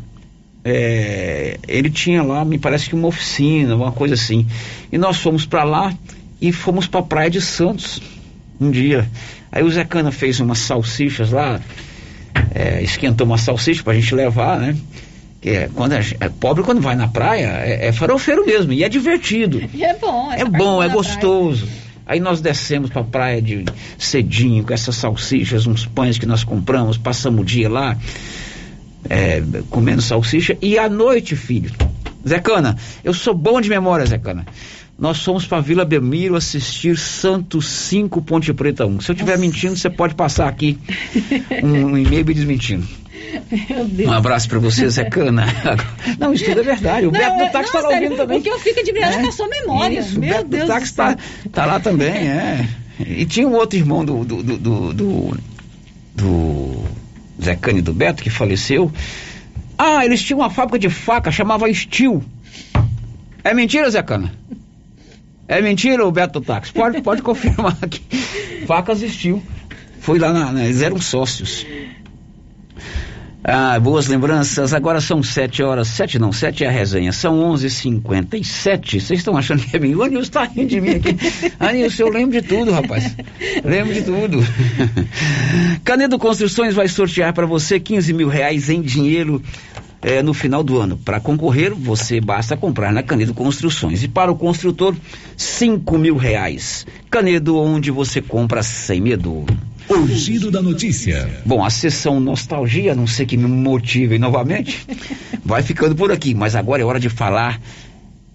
é, 0.64 1.58
ele 1.68 1.90
tinha 1.90 2.24
lá, 2.24 2.44
me 2.44 2.58
parece 2.58 2.90
que 2.90 2.96
uma 2.96 3.08
oficina, 3.08 3.76
uma 3.76 3.92
coisa 3.92 4.16
assim. 4.16 4.48
E 4.92 4.98
nós 4.98 5.18
fomos 5.18 5.46
para 5.46 5.64
lá 5.64 5.94
e 6.42 6.52
fomos 6.52 6.88
para 6.88 7.02
a 7.02 7.04
Praia 7.04 7.30
de 7.30 7.42
Santos 7.42 8.02
um 8.60 8.72
dia. 8.72 9.10
Aí 9.52 9.64
o 9.64 9.70
Zé 9.70 9.84
Cana 9.84 10.12
fez 10.12 10.40
umas 10.40 10.60
salsichas 10.60 11.32
lá, 11.32 11.60
é, 12.54 12.82
esquentou 12.84 13.26
uma 13.26 13.38
salsicha 13.38 13.84
pra 13.84 13.94
gente 13.94 14.14
levar, 14.14 14.60
né? 14.60 14.76
Que 15.42 15.50
é, 15.52 15.70
quando 15.74 15.94
a 15.94 16.00
é 16.00 16.30
pobre 16.40 16.64
quando 16.64 16.82
vai 16.82 16.96
na 16.96 17.08
praia, 17.08 17.62
é, 17.64 17.88
é 17.88 17.92
farofeiro 17.92 18.46
mesmo, 18.46 18.74
e 18.74 18.84
é 18.84 18.90
divertido. 18.90 19.62
E 19.74 19.84
é 19.84 19.96
bom. 19.96 20.32
É 20.32 20.46
bom, 20.46 20.84
é 20.84 20.90
gostoso. 20.90 21.68
Aí 22.10 22.20
nós 22.20 22.42
descemos 22.42 22.90
pra 22.90 23.04
praia 23.04 23.40
de 23.40 23.66
cedinho 23.96 24.64
com 24.64 24.74
essas 24.74 24.96
salsichas, 24.96 25.68
uns 25.68 25.86
pães 25.86 26.18
que 26.18 26.26
nós 26.26 26.44
compramos, 26.44 26.98
passamos 26.98 27.42
o 27.42 27.46
dia 27.46 27.70
lá, 27.70 27.96
é, 29.08 29.44
comendo 29.70 30.02
salsicha. 30.02 30.58
E 30.60 30.80
à 30.80 30.90
noite, 30.90 31.36
filho, 31.36 31.72
Zé 32.28 32.40
Cana, 32.40 32.76
eu 33.04 33.14
sou 33.14 33.36
bom 33.36 33.62
de 33.62 33.70
memória, 33.70 34.08
Zé 34.08 34.18
Cana. 34.18 34.44
Nós 34.98 35.24
fomos 35.24 35.46
pra 35.46 35.60
Vila 35.62 35.86
Belmiro 35.86 36.36
assistir 36.36 36.98
Santos 36.98 37.68
5 37.70 38.24
Ponte 38.24 38.52
Preta 38.54 38.88
1. 38.88 39.02
Se 39.02 39.12
eu 39.12 39.14
estiver 39.14 39.38
mentindo, 39.38 39.78
você 39.78 39.88
pode 39.88 40.16
passar 40.16 40.48
aqui 40.48 40.80
um, 41.64 41.92
um 41.92 41.98
e-mail 41.98 42.26
me 42.26 42.34
desmentindo. 42.34 42.88
Meu 43.70 43.86
Deus. 43.86 44.10
Um 44.10 44.14
abraço 44.14 44.48
pra 44.50 44.60
você, 44.60 44.90
Zé 44.90 45.06
Cana. 45.06 45.46
Não, 46.20 46.34
isso 46.34 46.46
tudo 46.46 46.60
é 46.60 46.64
verdade. 46.64 47.08
O 47.08 47.12
Não, 47.12 47.20
Beto 47.20 47.34
é- 47.42 47.46
do 47.46 47.52
táxi 47.52 47.74
não, 47.74 47.82
tá 47.82 47.88
lá 47.90 47.96
ouvindo 47.96 48.16
também. 48.16 48.40
O 48.40 48.42
que 48.42 48.50
eu 48.50 48.60
fico 48.60 48.84
de 48.84 48.92
brilhante 48.92 49.18
é, 49.18 49.22
com 49.22 49.28
a 49.28 49.32
sua 49.32 49.48
memória. 49.48 50.00
Isso, 50.00 50.18
o 50.18 50.20
Meu 50.20 50.30
Beto 50.30 50.48
Deus 50.50 50.64
do 50.64 50.68
do 50.68 50.74
táxi 50.74 50.94
céu. 50.94 51.16
tá, 51.52 51.66
lá 51.66 51.80
também, 51.80 52.10
é. 52.30 52.68
E 53.00 53.26
tinha 53.26 53.48
um 53.48 53.54
outro 53.54 53.78
irmão 53.78 54.04
do, 54.04 54.24
do, 54.26 54.44
do, 54.44 54.58
do, 54.58 54.94
do, 54.94 55.38
do 56.16 56.84
Zé 57.42 57.56
Cani 57.56 57.82
do 57.82 57.94
Beto, 57.94 58.22
que 58.24 58.30
faleceu. 58.30 58.92
Ah, 59.78 60.04
eles 60.06 60.22
tinham 60.22 60.40
uma 60.40 60.50
fábrica 60.50 60.78
de 60.80 60.90
faca, 60.90 61.32
chamava 61.32 61.72
Steel. 61.74 62.22
É 63.44 63.54
mentira, 63.54 63.90
Zé 63.90 64.02
Cana? 64.04 64.34
É 65.48 65.62
mentira, 65.62 66.06
o 66.06 66.12
Beto 66.12 66.40
do 66.40 66.46
táxi? 66.46 66.72
Pode, 66.74 67.02
pode 67.02 67.22
confirmar 67.22 67.78
aqui. 67.82 68.02
Facas 68.68 69.00
Steel. 69.00 69.42
Foi 70.02 70.20
lá, 70.20 70.32
na, 70.34 70.52
na- 70.52 70.66
eles 70.66 70.82
eram 70.82 71.00
sócios. 71.00 71.66
Ah, 73.44 73.80
boas 73.80 74.08
lembranças. 74.08 74.74
Agora 74.74 75.00
são 75.00 75.24
sete 75.24 75.64
horas. 75.64 75.88
Sete 75.88 76.20
não, 76.20 76.32
sete 76.32 76.66
é 76.66 76.68
a 76.68 76.72
resenha. 76.72 77.14
São 77.14 77.40
onze 77.40 77.70
cinquenta 77.70 78.36
e 78.36 78.44
sete. 78.44 79.00
Vocês 79.00 79.20
estão 79.20 79.38
achando 79.38 79.64
que 79.64 79.78
é 79.78 79.80
mim? 79.80 79.96
O 79.96 80.04
Anilson 80.04 80.32
tá 80.32 80.44
rindo 80.44 80.68
de 80.68 80.82
mim 80.82 80.96
aqui. 80.96 81.16
Anilson, 81.58 82.04
eu 82.04 82.10
lembro 82.10 82.42
de 82.42 82.48
tudo, 82.48 82.72
rapaz. 82.72 83.16
Lembro 83.64 83.94
de 83.94 84.02
tudo. 84.02 84.40
Canedo 85.86 86.20
Construções 86.20 86.74
vai 86.74 86.90
sortear 86.90 87.34
para 87.34 87.46
você 87.46 87.80
15 87.80 88.12
mil 88.14 88.28
reais 88.28 88.70
em 88.70 88.82
dinheiro 88.82 89.42
eh, 90.02 90.22
no 90.22 90.34
final 90.34 90.62
do 90.62 90.78
ano. 90.78 90.98
Para 90.98 91.22
concorrer, 91.22 91.74
você 91.74 92.20
basta 92.20 92.58
comprar 92.58 92.92
na 92.92 93.02
Canedo 93.02 93.34
Construções. 93.34 94.04
E 94.04 94.10
para 94.10 94.30
o 94.30 94.36
construtor, 94.36 94.94
5 95.38 95.98
mil 95.98 96.18
reais. 96.18 96.86
Canedo, 97.10 97.58
onde 97.58 97.90
você 97.90 98.22
compra 98.22 98.62
sem 98.62 99.00
medo. 99.00 99.46
O 99.90 100.08
giro 100.08 100.52
da 100.52 100.62
notícia. 100.62 101.42
Bom, 101.44 101.66
a 101.66 101.70
sessão 101.72 102.20
nostalgia, 102.20 102.92
a 102.92 102.96
não 102.96 103.08
sei 103.08 103.26
que 103.26 103.36
me 103.36 103.48
motive 103.48 104.20
novamente, 104.20 104.86
vai 105.44 105.64
ficando 105.64 105.96
por 105.96 106.12
aqui. 106.12 106.36
Mas 106.36 106.56
agora 106.56 106.84
é 106.84 106.86
hora 106.86 107.00
de 107.00 107.10
falar 107.10 107.60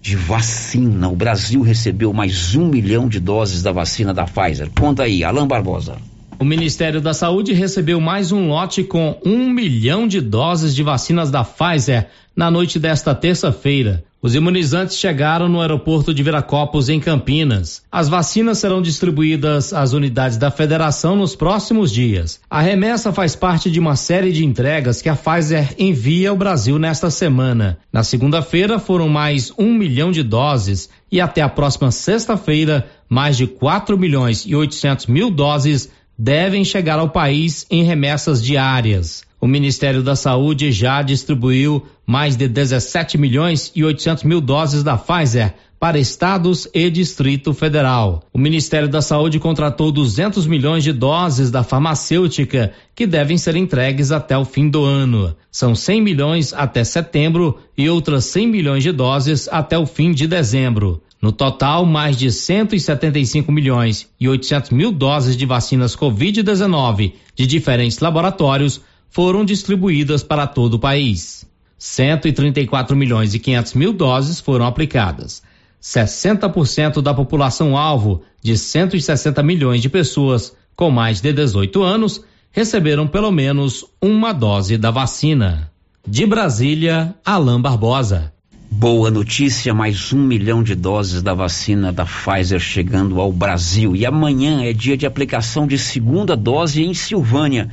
de 0.01 0.17
vacina. 0.17 1.07
O 1.07 1.15
Brasil 1.15 1.61
recebeu 1.61 2.11
mais 2.11 2.55
um 2.55 2.67
milhão 2.67 3.07
de 3.07 3.21
doses 3.21 3.63
da 3.63 3.71
vacina 3.71 4.13
da 4.13 4.25
Pfizer. 4.25 4.69
Conta 4.77 5.03
aí, 5.03 5.23
Alain 5.23 5.47
Barbosa. 5.47 5.95
O 6.37 6.43
Ministério 6.43 6.99
da 6.99 7.13
Saúde 7.13 7.53
recebeu 7.53 8.01
mais 8.01 8.33
um 8.33 8.49
lote 8.49 8.83
com 8.83 9.17
um 9.25 9.49
milhão 9.49 10.05
de 10.05 10.19
doses 10.19 10.75
de 10.75 10.83
vacinas 10.83 11.31
da 11.31 11.45
Pfizer 11.45 12.07
na 12.35 12.51
noite 12.51 12.77
desta 12.77 13.15
terça-feira. 13.15 14.03
Os 14.25 14.33
imunizantes 14.33 14.97
chegaram 14.97 15.47
no 15.47 15.61
aeroporto 15.61 16.11
de 16.11 16.23
Viracopos, 16.23 16.89
em 16.89 16.99
Campinas. 16.99 17.83
As 17.91 18.09
vacinas 18.09 18.57
serão 18.57 18.81
distribuídas 18.81 19.71
às 19.71 19.93
unidades 19.93 20.35
da 20.35 20.49
federação 20.49 21.15
nos 21.15 21.35
próximos 21.35 21.91
dias. 21.91 22.39
A 22.49 22.59
remessa 22.59 23.13
faz 23.13 23.35
parte 23.35 23.69
de 23.69 23.79
uma 23.79 23.95
série 23.95 24.31
de 24.31 24.43
entregas 24.43 24.99
que 24.99 25.09
a 25.09 25.15
Pfizer 25.15 25.75
envia 25.77 26.31
ao 26.31 26.35
Brasil 26.35 26.79
nesta 26.79 27.11
semana. 27.11 27.77
Na 27.93 28.01
segunda-feira 28.01 28.79
foram 28.79 29.07
mais 29.07 29.53
um 29.59 29.71
milhão 29.71 30.11
de 30.11 30.23
doses 30.23 30.89
e 31.11 31.21
até 31.21 31.43
a 31.43 31.47
próxima 31.47 31.91
sexta-feira, 31.91 32.87
mais 33.07 33.37
de 33.37 33.45
4 33.45 33.95
milhões 33.95 34.43
e 34.47 34.55
800 34.55 35.05
mil 35.05 35.29
doses 35.29 35.87
devem 36.17 36.63
chegar 36.63 36.97
ao 36.97 37.09
país 37.09 37.67
em 37.69 37.83
remessas 37.83 38.41
diárias. 38.43 39.23
O 39.45 39.47
Ministério 39.47 40.01
da 40.01 40.15
Saúde 40.15 40.71
já 40.71 41.03
distribuiu 41.03 41.85
mais 42.03 42.35
de 42.35 42.47
17 42.47 43.15
milhões 43.15 43.71
e 43.75 43.83
800 43.83 44.23
mil 44.23 44.41
doses 44.41 44.81
da 44.81 44.97
Pfizer 44.97 45.53
para 45.79 45.99
estados 45.99 46.67
e 46.73 46.89
Distrito 46.89 47.53
Federal. 47.53 48.23
O 48.33 48.39
Ministério 48.39 48.89
da 48.89 49.03
Saúde 49.03 49.37
contratou 49.37 49.91
200 49.91 50.47
milhões 50.47 50.83
de 50.83 50.91
doses 50.91 51.51
da 51.51 51.61
farmacêutica 51.61 52.73
que 52.95 53.05
devem 53.05 53.37
ser 53.37 53.55
entregues 53.55 54.11
até 54.11 54.35
o 54.35 54.45
fim 54.45 54.67
do 54.67 54.83
ano. 54.83 55.35
São 55.51 55.75
100 55.75 56.01
milhões 56.01 56.51
até 56.51 56.83
setembro 56.83 57.59
e 57.77 57.87
outras 57.87 58.25
100 58.25 58.47
milhões 58.47 58.81
de 58.81 58.91
doses 58.91 59.47
até 59.51 59.77
o 59.77 59.85
fim 59.85 60.11
de 60.11 60.25
dezembro. 60.25 61.03
No 61.21 61.31
total, 61.31 61.85
mais 61.85 62.17
de 62.17 62.31
175 62.31 63.51
milhões 63.51 64.09
e 64.19 64.27
800 64.27 64.71
mil 64.71 64.91
doses 64.91 65.37
de 65.37 65.45
vacinas 65.45 65.95
Covid-19 65.95 67.13
de 67.35 67.45
diferentes 67.45 67.99
laboratórios 67.99 68.81
foram 69.15 69.45
distribuídas 69.45 70.23
para 70.23 70.45
todo 70.45 70.73
o 70.73 70.79
país. 70.79 71.45
134 71.77 72.97
milhões 72.97 73.33
e 73.33 73.39
500 73.39 73.73
mil 73.73 73.93
doses 73.93 74.41
foram 74.41 74.65
aplicadas. 74.65 75.41
60% 75.81 77.01
da 77.01 77.13
população 77.13 77.77
alvo 77.77 78.23
de 78.43 78.57
160 78.57 79.41
milhões 79.41 79.81
de 79.81 79.87
pessoas 79.87 80.53
com 80.75 80.91
mais 80.91 81.21
de 81.21 81.31
18 81.31 81.81
anos 81.81 82.25
receberam 82.51 83.07
pelo 83.07 83.31
menos 83.31 83.85
uma 84.01 84.33
dose 84.33 84.77
da 84.77 84.91
vacina. 84.91 85.71
De 86.05 86.25
Brasília, 86.25 87.15
Alain 87.23 87.61
Barbosa. 87.61 88.33
Boa 88.69 89.09
notícia, 89.09 89.73
mais 89.73 90.11
um 90.11 90.21
milhão 90.21 90.61
de 90.61 90.75
doses 90.75 91.21
da 91.21 91.33
vacina 91.33 91.93
da 91.93 92.03
Pfizer 92.03 92.59
chegando 92.59 93.21
ao 93.21 93.31
Brasil. 93.31 93.95
E 93.95 94.05
amanhã 94.05 94.65
é 94.65 94.73
dia 94.73 94.97
de 94.97 95.05
aplicação 95.05 95.65
de 95.65 95.77
segunda 95.77 96.35
dose 96.35 96.83
em 96.83 96.93
Silvânia. 96.93 97.69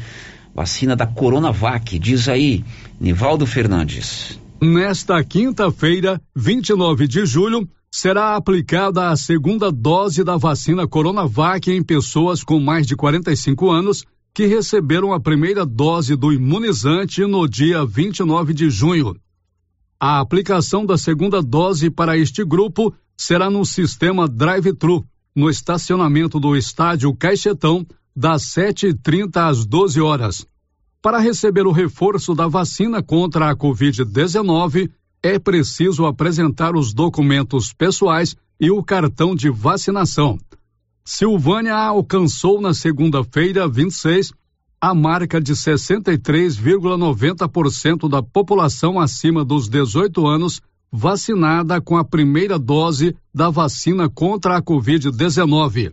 Vacina 0.54 0.94
da 0.94 1.06
Coronavac, 1.06 1.98
diz 1.98 2.28
aí, 2.28 2.64
Nivaldo 3.00 3.46
Fernandes. 3.46 4.38
Nesta 4.60 5.22
quinta-feira, 5.24 6.20
29 6.36 7.08
de 7.08 7.24
julho, 7.24 7.68
será 7.90 8.36
aplicada 8.36 9.08
a 9.08 9.16
segunda 9.16 9.72
dose 9.72 10.22
da 10.22 10.36
vacina 10.36 10.86
Coronavac 10.86 11.70
em 11.70 11.82
pessoas 11.82 12.44
com 12.44 12.60
mais 12.60 12.86
de 12.86 12.94
45 12.94 13.70
anos 13.70 14.04
que 14.34 14.46
receberam 14.46 15.12
a 15.12 15.20
primeira 15.20 15.66
dose 15.66 16.16
do 16.16 16.32
imunizante 16.32 17.24
no 17.26 17.46
dia 17.48 17.84
29 17.84 18.54
de 18.54 18.70
junho. 18.70 19.16
A 20.00 20.20
aplicação 20.20 20.86
da 20.86 20.96
segunda 20.96 21.42
dose 21.42 21.90
para 21.90 22.16
este 22.16 22.44
grupo 22.44 22.94
será 23.16 23.50
no 23.50 23.64
sistema 23.64 24.26
drive-thru, 24.26 25.04
no 25.34 25.50
estacionamento 25.50 26.40
do 26.40 26.56
estádio 26.56 27.14
Caixetão, 27.14 27.86
das 28.14 28.44
7h30 28.44 29.36
às 29.36 29.64
12 29.64 29.98
horas. 30.00 30.46
Para 31.00 31.18
receber 31.18 31.66
o 31.66 31.72
reforço 31.72 32.34
da 32.34 32.46
vacina 32.46 33.02
contra 33.02 33.50
a 33.50 33.56
Covid-19, 33.56 34.90
é 35.22 35.38
preciso 35.38 36.04
apresentar 36.06 36.76
os 36.76 36.92
documentos 36.92 37.72
pessoais 37.72 38.36
e 38.60 38.70
o 38.70 38.82
cartão 38.82 39.34
de 39.34 39.48
vacinação. 39.50 40.38
Silvânia 41.04 41.74
alcançou 41.74 42.60
na 42.60 42.72
segunda-feira, 42.72 43.66
26, 43.66 44.32
a 44.80 44.94
marca 44.94 45.40
de 45.40 45.52
63,90% 45.52 48.08
da 48.08 48.22
população 48.22 49.00
acima 49.00 49.44
dos 49.44 49.68
18 49.68 50.24
anos 50.26 50.62
vacinada 50.92 51.80
com 51.80 51.96
a 51.96 52.04
primeira 52.04 52.58
dose 52.58 53.16
da 53.32 53.48
vacina 53.48 54.08
contra 54.08 54.58
a 54.58 54.62
Covid-19. 54.62 55.92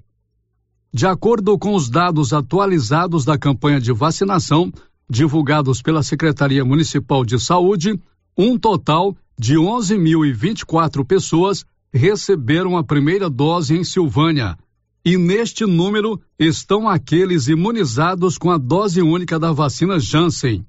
De 0.91 1.05
acordo 1.05 1.57
com 1.57 1.75
os 1.75 1.89
dados 1.89 2.33
atualizados 2.33 3.23
da 3.23 3.37
campanha 3.37 3.79
de 3.79 3.91
vacinação, 3.91 4.71
divulgados 5.09 5.81
pela 5.81 6.03
Secretaria 6.03 6.65
Municipal 6.65 7.23
de 7.23 7.39
Saúde, 7.39 7.99
um 8.37 8.57
total 8.57 9.15
de 9.37 9.55
11.024 9.55 11.05
pessoas 11.05 11.65
receberam 11.93 12.77
a 12.77 12.83
primeira 12.83 13.29
dose 13.29 13.75
em 13.75 13.83
Silvânia 13.83 14.57
e 15.03 15.17
neste 15.17 15.65
número 15.65 16.19
estão 16.37 16.87
aqueles 16.87 17.47
imunizados 17.47 18.37
com 18.37 18.51
a 18.51 18.57
dose 18.57 19.01
única 19.01 19.39
da 19.39 19.51
vacina 19.51 19.99
Janssen. 19.99 20.65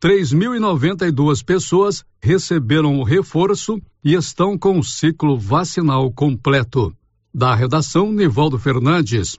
3.092 0.00 1.44
pessoas 1.44 2.04
receberam 2.20 2.98
o 2.98 3.04
reforço 3.04 3.80
e 4.04 4.14
estão 4.14 4.56
com 4.58 4.78
o 4.78 4.84
ciclo 4.84 5.38
vacinal 5.38 6.10
completo. 6.12 6.94
Da 7.34 7.54
redação, 7.54 8.12
Nivaldo 8.12 8.58
Fernandes. 8.58 9.38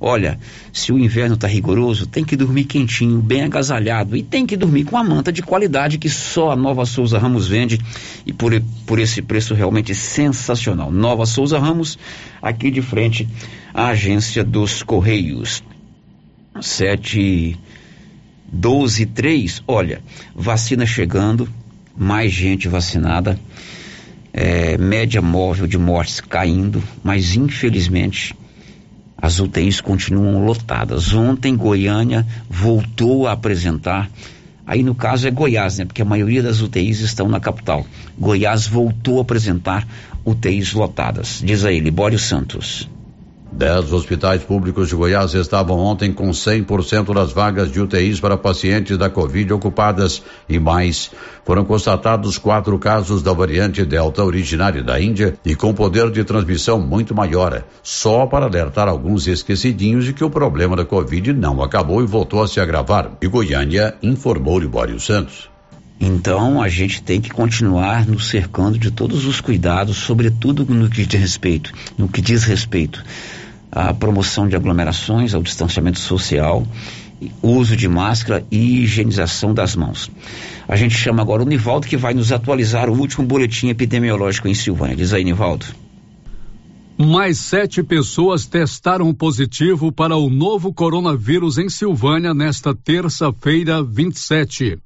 Olha, 0.00 0.38
se 0.72 0.92
o 0.92 0.98
inverno 0.98 1.34
está 1.34 1.46
rigoroso, 1.46 2.06
tem 2.06 2.24
que 2.24 2.36
dormir 2.36 2.64
quentinho, 2.64 3.20
bem 3.20 3.44
agasalhado 3.44 4.16
e 4.16 4.22
tem 4.22 4.46
que 4.46 4.56
dormir 4.56 4.84
com 4.84 4.96
a 4.96 5.04
manta 5.04 5.30
de 5.30 5.42
qualidade 5.42 5.98
que 5.98 6.08
só 6.08 6.50
a 6.50 6.56
Nova 6.56 6.86
Souza 6.86 7.18
Ramos 7.18 7.48
vende 7.48 7.78
e 8.24 8.32
por, 8.32 8.52
por 8.86 8.98
esse 8.98 9.20
preço 9.20 9.52
realmente 9.52 9.94
sensacional. 9.94 10.90
Nova 10.90 11.26
Souza 11.26 11.58
Ramos, 11.58 11.98
aqui 12.40 12.70
de 12.70 12.80
frente 12.80 13.28
à 13.74 13.88
agência 13.88 14.42
dos 14.42 14.82
Correios. 14.82 15.62
7 16.60 17.58
12 18.52 19.06
3, 19.06 19.62
olha, 19.66 20.00
vacina 20.34 20.86
chegando, 20.86 21.48
mais 21.96 22.32
gente 22.32 22.68
vacinada, 22.68 23.38
é, 24.32 24.76
média 24.76 25.22
móvel 25.22 25.66
de 25.66 25.78
mortes 25.78 26.20
caindo, 26.20 26.82
mas 27.02 27.34
infelizmente 27.34 28.34
as 29.16 29.40
UTIs 29.40 29.80
continuam 29.80 30.44
lotadas. 30.44 31.14
Ontem, 31.14 31.56
Goiânia 31.56 32.26
voltou 32.50 33.26
a 33.26 33.32
apresentar. 33.32 34.10
Aí, 34.66 34.82
no 34.82 34.94
caso, 34.94 35.26
é 35.26 35.30
Goiás, 35.30 35.78
né? 35.78 35.86
Porque 35.86 36.02
a 36.02 36.04
maioria 36.04 36.42
das 36.42 36.60
UTIs 36.60 37.00
estão 37.00 37.28
na 37.28 37.40
capital. 37.40 37.86
Goiás 38.18 38.66
voltou 38.66 39.18
a 39.18 39.22
apresentar 39.22 39.88
UTIs 40.24 40.74
lotadas. 40.74 41.40
Diz 41.42 41.64
aí, 41.64 41.80
Libório 41.80 42.18
Santos. 42.18 42.88
Dez 43.56 43.90
hospitais 43.90 44.42
públicos 44.42 44.86
de 44.86 44.94
Goiás 44.94 45.32
estavam 45.32 45.78
ontem 45.78 46.12
com 46.12 46.28
100% 46.28 47.14
das 47.14 47.32
vagas 47.32 47.72
de 47.72 47.80
UTIs 47.80 48.20
para 48.20 48.36
pacientes 48.36 48.98
da 48.98 49.08
Covid 49.08 49.50
ocupadas 49.54 50.22
e 50.46 50.58
mais. 50.58 51.10
Foram 51.42 51.64
constatados 51.64 52.36
quatro 52.36 52.78
casos 52.78 53.22
da 53.22 53.32
variante 53.32 53.82
Delta 53.82 54.22
originária 54.22 54.82
da 54.82 55.00
Índia 55.00 55.38
e 55.42 55.56
com 55.56 55.72
poder 55.72 56.10
de 56.10 56.22
transmissão 56.22 56.78
muito 56.78 57.14
maior. 57.14 57.64
Só 57.82 58.26
para 58.26 58.44
alertar 58.44 58.88
alguns 58.88 59.26
esquecidinhos 59.26 60.04
de 60.04 60.12
que 60.12 60.22
o 60.22 60.28
problema 60.28 60.76
da 60.76 60.84
Covid 60.84 61.32
não 61.32 61.62
acabou 61.62 62.02
e 62.02 62.06
voltou 62.06 62.42
a 62.42 62.46
se 62.46 62.60
agravar. 62.60 63.12
E 63.22 63.26
Goiânia 63.26 63.94
informou 64.02 64.58
Libório 64.58 65.00
Santos. 65.00 65.48
Então 65.98 66.60
a 66.60 66.68
gente 66.68 67.02
tem 67.02 67.22
que 67.22 67.30
continuar 67.30 68.06
nos 68.06 68.28
cercando 68.28 68.78
de 68.78 68.90
todos 68.90 69.24
os 69.24 69.40
cuidados, 69.40 69.96
sobretudo 69.96 70.62
no 70.66 70.90
que 70.90 71.06
diz 71.06 71.18
respeito, 71.18 71.72
no 71.96 72.06
que 72.06 72.20
diz 72.20 72.44
respeito 72.44 73.02
a 73.76 73.92
promoção 73.92 74.48
de 74.48 74.56
aglomerações, 74.56 75.34
ao 75.34 75.42
distanciamento 75.42 76.00
social, 76.00 76.66
uso 77.42 77.76
de 77.76 77.86
máscara 77.86 78.42
e 78.50 78.82
higienização 78.82 79.52
das 79.52 79.76
mãos. 79.76 80.10
A 80.66 80.76
gente 80.76 80.94
chama 80.94 81.20
agora 81.20 81.42
o 81.42 81.46
Nivaldo 81.46 81.86
que 81.86 81.96
vai 81.96 82.14
nos 82.14 82.32
atualizar 82.32 82.88
o 82.88 82.98
último 82.98 83.26
boletim 83.26 83.68
epidemiológico 83.68 84.48
em 84.48 84.54
Silvânia. 84.54 84.96
Diz 84.96 85.12
aí, 85.12 85.22
Nivaldo. 85.22 85.66
Mais 86.98 87.38
sete 87.38 87.82
pessoas 87.82 88.46
testaram 88.46 89.12
positivo 89.12 89.92
para 89.92 90.16
o 90.16 90.30
novo 90.30 90.72
coronavírus 90.72 91.58
em 91.58 91.68
Silvânia 91.68 92.32
nesta 92.32 92.74
terça-feira, 92.74 93.82
27. 93.82 94.78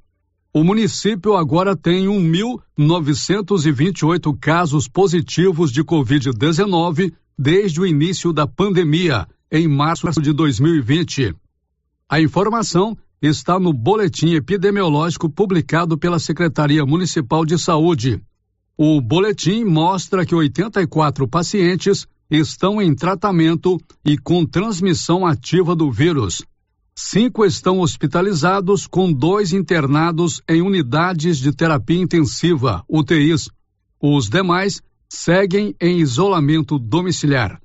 O 0.53 0.65
município 0.65 1.37
agora 1.37 1.77
tem 1.77 2.07
1.928 2.07 4.37
casos 4.37 4.85
positivos 4.85 5.71
de 5.71 5.81
Covid-19 5.81 7.13
desde 7.39 7.79
o 7.79 7.85
início 7.85 8.33
da 8.33 8.45
pandemia, 8.45 9.25
em 9.49 9.65
março 9.65 10.11
de 10.21 10.33
2020. 10.33 11.33
A 12.09 12.19
informação 12.19 12.97
está 13.21 13.57
no 13.57 13.71
boletim 13.71 14.33
epidemiológico 14.33 15.29
publicado 15.29 15.97
pela 15.97 16.19
Secretaria 16.19 16.85
Municipal 16.85 17.45
de 17.45 17.57
Saúde. 17.57 18.21
O 18.75 18.99
boletim 18.99 19.63
mostra 19.63 20.25
que 20.25 20.35
84 20.35 21.29
pacientes 21.29 22.05
estão 22.29 22.81
em 22.81 22.93
tratamento 22.93 23.79
e 24.03 24.17
com 24.17 24.45
transmissão 24.45 25.25
ativa 25.25 25.73
do 25.73 25.89
vírus. 25.89 26.43
Cinco 27.03 27.43
estão 27.43 27.79
hospitalizados, 27.79 28.85
com 28.85 29.11
dois 29.11 29.53
internados 29.53 30.39
em 30.47 30.61
unidades 30.61 31.39
de 31.39 31.51
terapia 31.51 31.99
intensiva, 31.99 32.83
UTIs. 32.87 33.49
Os 33.99 34.29
demais 34.29 34.83
seguem 35.09 35.75
em 35.81 35.99
isolamento 35.99 36.77
domiciliar. 36.77 37.59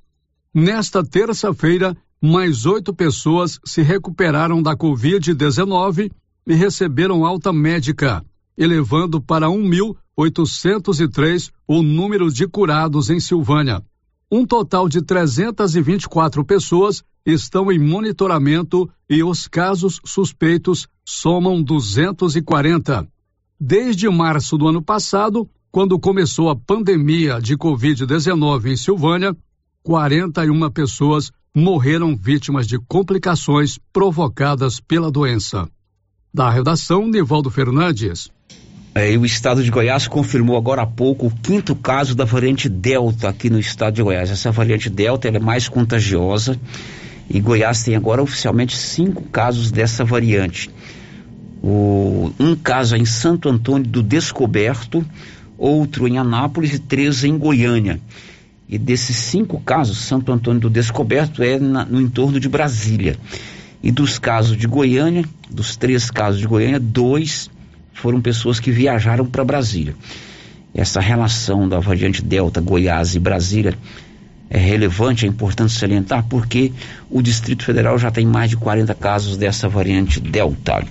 Nesta 0.51 1.03
terça-feira, 1.03 1.95
mais 2.19 2.65
oito 2.65 2.95
pessoas 2.95 3.59
se 3.63 3.83
recuperaram 3.83 4.59
da 4.59 4.75
Covid-19 4.75 6.11
e 6.47 6.53
receberam 6.55 7.23
alta 7.23 7.53
médica, 7.53 8.25
elevando 8.57 9.21
para 9.21 9.45
1.803 9.45 11.51
o 11.67 11.83
número 11.83 12.31
de 12.31 12.47
curados 12.47 13.11
em 13.11 13.19
Silvânia. 13.19 13.83
Um 14.31 14.47
total 14.47 14.89
de 14.89 15.03
324 15.03 16.43
pessoas 16.43 17.03
estão 17.27 17.69
em 17.69 17.77
monitoramento 17.77 18.89
e 19.09 19.21
os 19.21 19.49
casos 19.49 19.99
suspeitos 20.05 20.87
somam 21.03 21.61
240. 21.61 23.05
Desde 23.59 24.09
março 24.09 24.57
do 24.57 24.67
ano 24.67 24.81
passado, 24.81 25.49
quando 25.69 25.99
começou 25.99 26.49
a 26.49 26.55
pandemia 26.55 27.41
de 27.41 27.57
Covid-19 27.57 28.67
em 28.67 28.77
Silvânia, 28.77 29.35
41 29.83 30.71
pessoas 30.71 31.29
morreram 31.53 32.15
vítimas 32.15 32.65
de 32.65 32.79
complicações 32.79 33.77
provocadas 33.91 34.79
pela 34.79 35.11
doença. 35.11 35.69
Da 36.33 36.49
redação, 36.49 37.07
Nivaldo 37.07 37.49
Fernandes. 37.49 38.31
É, 38.95 39.15
o 39.17 39.25
estado 39.25 39.63
de 39.63 39.69
Goiás 39.69 40.07
confirmou 40.07 40.55
agora 40.55 40.83
há 40.83 40.87
pouco 40.87 41.27
o 41.27 41.31
quinto 41.31 41.75
caso 41.75 42.15
da 42.15 42.25
variante 42.25 42.69
Delta 42.69 43.29
aqui 43.29 43.49
no 43.49 43.59
estado 43.59 43.95
de 43.95 44.01
Goiás. 44.01 44.31
Essa 44.31 44.51
variante 44.51 44.89
Delta 44.89 45.27
é 45.27 45.39
mais 45.39 45.67
contagiosa 45.67 46.59
e 47.29 47.39
Goiás 47.39 47.83
tem 47.83 47.95
agora 47.95 48.21
oficialmente 48.21 48.77
cinco 48.77 49.23
casos 49.23 49.71
dessa 49.71 50.05
variante. 50.05 50.69
O, 51.61 52.31
um 52.39 52.55
caso 52.55 52.95
é 52.95 52.99
em 52.99 53.05
Santo 53.05 53.49
Antônio 53.49 53.87
do 53.87 54.01
Descoberto, 54.01 55.05
outro 55.57 56.07
em 56.07 56.17
Anápolis 56.17 56.73
e 56.73 56.79
três 56.79 57.23
em 57.23 57.37
Goiânia. 57.37 57.99
E 58.69 58.77
desses 58.77 59.15
cinco 59.15 59.59
casos, 59.59 59.97
Santo 59.97 60.31
Antônio 60.31 60.61
do 60.61 60.69
Descoberto 60.69 61.41
é 61.41 61.59
na, 61.59 61.85
no 61.85 62.01
entorno 62.01 62.39
de 62.39 62.47
Brasília. 62.47 63.17
E 63.81 63.91
dos 63.91 64.19
casos 64.19 64.57
de 64.57 64.67
Goiânia, 64.67 65.23
dos 65.49 65.75
três 65.75 66.09
casos 66.09 66.39
de 66.39 66.47
Goiânia, 66.47 66.79
dois 66.79 67.49
foram 67.93 68.21
pessoas 68.21 68.59
que 68.59 68.71
viajaram 68.71 69.25
para 69.25 69.43
Brasília. 69.43 69.95
Essa 70.73 70.99
relação 70.99 71.67
da 71.67 71.79
variante 71.79 72.21
Delta, 72.21 72.61
Goiás 72.61 73.15
e 73.15 73.19
Brasília 73.19 73.77
é 74.49 74.57
relevante, 74.57 75.25
é 75.25 75.29
importante 75.29 75.73
salientar, 75.73 76.25
porque 76.29 76.71
o 77.09 77.21
Distrito 77.21 77.63
Federal 77.63 77.97
já 77.97 78.11
tem 78.11 78.25
mais 78.25 78.49
de 78.49 78.57
40 78.57 78.93
casos 78.95 79.37
dessa 79.37 79.67
variante 79.67 80.19
Delta. 80.19 80.85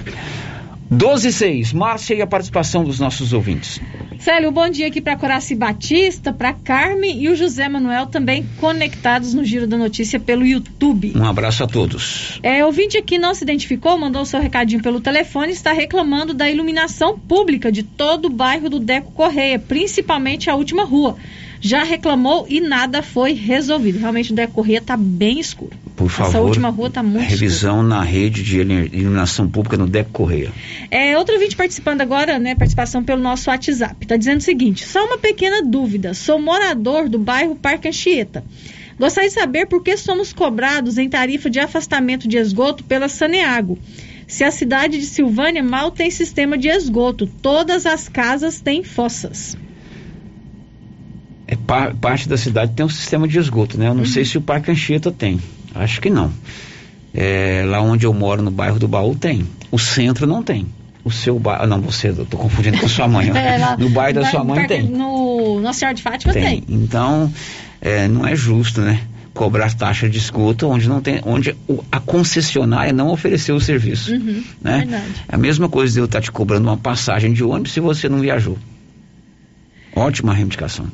12 0.89 1.29
e 1.29 1.33
6, 1.33 1.73
Márcia 1.73 2.15
e 2.15 2.23
a 2.23 2.27
participação 2.29 2.85
dos 2.85 3.01
nossos 3.01 3.33
ouvintes. 3.33 3.81
Célio, 4.21 4.53
bom 4.53 4.69
dia 4.69 4.87
aqui 4.87 5.01
para 5.01 5.17
Coraci 5.17 5.55
Batista, 5.57 6.33
para 6.33 6.53
Carmen 6.53 7.21
e 7.21 7.29
o 7.29 7.35
José 7.35 7.69
Manuel 7.69 8.07
também 8.07 8.47
conectados 8.61 9.35
no 9.35 9.45
Giro 9.45 9.67
da 9.67 9.77
Notícia 9.77 10.21
pelo 10.21 10.47
YouTube. 10.47 11.13
Um 11.17 11.25
abraço 11.25 11.65
a 11.65 11.67
todos. 11.67 12.39
É, 12.41 12.65
ouvinte 12.65 12.97
aqui 12.97 13.19
não 13.19 13.35
se 13.35 13.43
identificou, 13.43 13.99
mandou 13.99 14.23
o 14.23 14.27
seu 14.27 14.41
recadinho 14.41 14.81
pelo 14.81 15.01
telefone, 15.01 15.53
está 15.53 15.73
reclamando 15.73 16.33
da 16.33 16.49
iluminação 16.49 17.19
pública 17.19 17.73
de 17.73 17.83
todo 17.83 18.27
o 18.27 18.31
bairro 18.31 18.71
do 18.71 18.79
Deco 18.79 19.11
Correia, 19.11 19.59
principalmente 19.59 20.49
a 20.49 20.55
última 20.55 20.85
rua 20.85 21.17
já 21.61 21.83
reclamou 21.83 22.47
e 22.49 22.61
nada 22.61 23.03
foi 23.03 23.33
resolvido. 23.33 23.99
Realmente 23.99 24.33
o 24.33 24.35
Deco 24.35 24.53
Corrêa 24.55 24.79
está 24.79 24.97
bem 24.97 25.41
escuro. 25.41 25.73
Por 25.97 26.11
favor, 26.11 26.29
Essa 26.31 26.41
última 26.41 26.69
rua 26.69 26.89
está 26.89 27.03
muito 27.03 27.29
revisão 27.29 27.77
escura. 27.81 27.89
na 27.97 28.03
rede 28.03 28.43
de 28.43 28.61
iluminação 28.61 29.49
pública 29.49 29.77
no 29.77 29.87
Deco 29.87 30.11
Correia. 30.11 30.53
É, 30.91 31.17
outro 31.17 31.39
vídeo 31.39 31.57
participando 31.57 32.03
agora, 32.03 32.39
né, 32.39 32.55
participação 32.55 33.03
pelo 33.03 33.23
nosso 33.23 33.49
WhatsApp, 33.49 33.97
está 34.03 34.17
dizendo 34.17 34.39
o 34.39 34.43
seguinte, 34.43 34.85
só 34.87 35.05
uma 35.07 35.19
pequena 35.19 35.63
dúvida, 35.63 36.13
sou 36.13 36.39
morador 36.41 37.09
do 37.09 37.19
bairro 37.19 37.57
Parque 37.57 37.89
Anchieta. 37.89 38.45
Gostaria 38.99 39.29
de 39.29 39.35
saber 39.35 39.67
por 39.67 39.83
que 39.83 39.97
somos 39.97 40.33
cobrados 40.33 40.99
em 40.99 41.09
tarifa 41.09 41.49
de 41.51 41.61
afastamento 41.61 42.29
de 42.29 42.37
esgoto 42.37 42.85
pela 42.85 43.09
Saneago. 43.09 43.79
Se 44.27 44.43
a 44.43 44.51
cidade 44.51 44.99
de 44.99 45.07
Silvânia 45.07 45.63
mal 45.63 45.91
tem 45.91 46.11
sistema 46.11 46.59
de 46.59 46.69
esgoto, 46.69 47.27
todas 47.27 47.87
as 47.87 48.09
casas 48.09 48.61
têm 48.61 48.83
fossas 48.83 49.57
é, 51.49 51.55
par, 51.55 51.95
parte 51.95 52.29
da 52.29 52.37
cidade 52.37 52.73
tem 52.73 52.85
um 52.85 52.89
sistema 52.89 53.29
de 53.29 53.39
esgoto, 53.39 53.79
né? 53.79 53.89
Eu 53.89 53.95
não 53.95 54.01
uhum. 54.01 54.07
sei 54.07 54.25
se 54.25 54.37
o 54.37 54.41
Parque 54.41 54.71
Anchieta 54.71 55.13
tem. 55.13 55.41
Acho 55.75 56.01
que 56.01 56.11
não. 56.11 56.33
É, 57.15 57.65
lá 57.67 57.81
onde 57.81 58.05
eu 58.05 58.13
moro, 58.13 58.43
no 58.43 58.51
bairro 58.51 58.79
do 58.79 58.89
Baú, 58.89 59.15
tem. 59.15 59.47
O 59.71 59.79
centro 59.79 60.27
não 60.27 60.43
tem. 60.43 60.67
O 61.05 61.11
seu 61.11 61.39
bairro. 61.39 61.63
Ah, 61.63 61.67
não, 61.67 61.81
você, 61.81 62.09
eu 62.09 62.27
tô 62.27 62.37
confundindo 62.37 62.79
com 62.79 62.89
sua 62.89 63.07
mãe. 63.07 63.31
é, 63.35 63.59
lá, 63.59 63.77
no 63.77 63.89
bairro 63.89 64.21
da 64.21 64.31
sua 64.31 64.43
mãe 64.43 64.57
parque, 64.57 64.75
tem. 64.75 64.83
No 64.89 65.61
Nossa 65.61 65.79
Senhora 65.79 65.95
de 65.95 66.03
Fátima 66.03 66.33
tem. 66.33 66.63
tem. 66.63 66.65
Então, 66.69 67.33
é, 67.81 68.09
não 68.09 68.27
é 68.27 68.35
justo, 68.35 68.81
né? 68.81 69.01
Cobrar 69.33 69.73
taxa 69.73 70.09
de 70.09 70.19
esgoto 70.19 70.67
onde 70.67 70.89
não 70.89 71.01
tem, 71.01 71.21
onde 71.25 71.55
a 71.93 72.01
concessionária 72.01 72.93
não 72.93 73.11
ofereceu 73.11 73.55
o 73.55 73.61
serviço. 73.61 74.13
Uhum, 74.13 74.43
né? 74.61 74.79
Verdade. 74.79 75.25
É 75.29 75.35
a 75.35 75.39
mesma 75.39 75.69
coisa 75.69 75.93
de 75.93 76.01
eu 76.01 76.07
estar 76.07 76.21
te 76.21 76.33
cobrando 76.33 76.67
uma 76.67 76.77
passagem 76.77 77.33
de 77.33 77.45
ônibus 77.45 77.73
se 77.73 77.81
você 77.81 78.09
não 78.09 78.19
viajou. 78.19 78.59
Ótima 79.95 80.35
reivindicação. 80.35 80.87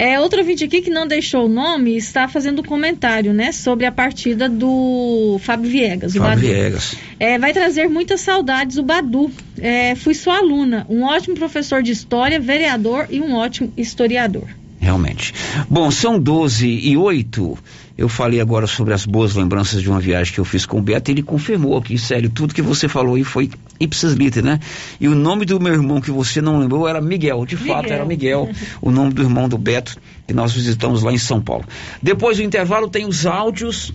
É, 0.00 0.20
outro 0.20 0.44
vídeo 0.44 0.64
aqui 0.64 0.80
que 0.80 0.90
não 0.90 1.08
deixou 1.08 1.46
o 1.46 1.48
nome 1.48 1.96
está 1.96 2.28
fazendo 2.28 2.60
um 2.60 2.64
comentário, 2.64 3.34
né, 3.34 3.50
sobre 3.50 3.84
a 3.84 3.90
partida 3.90 4.48
do 4.48 5.40
Fábio 5.40 5.68
Viegas. 5.68 6.12
Fábio 6.12 6.28
Badu. 6.28 6.40
Viegas. 6.40 6.94
É, 7.18 7.36
vai 7.36 7.52
trazer 7.52 7.88
muitas 7.88 8.20
saudades 8.20 8.78
o 8.78 8.84
Badu. 8.84 9.28
É, 9.60 9.96
fui 9.96 10.14
sua 10.14 10.36
aluna, 10.38 10.86
um 10.88 11.02
ótimo 11.02 11.34
professor 11.34 11.82
de 11.82 11.90
história, 11.90 12.38
vereador 12.38 13.08
e 13.10 13.20
um 13.20 13.34
ótimo 13.34 13.72
historiador. 13.76 14.46
Realmente. 14.80 15.34
Bom, 15.68 15.90
são 15.90 16.18
12 16.18 16.66
e 16.66 16.96
8. 16.96 17.58
Eu 17.96 18.08
falei 18.08 18.40
agora 18.40 18.66
sobre 18.68 18.94
as 18.94 19.04
boas 19.04 19.34
lembranças 19.34 19.82
de 19.82 19.90
uma 19.90 19.98
viagem 19.98 20.32
que 20.32 20.38
eu 20.38 20.44
fiz 20.44 20.64
com 20.64 20.78
o 20.78 20.82
Beto 20.82 21.10
e 21.10 21.14
ele 21.14 21.22
confirmou 21.22 21.76
aqui, 21.76 21.98
sério, 21.98 22.30
tudo 22.30 22.54
que 22.54 22.62
você 22.62 22.86
falou 22.86 23.16
aí 23.16 23.24
foi 23.24 23.50
ipsis 23.80 24.12
liter, 24.12 24.44
né? 24.44 24.60
E 25.00 25.08
o 25.08 25.16
nome 25.16 25.44
do 25.44 25.58
meu 25.58 25.72
irmão 25.72 26.00
que 26.00 26.12
você 26.12 26.40
não 26.40 26.60
lembrou 26.60 26.86
era 26.86 27.00
Miguel, 27.00 27.44
de 27.44 27.56
Miguel. 27.56 27.74
fato 27.74 27.92
era 27.92 28.04
Miguel, 28.04 28.48
o 28.80 28.92
nome 28.92 29.12
do 29.12 29.22
irmão 29.22 29.48
do 29.48 29.58
Beto 29.58 29.96
que 30.28 30.32
nós 30.32 30.52
visitamos 30.52 31.02
lá 31.02 31.12
em 31.12 31.18
São 31.18 31.40
Paulo. 31.40 31.64
Depois 32.00 32.36
do 32.36 32.44
intervalo 32.44 32.88
tem 32.88 33.04
os 33.04 33.26
áudios 33.26 33.92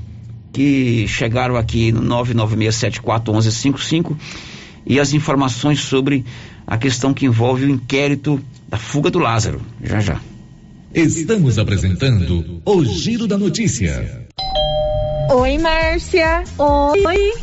que 0.51 1.07
chegaram 1.07 1.55
aqui 1.55 1.93
no 1.93 2.01
996741155 2.01 4.17
e 4.85 4.99
as 4.99 5.13
informações 5.13 5.79
sobre 5.79 6.25
a 6.67 6.77
questão 6.77 7.13
que 7.13 7.25
envolve 7.25 7.65
o 7.65 7.69
inquérito 7.69 8.37
da 8.67 8.77
fuga 8.77 9.09
do 9.09 9.19
Lázaro. 9.19 9.61
Já 9.81 10.01
já. 10.01 10.19
Estamos 10.93 11.57
apresentando 11.57 12.61
o 12.63 12.85
Giro 12.85 13.25
da 13.25 13.35
Notícia. 13.35 14.27
Oi, 15.31 15.57
Márcia. 15.57 16.43
Oi. 16.59 17.42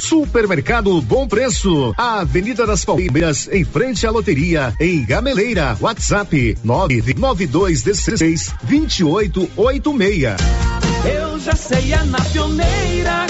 Supermercado 0.00 1.00
Bom 1.02 1.28
Preço, 1.28 1.94
a 1.96 2.20
Avenida 2.20 2.66
das 2.66 2.84
Palmeiras, 2.84 3.48
em 3.52 3.64
frente 3.64 4.06
à 4.06 4.10
loteria, 4.10 4.74
em 4.80 5.04
Gameleira. 5.04 5.76
WhatsApp 5.80 6.58
99216 6.64 8.54
2886. 8.62 10.36
Eu 11.04 11.38
já 11.38 11.54
sei, 11.54 11.92
é 11.92 12.02
na 12.04 12.20
pioneira. 12.20 13.29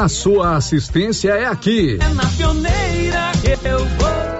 a 0.00 0.08
sua 0.08 0.56
assistência 0.56 1.32
é 1.32 1.44
aqui. 1.44 1.98
É 2.00 2.14
na 2.14 2.24
pioneira 2.24 3.32
que 3.42 3.68
eu 3.68 3.78
vou. 3.78 4.39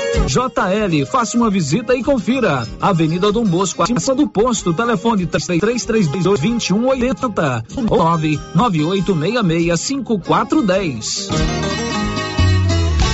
JL, 0.27 1.05
faça 1.05 1.37
uma 1.37 1.49
visita 1.49 1.95
e 1.95 2.03
confira. 2.03 2.67
Avenida 2.79 3.31
Dom 3.31 3.45
Bosco, 3.45 3.83
acima 3.83 4.15
do 4.15 4.27
posto, 4.27 4.73
telefone 4.73 5.25
3332 5.25 6.39
2180 6.39 7.65
ou 7.89 7.97
99866 7.97 9.79
5410. 9.79 11.29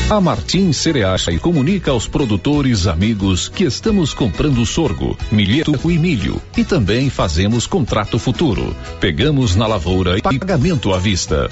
A 0.10 0.22
Martins 0.22 0.78
Cereacha 0.78 1.34
e 1.34 1.40
comunica 1.40 1.92
aos 1.92 2.08
produtores 2.08 2.88
amigos 2.88 3.50
que 3.50 3.66
estamos 3.66 4.14
comprando 4.14 4.66
sorgo, 4.66 5.18
milheto 5.30 5.92
e 5.92 5.98
milho 5.98 6.42
e 6.56 6.64
também 6.64 7.10
fazemos 7.10 7.68
contrato 7.68 8.18
futuro. 8.18 8.74
Pegamos 9.02 9.58
na 9.58 9.68
lavoura 9.68 10.18
e 10.18 10.22
pagamento 10.22 10.94
à 10.94 10.98
vista. 10.98 11.50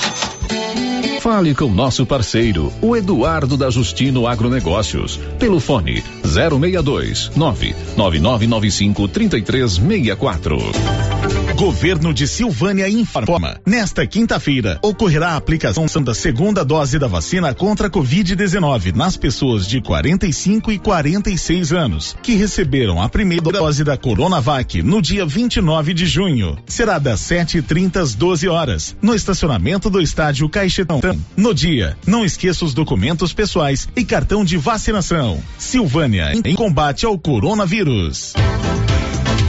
Fale 1.25 1.55
com 1.55 1.71
nosso 1.71 2.05
parceiro, 2.05 2.71
o 2.79 2.95
Eduardo 2.95 3.57
da 3.57 3.71
Justino 3.71 4.27
Agronegócios, 4.27 5.19
pelo 5.39 5.59
fone 5.59 6.03
062 6.23 7.31
99995 7.35 9.07
3364. 9.07 11.24
Governo 11.55 12.13
de 12.13 12.27
Silvânia 12.27 12.89
informa. 12.89 13.61
Nesta 13.65 14.05
quinta-feira, 14.05 14.77
ocorrerá 14.81 15.29
a 15.29 15.35
aplicação 15.37 15.85
da 16.03 16.13
segunda 16.13 16.65
dose 16.65 16.99
da 16.99 17.07
vacina 17.07 17.53
contra 17.53 17.87
a 17.87 17.89
Covid-19 17.89 18.93
nas 18.93 19.15
pessoas 19.15 19.65
de 19.65 19.79
45 19.79 20.69
e 20.73 20.77
46 20.77 21.71
anos, 21.71 22.17
que 22.21 22.35
receberam 22.35 23.01
a 23.01 23.07
primeira 23.07 23.41
dose 23.41 23.85
da 23.85 23.95
Coronavac 23.95 24.83
no 24.83 25.01
dia 25.01 25.25
29 25.25 25.93
de 25.93 26.05
junho. 26.05 26.57
Será 26.67 26.99
das 26.99 27.21
7h30 27.21 28.01
às 28.01 28.13
12 28.13 28.49
horas, 28.49 28.97
no 29.01 29.15
estacionamento 29.15 29.89
do 29.89 30.01
estádio 30.01 30.49
Caixetão. 30.49 30.99
No 31.37 31.53
dia, 31.53 31.97
não 32.05 32.25
esqueça 32.25 32.65
os 32.65 32.73
documentos 32.73 33.31
pessoais 33.31 33.87
e 33.95 34.03
cartão 34.03 34.43
de 34.43 34.57
vacinação. 34.57 35.41
Silvânia, 35.57 36.33
em 36.33 36.53
combate 36.53 37.05
ao 37.05 37.17
coronavírus. 37.17 38.33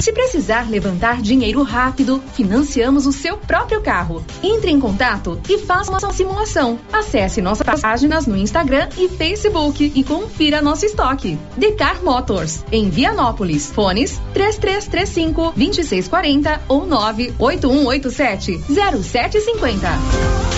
Se 0.00 0.12
precisar 0.12 0.70
levantar 0.70 1.20
dinheiro 1.20 1.62
rápido, 1.62 2.22
financiamos 2.34 3.06
o 3.06 3.12
seu 3.12 3.36
próprio 3.36 3.80
carro. 3.82 4.24
Entre 4.42 4.70
em 4.70 4.78
contato 4.78 5.40
e 5.48 5.58
faça 5.58 5.90
uma 5.90 6.12
simulação. 6.12 6.78
Acesse 6.92 7.42
nossas 7.42 7.80
páginas 7.80 8.26
no 8.26 8.36
Instagram 8.36 8.88
e 8.96 9.08
Facebook 9.08 9.92
e 9.94 10.04
confira 10.04 10.62
nosso 10.62 10.86
estoque. 10.86 11.38
Decar 11.56 12.02
Motors, 12.02 12.64
em 12.70 12.88
Vianópolis. 12.88 13.70
Fones 13.70 14.20
3335 14.32 15.52
2640 15.56 16.62
ou 16.68 16.86
98187 16.86 18.58
0750. 18.68 20.57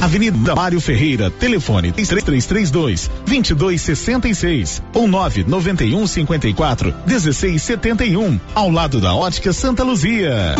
Avenida 0.00 0.54
Mário 0.54 0.80
Ferreira, 0.80 1.30
telefone 1.30 1.92
3332 1.92 3.10
2266 3.26 4.82
ou 4.92 5.08
991 5.08 6.06
54 6.06 6.94
1671, 7.06 8.40
ao 8.54 8.70
lado 8.70 9.00
da 9.00 9.14
Ótica 9.14 9.52
Santa 9.52 9.82
Luzia. 9.82 10.54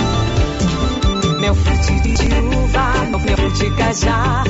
Mel 1.40 1.54
frutti 1.54 2.00
de 2.00 2.56
uva, 2.56 3.18
mel 3.18 3.36
frutti 3.36 3.70
cajá, 3.76 4.44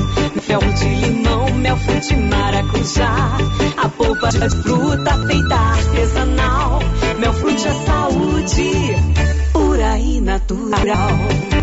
mel 0.47 0.61
frutti 0.61 0.85
limão, 0.85 1.53
mel 1.55 1.77
frutti 1.77 2.15
maracujá. 2.15 3.37
A 3.77 3.89
polpa 3.89 4.29
de 4.29 4.49
fruta 4.49 5.27
feita 5.27 5.55
artesanal, 5.55 6.79
mel 7.19 7.33
frutti 7.33 7.67
é 7.67 7.73
saúde, 7.85 8.71
pura 9.51 9.99
e 9.99 10.21
natural. 10.21 11.54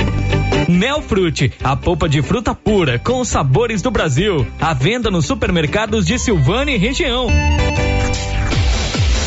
Melfrute, 0.73 1.53
a 1.63 1.77
polpa 1.77 2.09
de 2.09 2.23
fruta 2.23 2.55
pura 2.55 2.99
com 2.99 3.21
os 3.21 3.29
sabores 3.29 3.83
do 3.83 3.91
Brasil. 3.91 4.47
À 4.59 4.73
venda 4.73 5.11
nos 5.11 5.27
supermercados 5.27 6.07
de 6.07 6.19
Silvânia 6.19 6.75
e 6.75 6.79
região. 6.79 7.27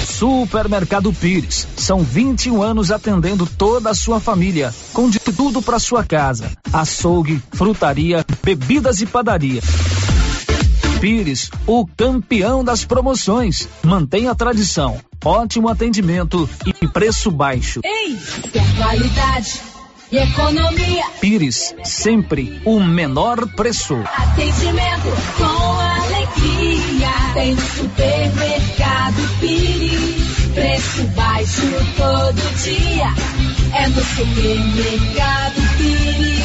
Supermercado 0.07 1.13
Pires. 1.13 1.67
São 1.77 1.99
21 1.99 2.63
anos 2.63 2.89
atendendo 2.89 3.45
toda 3.45 3.91
a 3.91 3.93
sua 3.93 4.19
família, 4.19 4.73
com 4.91 5.09
de 5.09 5.19
tudo 5.19 5.61
para 5.61 5.77
sua 5.77 6.03
casa: 6.03 6.51
açougue, 6.73 7.41
frutaria, 7.53 8.25
bebidas 8.43 9.01
e 9.01 9.05
padaria. 9.05 9.61
Pires, 10.99 11.51
o 11.67 11.85
campeão 11.85 12.63
das 12.63 12.85
promoções. 12.85 13.67
Mantenha 13.83 14.31
a 14.31 14.35
tradição, 14.35 14.97
ótimo 15.23 15.69
atendimento 15.69 16.49
e 16.65 16.87
preço 16.87 17.29
baixo. 17.29 17.81
Ei, 17.83 18.17
qualidade 18.77 19.74
e 20.11 20.17
economia? 20.17 21.03
Pires, 21.19 21.75
sempre 21.83 22.61
o 22.65 22.79
menor 22.79 23.47
preço. 23.55 23.95
Atendimento 23.95 25.09
com 25.37 25.79
alegria. 25.79 27.33
Tem 27.33 27.55
no 27.55 27.61
supermercado 27.61 29.39
Pires. 29.39 30.25
Preço 30.53 31.03
baixo 31.15 31.61
todo 31.97 32.63
dia. 32.63 33.13
É 33.73 33.87
no 33.87 34.03
supermercado 34.03 35.77
Pires. 35.77 36.44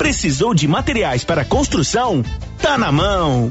Precisou 0.00 0.54
de 0.54 0.66
materiais 0.66 1.24
para 1.24 1.44
construção? 1.44 2.24
Tá 2.62 2.78
na 2.78 2.90
mão. 2.90 3.50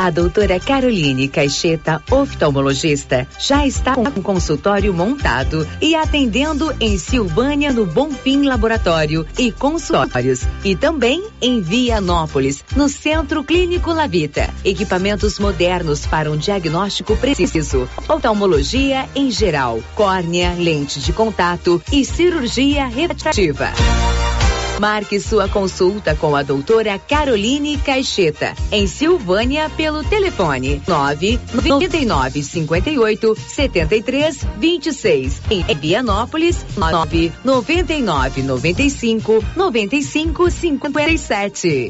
A 0.01 0.09
doutora 0.09 0.59
Caroline 0.59 1.27
Caixeta, 1.27 2.01
oftalmologista, 2.09 3.27
já 3.39 3.67
está 3.67 3.93
com 3.93 4.01
um 4.01 4.23
consultório 4.23 4.91
montado 4.91 5.67
e 5.79 5.93
atendendo 5.93 6.75
em 6.79 6.97
Silvânia 6.97 7.71
no 7.71 7.85
Bonfim 7.85 8.47
Laboratório 8.47 9.27
e 9.37 9.51
consultórios 9.51 10.41
e 10.63 10.75
também 10.75 11.23
em 11.39 11.61
Vianópolis, 11.61 12.65
no 12.75 12.89
Centro 12.89 13.43
Clínico 13.43 13.93
Lavita. 13.93 14.49
Equipamentos 14.65 15.37
modernos 15.37 16.07
para 16.07 16.31
um 16.31 16.35
diagnóstico 16.35 17.15
preciso, 17.15 17.87
oftalmologia 18.09 19.07
em 19.13 19.29
geral, 19.29 19.83
córnea, 19.93 20.55
lente 20.57 20.99
de 20.99 21.13
contato 21.13 21.79
e 21.91 22.03
cirurgia 22.03 22.87
refrativa. 22.87 23.69
Marque 24.81 25.19
sua 25.19 25.47
consulta 25.47 26.15
com 26.15 26.35
a 26.35 26.41
doutora 26.41 26.97
Caroline 26.97 27.77
Caixeta, 27.77 28.55
em 28.71 28.87
Silvânia, 28.87 29.69
pelo 29.77 30.03
telefone 30.03 30.81
999 30.87 32.41
58 32.41 33.35
73 33.35 34.43
26. 34.57 35.41
Em 35.51 35.63
Vianópolis, 35.75 36.65
9 36.75 37.31
99 37.43 38.41
95 38.41 39.45
95 39.55 40.49
57. 40.49 41.89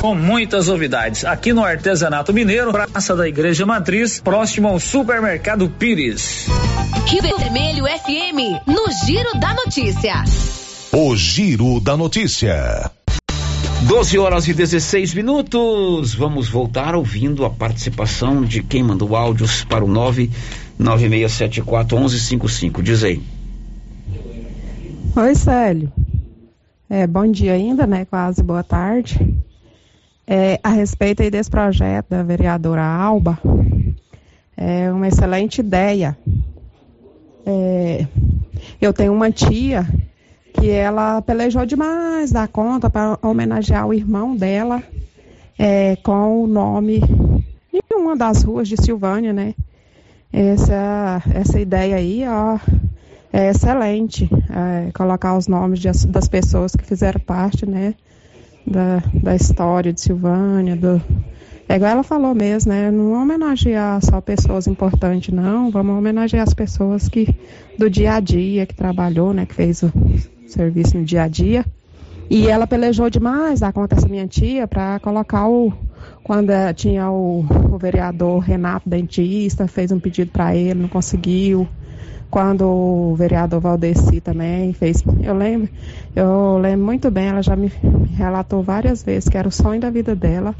com 0.00 0.14
muitas 0.14 0.68
novidades. 0.68 1.24
Aqui 1.24 1.52
no 1.52 1.64
Artesanato 1.64 2.32
Mineiro, 2.32 2.70
Praça 2.72 3.16
da 3.16 3.28
Igreja 3.28 3.66
Matriz, 3.66 4.20
próximo 4.20 4.68
ao 4.68 4.78
Supermercado 4.78 5.68
Pires. 5.68 6.46
Rio 7.06 7.36
Vermelho 7.38 7.84
FM, 7.84 8.64
no 8.66 8.86
Giro 9.04 9.38
da 9.38 9.52
Notícia. 9.54 10.24
O 10.92 11.16
Giro 11.16 11.80
da 11.80 11.96
Notícia. 11.96 12.90
12 13.82 14.18
horas 14.18 14.48
e 14.48 14.54
16 14.54 15.14
minutos. 15.14 16.14
Vamos 16.14 16.48
voltar 16.48 16.94
ouvindo 16.94 17.44
a 17.44 17.50
participação 17.50 18.42
de 18.42 18.62
quem 18.62 18.82
mandou 18.82 19.14
áudios 19.14 19.64
para 19.64 19.84
o 19.84 19.88
99674 19.88 21.98
1155. 21.98 22.82
Diz 22.82 23.04
aí. 23.04 23.20
Oi, 25.14 25.34
Célio. 25.34 25.92
É, 26.88 27.06
bom 27.06 27.30
dia 27.30 27.52
ainda, 27.52 27.86
né? 27.86 28.04
Quase 28.04 28.42
boa 28.42 28.62
tarde. 28.62 29.34
É, 30.26 30.58
a 30.62 30.70
respeito 30.70 31.22
aí 31.22 31.30
desse 31.30 31.48
projeto 31.48 32.08
da 32.08 32.22
vereadora 32.22 32.82
Alba, 32.82 33.38
é 34.56 34.90
uma 34.90 35.06
excelente 35.06 35.60
ideia. 35.60 36.16
É, 37.44 38.06
eu 38.80 38.92
tenho 38.92 39.12
uma 39.12 39.30
tia 39.30 39.86
que 40.52 40.68
ela 40.70 41.22
pelejou 41.22 41.64
demais 41.64 42.32
da 42.32 42.48
conta 42.48 42.90
para 42.90 43.18
homenagear 43.22 43.86
o 43.86 43.94
irmão 43.94 44.34
dela 44.34 44.82
é, 45.58 45.94
com 45.96 46.42
o 46.42 46.46
nome 46.46 47.00
em 47.72 47.80
uma 47.94 48.16
das 48.16 48.42
ruas 48.42 48.66
de 48.66 48.76
Silvânia, 48.82 49.32
né? 49.32 49.54
Essa, 50.32 51.22
essa 51.32 51.60
ideia 51.60 51.96
aí, 51.96 52.24
ó, 52.26 52.58
é 53.32 53.50
excelente. 53.50 54.28
É, 54.50 54.90
colocar 54.92 55.36
os 55.36 55.46
nomes 55.46 55.78
de, 55.78 55.90
das 56.08 56.26
pessoas 56.26 56.74
que 56.74 56.84
fizeram 56.84 57.20
parte, 57.20 57.64
né? 57.64 57.94
Da, 58.66 59.02
da 59.14 59.34
história 59.34 59.92
de 59.92 60.00
Silvânia, 60.00 60.76
do, 60.76 61.00
é 61.68 61.74
igual 61.74 61.90
ela 61.90 62.02
falou 62.04 62.32
mesmo, 62.32 62.70
né? 62.72 62.92
Não 62.92 63.12
homenagear 63.12 64.00
só 64.04 64.20
pessoas 64.20 64.68
importantes, 64.68 65.34
não. 65.34 65.68
Vamos 65.70 65.98
homenagear 65.98 66.44
as 66.44 66.54
pessoas 66.54 67.08
que 67.08 67.34
do 67.76 67.90
dia 67.90 68.14
a 68.14 68.20
dia, 68.20 68.64
que 68.66 68.74
trabalhou, 68.74 69.32
né? 69.32 69.44
Que 69.44 69.54
fez 69.54 69.82
o 69.82 69.92
serviço 70.46 70.96
no 70.96 71.04
dia 71.04 71.24
a 71.24 71.28
dia. 71.28 71.64
E 72.30 72.46
ela 72.46 72.66
pelejou 72.68 73.10
demais, 73.10 73.62
acontece 73.62 74.08
minha 74.08 74.28
tia, 74.28 74.66
para 74.68 75.00
colocar 75.00 75.48
o. 75.48 75.72
Quando 76.22 76.50
eh, 76.50 76.72
tinha 76.72 77.10
o, 77.10 77.40
o 77.72 77.78
vereador 77.78 78.38
Renato 78.40 78.88
Dentista, 78.88 79.66
fez 79.66 79.90
um 79.90 79.98
pedido 79.98 80.30
para 80.30 80.54
ele, 80.54 80.80
não 80.80 80.88
conseguiu 80.88 81.68
quando 82.30 82.66
o 82.66 83.14
vereador 83.14 83.60
Valdeci 83.60 84.20
também 84.20 84.72
fez. 84.72 85.02
Eu 85.22 85.34
lembro, 85.34 85.68
eu 86.14 86.58
lembro 86.58 86.84
muito 86.84 87.10
bem, 87.10 87.28
ela 87.28 87.42
já 87.42 87.56
me 87.56 87.70
relatou 88.16 88.62
várias 88.62 89.02
vezes 89.02 89.28
que 89.28 89.38
era 89.38 89.48
o 89.48 89.52
sonho 89.52 89.80
da 89.80 89.90
vida 89.90 90.14
dela 90.14 90.54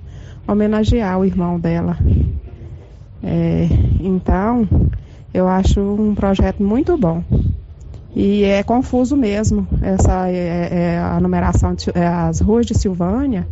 homenagear 0.47 1.19
o 1.19 1.25
irmão 1.25 1.59
dela. 1.59 1.97
É, 3.23 3.67
então, 4.01 4.69
eu 5.35 5.49
acho 5.49 5.81
um 5.81 6.15
projeto 6.15 6.63
muito 6.63 6.97
bom. 6.97 7.23
E 8.15 8.45
é 8.45 8.63
confuso 8.63 9.17
mesmo 9.17 9.67
essa 9.83 10.31
é, 10.31 10.69
é 10.71 10.99
a 10.99 11.21
numeração, 11.21 11.75
de, 11.75 11.91
é, 11.95 12.07
as 12.07 12.41
ruas 12.41 12.65
de 12.65 12.75
Silvânia 12.75 13.47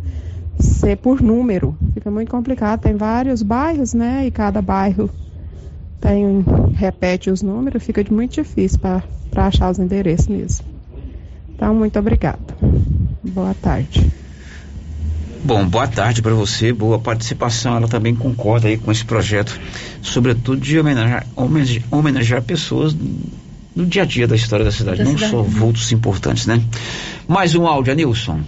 ser 0.57 0.97
por 0.97 1.21
número. 1.21 1.77
Fica 1.93 2.09
muito 2.09 2.31
complicado. 2.31 2.79
Tem 2.79 2.95
vários 2.95 3.43
bairros, 3.43 3.93
né? 3.93 4.25
E 4.25 4.31
cada 4.31 4.61
bairro 4.61 5.09
tem 5.99 6.43
repete 6.75 7.29
os 7.29 7.41
números, 7.41 7.83
fica 7.83 8.03
muito 8.11 8.33
difícil 8.33 8.79
para 8.79 9.03
achar 9.35 9.71
os 9.71 9.79
endereços 9.79 10.27
mesmo. 10.27 10.65
Então, 11.49 11.73
muito 11.73 11.97
obrigada. 11.97 12.39
Boa 13.23 13.53
tarde. 13.53 14.11
Bom, 15.43 15.67
boa 15.67 15.87
tarde 15.87 16.21
para 16.23 16.33
você, 16.33 16.73
boa 16.73 16.97
participação. 16.97 17.75
Ela 17.75 17.87
também 17.87 18.15
concorda 18.15 18.67
aí 18.67 18.77
com 18.77 18.91
esse 18.91 19.05
projeto, 19.05 19.59
sobretudo 20.01 20.59
de 20.59 20.79
homenagear, 20.79 21.25
homenagear 21.91 22.41
pessoas 22.41 22.95
no 23.75 23.85
dia 23.85 24.01
a 24.01 24.05
dia 24.05 24.27
da 24.27 24.35
história 24.35 24.65
da 24.65 24.71
cidade, 24.71 24.99
da 24.99 25.03
não 25.03 25.11
cidade. 25.11 25.31
só 25.31 25.43
vultos 25.43 25.91
importantes, 25.91 26.47
né? 26.47 26.63
Mais 27.27 27.53
um 27.53 27.67
áudio, 27.67 27.93
Nilson. 27.93 28.41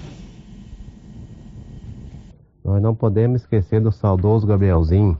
Nós 2.65 2.81
não 2.81 2.95
podemos 2.95 3.41
esquecer 3.41 3.79
do 3.79 3.91
saudoso 3.91 4.47
Gabrielzinho, 4.47 5.17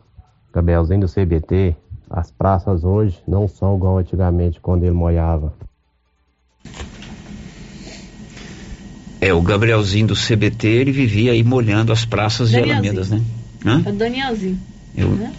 Gabrielzinho 0.51 1.01
do 1.01 1.07
CBT. 1.07 1.75
As 2.09 2.31
praças 2.31 2.83
hoje 2.83 3.17
não 3.27 3.47
são 3.47 3.75
igual 3.75 3.97
antigamente 3.97 4.59
quando 4.61 4.83
ele 4.83 4.93
moiava. 4.93 5.53
É, 9.19 9.33
o 9.33 9.41
Gabrielzinho 9.41 10.07
do 10.07 10.15
CBT, 10.15 10.67
ele 10.67 10.91
vivia 10.91 11.31
aí 11.31 11.43
molhando 11.43 11.91
as 11.91 12.05
praças 12.05 12.51
e 12.51 12.57
alamedas, 12.57 13.09
né? 13.09 13.21
Hã? 13.65 13.83
É 13.85 13.89
o 13.89 13.93
Danielzinho. 13.93 14.59
Eu... 14.95 15.09
Né? 15.09 15.33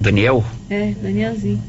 Daniel? 0.00 0.44
É, 0.68 0.92
Danielzinho. 0.92 1.62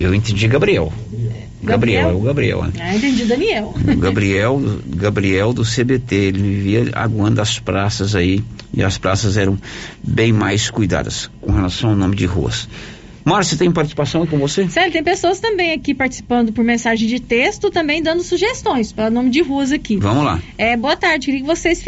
Eu 0.00 0.14
entendi 0.14 0.46
Gabriel. 0.46 0.92
Gabriel, 1.10 1.38
Gabriel 1.62 2.08
é 2.08 2.12
o 2.12 2.20
Gabriel. 2.20 2.62
Né? 2.64 2.72
Ah, 2.80 2.96
entendi 2.96 3.24
Daniel. 3.24 3.74
Gabriel, 3.98 4.60
Gabriel 4.86 5.52
do 5.52 5.64
CBT, 5.64 6.14
ele 6.14 6.42
vivia 6.42 6.90
aguando 6.92 7.40
as 7.40 7.58
praças 7.58 8.14
aí, 8.14 8.42
e 8.72 8.82
as 8.82 8.96
praças 8.96 9.36
eram 9.36 9.58
bem 10.02 10.32
mais 10.32 10.70
cuidadas 10.70 11.28
com 11.40 11.50
relação 11.50 11.90
ao 11.90 11.96
nome 11.96 12.14
de 12.14 12.26
ruas. 12.26 12.68
Márcia, 13.28 13.58
tem 13.58 13.70
participação 13.70 14.26
com 14.26 14.38
você? 14.38 14.66
Sério, 14.70 14.90
tem 14.90 15.04
pessoas 15.04 15.38
também 15.38 15.72
aqui 15.72 15.92
participando 15.92 16.50
por 16.50 16.64
mensagem 16.64 17.06
de 17.06 17.20
texto, 17.20 17.70
também 17.70 18.02
dando 18.02 18.22
sugestões 18.22 18.90
para 18.90 19.10
nome 19.10 19.28
de 19.28 19.42
ruas 19.42 19.70
aqui. 19.70 19.98
Vamos 19.98 20.24
lá. 20.24 20.40
É, 20.56 20.74
boa 20.78 20.96
tarde, 20.96 21.26
queria 21.26 21.40
que 21.40 21.46
vocês 21.46 21.84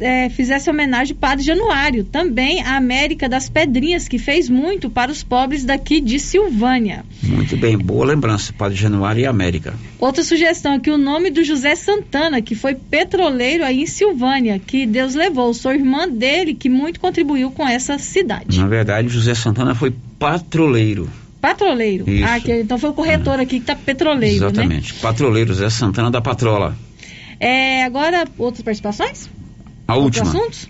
é, 0.00 0.28
fizessem 0.28 0.70
homenagem 0.70 1.14
ao 1.14 1.18
Padre 1.18 1.44
Januário, 1.44 2.04
também 2.04 2.62
a 2.62 2.76
América 2.76 3.26
das 3.26 3.48
Pedrinhas, 3.48 4.06
que 4.06 4.18
fez 4.18 4.50
muito 4.50 4.90
para 4.90 5.10
os 5.10 5.22
pobres 5.22 5.64
daqui 5.64 5.98
de 5.98 6.20
Silvânia. 6.20 7.06
Muito 7.22 7.56
bem, 7.56 7.78
boa 7.78 8.04
lembrança, 8.04 8.52
Padre 8.52 8.76
Januário 8.76 9.22
e 9.22 9.26
América. 9.26 9.72
Outra 9.98 10.22
sugestão 10.22 10.74
aqui, 10.74 10.90
o 10.90 10.98
nome 10.98 11.30
do 11.30 11.42
José 11.42 11.74
Santana, 11.74 12.42
que 12.42 12.54
foi 12.54 12.74
petroleiro 12.74 13.64
aí 13.64 13.82
em 13.82 13.86
Silvânia, 13.86 14.58
que 14.58 14.84
Deus 14.84 15.14
levou, 15.14 15.54
sou 15.54 15.72
irmã 15.72 16.06
dele, 16.06 16.52
que 16.52 16.68
muito 16.68 17.00
contribuiu 17.00 17.50
com 17.50 17.66
essa 17.66 17.96
cidade. 17.96 18.58
Na 18.58 18.66
verdade, 18.66 19.08
José 19.08 19.34
Santana 19.34 19.74
foi 19.74 19.94
patroleiro. 20.22 21.10
Patroleiro. 21.40 22.08
Isso. 22.08 22.24
Ah, 22.24 22.38
que, 22.38 22.60
então 22.60 22.78
foi 22.78 22.90
o 22.90 22.92
corretor 22.92 23.40
aqui 23.40 23.58
que 23.58 23.66
tá 23.66 23.74
petroleiro, 23.74 24.40
né? 24.40 24.46
Exatamente. 24.46 24.94
Né? 24.94 24.98
Patroleiro, 25.02 25.52
Zé 25.52 25.68
Santana 25.68 26.12
da 26.12 26.20
Patrola. 26.20 26.76
É, 27.40 27.82
agora, 27.82 28.24
outras 28.38 28.62
participações? 28.62 29.28
A 29.88 29.96
última. 29.96 30.24
Outros 30.24 30.28
assuntos? 30.28 30.68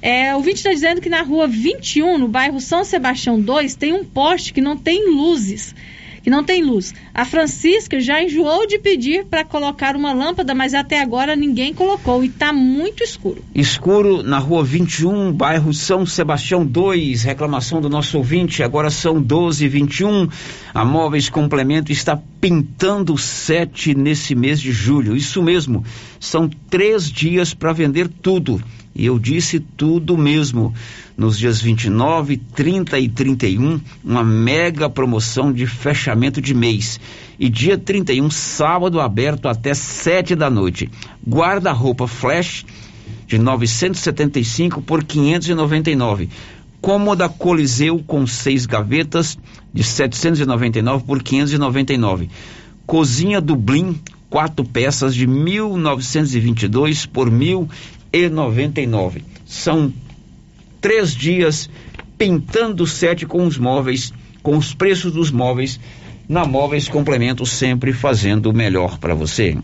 É, 0.00 0.36
o 0.36 0.40
vídeo 0.40 0.58
está 0.58 0.70
dizendo 0.70 1.00
que 1.00 1.08
na 1.08 1.22
rua 1.22 1.48
21, 1.48 2.16
no 2.16 2.28
bairro 2.28 2.60
São 2.60 2.84
Sebastião 2.84 3.40
2, 3.40 3.74
tem 3.74 3.92
um 3.92 4.04
poste 4.04 4.52
que 4.52 4.60
não 4.60 4.76
tem 4.76 5.12
luzes 5.12 5.74
que 6.22 6.30
não 6.30 6.44
tem 6.44 6.62
luz. 6.62 6.94
A 7.12 7.24
Francisca 7.24 8.00
já 8.00 8.22
enjoou 8.22 8.66
de 8.66 8.78
pedir 8.78 9.24
para 9.24 9.44
colocar 9.44 9.96
uma 9.96 10.12
lâmpada, 10.12 10.54
mas 10.54 10.74
até 10.74 11.00
agora 11.00 11.34
ninguém 11.34 11.74
colocou 11.74 12.22
e 12.22 12.28
está 12.28 12.52
muito 12.52 13.02
escuro. 13.02 13.42
Escuro 13.54 14.22
na 14.22 14.38
rua 14.38 14.64
21, 14.64 15.32
bairro 15.32 15.74
São 15.74 16.06
Sebastião 16.06 16.64
2. 16.64 17.24
Reclamação 17.24 17.80
do 17.80 17.88
nosso 17.88 18.18
ouvinte, 18.18 18.62
agora 18.62 18.90
são 18.90 19.20
12 19.20 19.68
21 19.68 20.28
A 20.74 20.84
Móveis 20.84 21.28
Complemento 21.28 21.90
está 21.90 22.18
pintando 22.40 23.16
sete 23.18 23.94
nesse 23.94 24.34
mês 24.34 24.60
de 24.60 24.72
julho. 24.72 25.16
Isso 25.16 25.42
mesmo, 25.42 25.84
são 26.20 26.48
três 26.70 27.10
dias 27.10 27.54
para 27.54 27.72
vender 27.72 28.08
tudo. 28.08 28.62
E 28.94 29.06
eu 29.06 29.18
disse 29.18 29.58
tudo 29.58 30.18
mesmo 30.18 30.74
nos 31.16 31.38
dias 31.38 31.60
29, 31.60 32.36
30 32.36 32.98
e 32.98 33.08
31, 33.08 33.80
uma 34.04 34.22
mega 34.22 34.90
promoção 34.90 35.52
de 35.52 35.66
fechamento 35.66 36.40
de 36.40 36.54
mês. 36.54 37.00
E 37.38 37.48
dia 37.48 37.78
31, 37.78 38.30
sábado 38.30 39.00
aberto 39.00 39.48
até 39.48 39.72
7 39.72 40.34
da 40.34 40.50
noite. 40.50 40.90
Guarda-roupa 41.26 42.06
flash 42.06 42.66
de 43.26 43.38
975 43.38 44.82
por 44.82 45.02
599. 45.04 46.28
Cômoda 46.82 47.28
Coliseu 47.28 48.02
com 48.06 48.26
seis 48.26 48.66
gavetas 48.66 49.38
de 49.72 49.84
799 49.84 51.04
por 51.04 51.22
599. 51.22 52.28
Cozinha 52.84 53.40
Dublin, 53.40 53.98
quatro 54.28 54.64
peças 54.64 55.14
de 55.14 55.26
1922 55.26 57.06
por 57.06 57.30
1099. 58.12 59.24
São 59.46 59.92
três 60.80 61.14
dias 61.14 61.68
pintando 62.18 62.86
sete 62.86 63.26
com 63.26 63.46
os 63.46 63.58
móveis, 63.58 64.12
com 64.42 64.56
os 64.56 64.74
preços 64.74 65.12
dos 65.12 65.30
móveis, 65.30 65.80
na 66.28 66.44
Móveis 66.44 66.88
Complemento, 66.88 67.44
sempre 67.44 67.92
fazendo 67.92 68.50
o 68.50 68.52
melhor 68.52 68.98
para 68.98 69.14
você. 69.14 69.56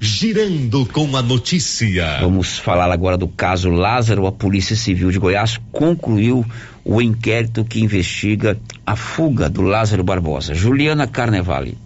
Girando 0.00 0.84
com 0.86 1.16
a 1.16 1.22
notícia. 1.22 2.18
Vamos 2.20 2.58
falar 2.58 2.90
agora 2.90 3.16
do 3.16 3.28
caso 3.28 3.70
Lázaro. 3.70 4.26
A 4.26 4.32
Polícia 4.32 4.76
Civil 4.76 5.10
de 5.10 5.18
Goiás 5.18 5.58
concluiu 5.72 6.44
o 6.84 7.00
inquérito 7.00 7.64
que 7.64 7.80
investiga 7.80 8.58
a 8.84 8.96
fuga 8.96 9.48
do 9.48 9.62
Lázaro 9.62 10.04
Barbosa. 10.04 10.52
Juliana 10.52 11.06
Carnevale. 11.06 11.78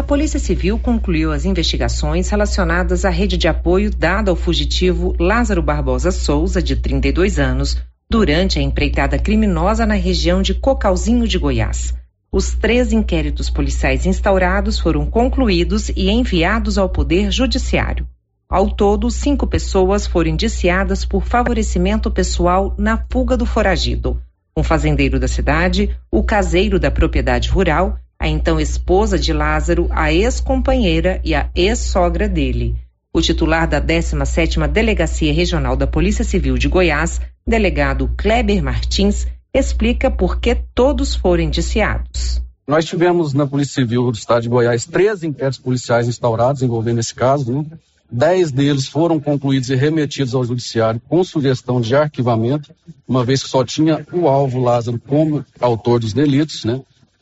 A 0.00 0.02
Polícia 0.02 0.40
Civil 0.40 0.78
concluiu 0.78 1.30
as 1.30 1.44
investigações 1.44 2.30
relacionadas 2.30 3.04
à 3.04 3.10
rede 3.10 3.36
de 3.36 3.46
apoio 3.46 3.90
dada 3.90 4.30
ao 4.30 4.34
fugitivo 4.34 5.14
Lázaro 5.20 5.60
Barbosa 5.62 6.10
Souza, 6.10 6.62
de 6.62 6.74
32 6.74 7.38
anos, 7.38 7.76
durante 8.08 8.58
a 8.58 8.62
empreitada 8.62 9.18
criminosa 9.18 9.84
na 9.84 9.92
região 9.92 10.40
de 10.40 10.54
Cocalzinho 10.54 11.28
de 11.28 11.36
Goiás. 11.36 11.94
Os 12.32 12.54
três 12.54 12.94
inquéritos 12.94 13.50
policiais 13.50 14.06
instaurados 14.06 14.78
foram 14.78 15.04
concluídos 15.04 15.90
e 15.90 16.08
enviados 16.08 16.78
ao 16.78 16.88
Poder 16.88 17.30
Judiciário. 17.30 18.08
Ao 18.48 18.70
todo, 18.70 19.10
cinco 19.10 19.46
pessoas 19.46 20.06
foram 20.06 20.30
indiciadas 20.30 21.04
por 21.04 21.26
favorecimento 21.26 22.10
pessoal 22.10 22.74
na 22.78 23.04
fuga 23.12 23.36
do 23.36 23.44
foragido. 23.44 24.18
Um 24.56 24.62
fazendeiro 24.62 25.20
da 25.20 25.28
cidade, 25.28 25.94
o 26.10 26.24
caseiro 26.24 26.80
da 26.80 26.90
propriedade 26.90 27.50
rural 27.50 27.98
a 28.20 28.28
então 28.28 28.60
esposa 28.60 29.18
de 29.18 29.32
Lázaro, 29.32 29.88
a 29.90 30.12
ex-companheira 30.12 31.22
e 31.24 31.34
a 31.34 31.48
ex-sogra 31.54 32.28
dele. 32.28 32.76
O 33.14 33.22
titular 33.22 33.66
da 33.66 33.80
17ª 33.80 34.68
Delegacia 34.68 35.32
Regional 35.32 35.74
da 35.74 35.86
Polícia 35.86 36.22
Civil 36.22 36.58
de 36.58 36.68
Goiás, 36.68 37.18
delegado 37.46 38.10
Kleber 38.18 38.62
Martins, 38.62 39.26
explica 39.54 40.10
por 40.10 40.38
que 40.38 40.54
todos 40.74 41.14
foram 41.14 41.44
indiciados. 41.44 42.42
Nós 42.68 42.84
tivemos 42.84 43.32
na 43.32 43.46
Polícia 43.46 43.82
Civil 43.82 44.12
do 44.12 44.16
Estado 44.16 44.42
de 44.42 44.48
Goiás 44.50 44.84
três 44.84 45.24
inquéritos 45.24 45.58
policiais 45.58 46.06
instaurados 46.06 46.62
envolvendo 46.62 47.00
esse 47.00 47.14
caso. 47.14 47.50
Né? 47.50 47.64
Dez 48.12 48.52
deles 48.52 48.86
foram 48.86 49.18
concluídos 49.18 49.70
e 49.70 49.74
remetidos 49.74 50.34
ao 50.34 50.44
Judiciário 50.44 51.00
com 51.08 51.24
sugestão 51.24 51.80
de 51.80 51.96
arquivamento, 51.96 52.70
uma 53.08 53.24
vez 53.24 53.42
que 53.42 53.48
só 53.48 53.64
tinha 53.64 54.06
o 54.12 54.28
alvo 54.28 54.60
Lázaro 54.60 55.00
como 55.00 55.44
autor 55.58 56.00
dos 56.00 56.12
delitos. 56.12 56.64
Né? 56.64 56.80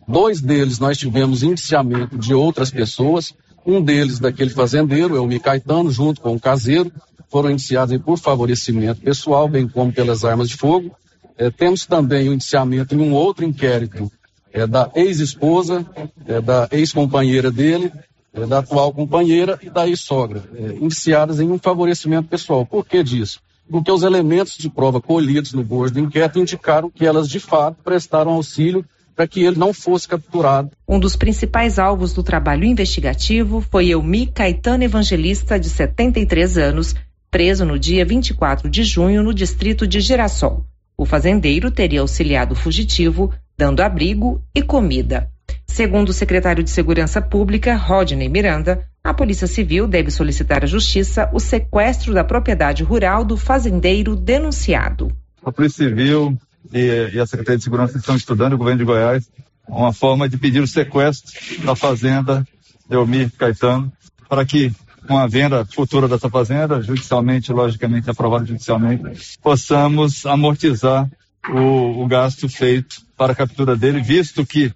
Dois 0.09 0.41
deles 0.41 0.79
nós 0.79 0.97
tivemos 0.97 1.43
indiciamento 1.43 2.17
de 2.17 2.33
outras 2.33 2.71
pessoas. 2.71 3.35
Um 3.67 3.83
deles, 3.83 4.19
daquele 4.19 4.49
fazendeiro, 4.49 5.15
é 5.15 5.21
o 5.21 5.27
Micaetano, 5.27 5.91
junto 5.91 6.23
com 6.23 6.35
o 6.35 6.41
caseiro, 6.41 6.91
foram 7.29 7.51
indiciados 7.51 7.97
por 7.99 8.17
favorecimento 8.17 9.03
pessoal, 9.03 9.47
bem 9.47 9.69
como 9.69 9.93
pelas 9.93 10.25
armas 10.25 10.49
de 10.49 10.57
fogo. 10.57 10.91
É, 11.37 11.51
temos 11.51 11.85
também 11.85 12.27
o 12.31 12.33
indiciamento 12.33 12.95
em 12.95 12.99
um 12.99 13.13
outro 13.13 13.45
inquérito 13.45 14.11
é, 14.51 14.67
da 14.67 14.91
ex-esposa, 14.95 15.85
é, 16.27 16.41
da 16.41 16.67
ex-companheira 16.73 17.51
dele, 17.51 17.93
é, 18.33 18.47
da 18.47 18.61
atual 18.61 18.91
companheira 18.95 19.59
e 19.63 19.69
da 19.69 19.87
ex-sogra, 19.87 20.43
é, 20.55 20.77
indiciadas 20.83 21.39
em 21.39 21.51
um 21.51 21.59
favorecimento 21.59 22.29
pessoal. 22.29 22.65
Por 22.65 22.87
que 22.87 23.03
disso? 23.03 23.41
Porque 23.71 23.93
os 23.93 24.03
elementos 24.03 24.57
de 24.57 24.71
prova 24.71 25.03
colhidos 25.03 25.53
no 25.53 25.63
bojo 25.63 25.93
do 25.93 26.01
inquérito 26.01 26.39
indicaram 26.39 26.89
que 26.89 27.05
elas 27.05 27.29
de 27.29 27.39
fato 27.39 27.77
prestaram 27.85 28.33
auxílio 28.33 28.83
para 29.19 29.27
que 29.27 29.43
ele 29.43 29.59
não 29.59 29.75
fosse 29.75 30.07
capturado. 30.07 30.71
Um 30.87 31.01
dos 31.01 31.17
principais 31.17 31.77
alvos 31.77 32.13
do 32.13 32.23
trabalho 32.23 32.65
investigativo 32.65 33.61
foi 33.69 33.91
Elmi 33.91 34.29
Caetano 34.29 34.85
Evangelista, 34.85 35.59
de 35.59 35.69
73 35.69 36.57
anos, 36.57 36.95
preso 37.29 37.65
no 37.65 37.77
dia 37.77 38.05
24 38.05 38.71
de 38.71 38.85
junho 38.85 39.25
no 39.25 39.35
distrito 39.35 39.89
de 39.89 39.99
Girassol. 39.99 40.65
O 40.97 41.05
fazendeiro 41.05 41.69
teria 41.69 42.01
auxiliado 42.01 42.53
o 42.53 42.57
fugitivo, 42.57 43.33
dando 43.57 43.81
abrigo 43.81 44.41
e 44.55 44.63
comida. 44.63 45.29
Segundo 45.67 46.11
o 46.11 46.13
secretário 46.13 46.63
de 46.63 46.71
Segurança 46.71 47.21
Pública, 47.21 47.75
Rodney 47.75 48.29
Miranda, 48.29 48.85
a 49.03 49.13
Polícia 49.13 49.49
Civil 49.49 49.89
deve 49.89 50.13
solicitar 50.13 50.63
à 50.63 50.67
Justiça 50.67 51.29
o 51.33 51.41
sequestro 51.41 52.15
da 52.15 52.23
propriedade 52.23 52.85
rural 52.85 53.25
do 53.25 53.37
fazendeiro 53.37 54.15
denunciado. 54.15 55.11
A 55.45 55.51
Polícia 55.51 55.89
Civil 55.89 56.39
e, 56.73 57.11
e 57.15 57.21
a 57.21 57.27
Secretaria 57.27 57.59
de 57.59 57.65
Segurança 57.65 57.99
estão 57.99 58.17
estudando, 58.17 58.55
o 58.55 58.59
governo 58.59 58.79
de 58.79 58.85
Goiás, 58.85 59.29
uma 59.69 59.93
forma 59.93 60.29
de 60.29 60.39
pedir 60.39 60.63
o 60.63 60.67
sequestro 60.67 61.33
da 61.65 61.75
fazenda 61.75 62.47
Elmir 62.91 63.31
Caetano, 63.37 63.93
para 64.29 64.45
que 64.45 64.73
com 65.07 65.17
a 65.17 65.27
venda 65.27 65.65
futura 65.65 66.07
dessa 66.07 66.29
fazenda, 66.29 66.83
judicialmente, 66.83 67.53
logicamente 67.53 68.11
aprovada 68.11 68.45
judicialmente, 68.45 69.03
possamos 69.43 70.27
amortizar 70.27 71.09
o, 71.49 72.03
o 72.03 72.07
gasto 72.07 72.49
feito 72.49 72.97
para 73.17 73.33
a 73.33 73.37
captura 73.37 73.75
dele, 73.75 74.03
visto 74.03 74.45
que 74.45 74.73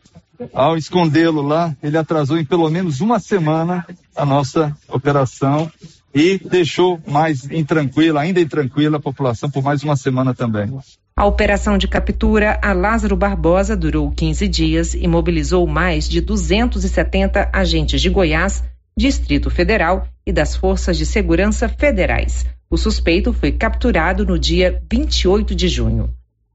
ao 0.52 0.76
escondê-lo 0.76 1.42
lá, 1.42 1.76
ele 1.82 1.96
atrasou 1.96 2.38
em 2.38 2.44
pelo 2.44 2.68
menos 2.70 3.00
uma 3.00 3.20
semana 3.20 3.86
a 4.16 4.24
nossa 4.24 4.76
operação 4.88 5.70
e 6.14 6.38
deixou 6.38 7.00
mais 7.06 7.50
intranquila, 7.50 8.20
ainda 8.20 8.40
intranquila 8.40 8.96
a 8.96 9.00
população 9.00 9.50
por 9.50 9.62
mais 9.62 9.82
uma 9.82 9.96
semana 9.96 10.34
também. 10.34 10.70
A 11.14 11.26
operação 11.26 11.76
de 11.76 11.86
captura 11.86 12.58
a 12.62 12.72
Lázaro 12.72 13.14
Barbosa 13.14 13.76
durou 13.76 14.10
15 14.10 14.48
dias 14.48 14.94
e 14.94 15.06
mobilizou 15.06 15.66
mais 15.66 16.08
de 16.08 16.22
270 16.22 17.50
agentes 17.52 18.00
de 18.00 18.08
Goiás, 18.08 18.64
Distrito 18.96 19.50
Federal 19.50 20.08
e 20.26 20.32
das 20.32 20.56
Forças 20.56 20.96
de 20.96 21.04
Segurança 21.04 21.68
Federais. 21.68 22.46
O 22.70 22.78
suspeito 22.78 23.32
foi 23.34 23.52
capturado 23.52 24.24
no 24.24 24.38
dia 24.38 24.82
28 24.90 25.54
de 25.54 25.68
junho. 25.68 26.10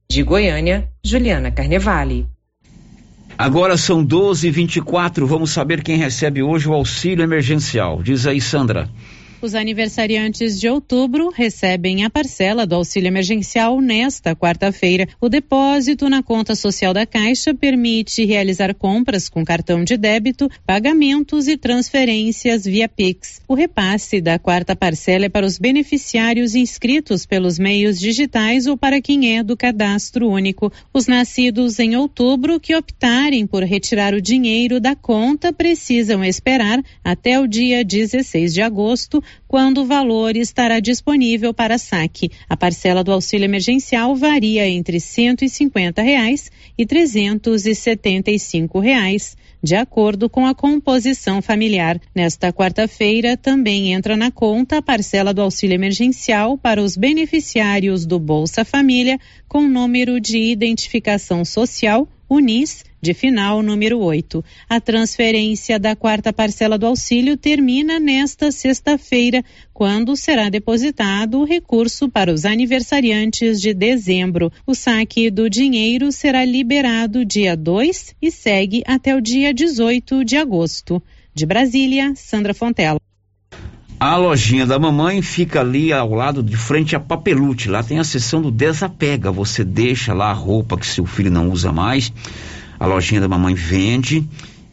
De 0.09 0.23
Goiânia, 0.23 0.89
Juliana 1.03 1.51
Carnevale. 1.51 2.25
Agora 3.37 3.77
são 3.77 4.03
12h24. 4.03 5.23
Vamos 5.25 5.51
saber 5.51 5.83
quem 5.83 5.97
recebe 5.97 6.41
hoje 6.41 6.67
o 6.67 6.73
auxílio 6.73 7.23
emergencial. 7.23 8.01
Diz 8.01 8.25
aí, 8.25 8.41
Sandra. 8.41 8.89
Os 9.39 9.53
aniversariantes 9.53 10.59
de 10.59 10.67
outubro 10.67 11.29
recebem 11.29 12.03
a 12.03 12.09
parcela 12.09 12.65
do 12.65 12.73
auxílio 12.73 13.07
emergencial 13.07 13.79
nesta 13.79 14.35
quarta-feira. 14.35 15.07
O 15.21 15.29
depósito 15.29 16.09
na 16.09 16.23
conta 16.23 16.55
social 16.55 16.91
da 16.91 17.05
Caixa 17.05 17.53
permite 17.53 18.25
realizar 18.25 18.73
compras 18.73 19.29
com 19.29 19.45
cartão 19.45 19.83
de 19.83 19.95
débito, 19.95 20.49
pagamentos 20.65 21.47
e 21.47 21.55
transferências 21.55 22.65
via 22.65 22.89
Pix. 22.89 23.39
O 23.47 23.53
repasse 23.53 24.19
da 24.19 24.39
quarta 24.39 24.75
parcela 24.75 25.25
é 25.25 25.29
para 25.29 25.45
os 25.45 25.59
beneficiários 25.59 26.55
inscritos 26.55 27.23
pelos 27.23 27.59
meios 27.59 27.99
digitais 27.99 28.65
ou 28.65 28.75
para 28.75 28.99
quem 28.99 29.37
é 29.37 29.43
do 29.43 29.55
cadastro 29.55 30.27
único. 30.27 30.73
Os 30.91 31.05
nascidos 31.05 31.77
em 31.77 31.95
outubro 31.95 32.59
que 32.59 32.75
optarem 32.75 33.45
por 33.45 33.61
retirar 33.61 34.15
o 34.15 34.21
dinheiro 34.21 34.79
da 34.79 34.95
conta 34.95 35.53
precisam 35.53 36.25
esperar 36.25 36.83
até 37.03 37.39
o 37.39 37.45
dia 37.45 37.85
16 37.85 38.51
de 38.51 38.63
agosto 38.63 39.23
quando 39.47 39.79
o 39.79 39.85
valor 39.85 40.35
estará 40.35 40.79
disponível 40.79 41.53
para 41.53 41.77
saque. 41.77 42.29
A 42.49 42.57
parcela 42.57 43.03
do 43.03 43.11
auxílio 43.11 43.45
emergencial 43.45 44.15
varia 44.15 44.67
entre 44.67 44.99
150 44.99 46.01
reais 46.01 46.51
e 46.77 46.85
375 46.85 48.79
reais 48.79 49.35
de 49.61 49.75
acordo 49.75 50.29
com 50.29 50.45
a 50.45 50.53
composição 50.53 51.41
familiar. 51.41 51.99
Nesta 52.13 52.53
quarta-feira, 52.53 53.35
também 53.35 53.93
entra 53.93 54.15
na 54.15 54.31
conta 54.31 54.77
a 54.77 54.81
parcela 54.81 55.33
do 55.33 55.41
auxílio 55.41 55.75
emergencial 55.75 56.57
para 56.57 56.81
os 56.81 56.95
beneficiários 56.95 58.05
do 58.05 58.19
Bolsa 58.19 58.63
Família 58.63 59.19
com 59.47 59.67
número 59.67 60.19
de 60.19 60.37
identificação 60.37 61.43
social, 61.43 62.07
UNIS, 62.29 62.83
de 63.01 63.13
final 63.13 63.63
número 63.63 63.99
8. 63.99 64.43
A 64.69 64.81
transferência 64.81 65.79
da 65.79 65.95
quarta 65.95 66.33
parcela 66.33 66.77
do 66.77 66.85
auxílio 66.85 67.37
termina 67.37 67.99
nesta 67.99 68.51
sexta-feira, 68.51 69.43
quando 69.73 70.15
será 70.15 70.49
depositado 70.49 71.39
o 71.39 71.45
recurso 71.45 72.09
para 72.09 72.33
os 72.33 72.43
aniversariantes 72.43 73.61
de 73.61 73.73
dezembro. 73.73 74.51
O 74.65 74.75
saque 74.75 75.29
do 75.29 75.49
dinheiro 75.49 76.11
será 76.11 76.43
liberado 76.43 77.23
dia 77.23 77.55
2 77.55 78.15
e 78.21 78.29
segue 78.29 78.83
até 78.85 79.15
o 79.15 79.21
dia 79.21 79.53
18 79.53 80.25
de 80.25 80.35
agosto. 80.35 81.01
De 81.33 81.45
Brasília, 81.45 82.13
Sandra 82.15 82.53
Fontela. 82.53 83.06
A 83.99 84.15
lojinha 84.15 84.65
da 84.65 84.77
mamãe 84.77 85.21
fica 85.21 85.59
ali 85.59 85.91
ao 85.91 86.13
lado 86.13 86.43
de 86.43 86.55
frente 86.55 86.95
a 86.95 86.99
Papelute. 86.99 87.67
Lá 87.67 87.81
tem 87.81 87.97
a 87.97 88.03
seção 88.03 88.41
do 88.41 88.51
desapega. 88.51 89.31
Você 89.31 89.63
deixa 89.63 90.13
lá 90.13 90.29
a 90.29 90.33
roupa 90.33 90.77
que 90.77 90.85
seu 90.85 91.05
filho 91.05 91.31
não 91.31 91.49
usa 91.49 91.71
mais 91.71 92.13
a 92.79 92.85
lojinha 92.85 93.21
da 93.21 93.27
mamãe 93.27 93.53
vende 93.53 94.23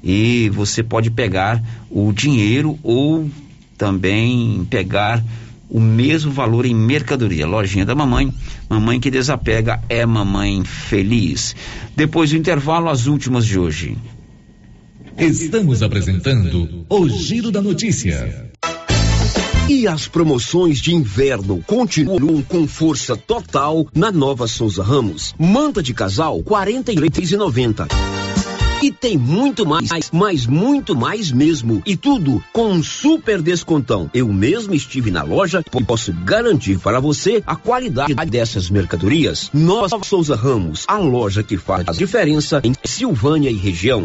e 0.03 0.51
você 0.51 0.83
pode 0.83 1.11
pegar 1.11 1.63
o 1.91 2.13
dinheiro 2.13 2.79
ou 2.83 3.31
também 3.79 4.67
pegar 4.69 5.25
o 5.69 5.81
mesmo 5.81 6.31
valor 6.31 6.67
em 6.67 6.75
mercadoria. 6.75 7.47
Lojinha 7.47 7.85
da 7.85 7.95
mamãe, 7.95 8.33
mamãe 8.69 9.01
que 9.01 9.11
desapega 9.11 9.81
é 9.89 10.05
mamãe 10.05 10.63
feliz. 10.65 11.57
Depois 11.97 12.31
do 12.31 12.37
intervalo, 12.37 12.89
as 12.89 13.07
últimas 13.07 13.47
de 13.47 13.59
hoje. 13.59 13.97
Estamos 15.19 15.83
apresentando 15.83 16.85
o 16.89 17.09
Giro 17.09 17.51
da 17.51 17.63
Notícia. 17.63 18.53
E 19.67 19.89
as 19.89 20.07
promoções 20.07 20.79
de 20.79 20.95
inverno 20.95 21.65
continuam 21.67 22.43
com 22.43 22.69
força 22.69 23.17
total 23.17 23.87
na 23.95 24.13
Nova 24.13 24.47
Souza 24.47 24.83
Ramos. 24.83 25.35
Manta 25.39 25.83
de 25.83 25.95
casal, 25.95 26.43
quarenta 26.43 26.93
e 26.93 26.97
E 28.83 28.93
tem 28.93 29.17
muito 29.17 29.65
mais, 29.65 30.11
mas 30.13 30.47
muito 30.47 30.95
mais 30.95 31.33
mesmo. 31.33 31.83
E 31.87 31.97
tudo 31.97 32.45
com 32.53 32.73
um 32.73 32.83
super 32.83 33.41
descontão. 33.41 34.11
Eu 34.13 34.31
mesmo 34.31 34.75
estive 34.75 35.11
na 35.11 35.23
loja 35.23 35.65
e 35.75 35.85
posso 35.85 36.13
garantir 36.13 36.79
para 36.79 37.01
você 37.01 37.43
a 37.47 37.57
qualidade 37.57 38.15
dessas 38.27 38.69
mercadorias. 38.69 39.49
Nova 39.55 39.99
Souza 40.05 40.37
Ramos, 40.37 40.85
a 40.87 40.99
loja 40.99 41.43
que 41.43 41.57
faz 41.57 41.89
a 41.89 41.93
diferença 41.93 42.61
em 42.63 42.75
Silvânia 42.85 43.49
e 43.49 43.57
região. 43.57 44.05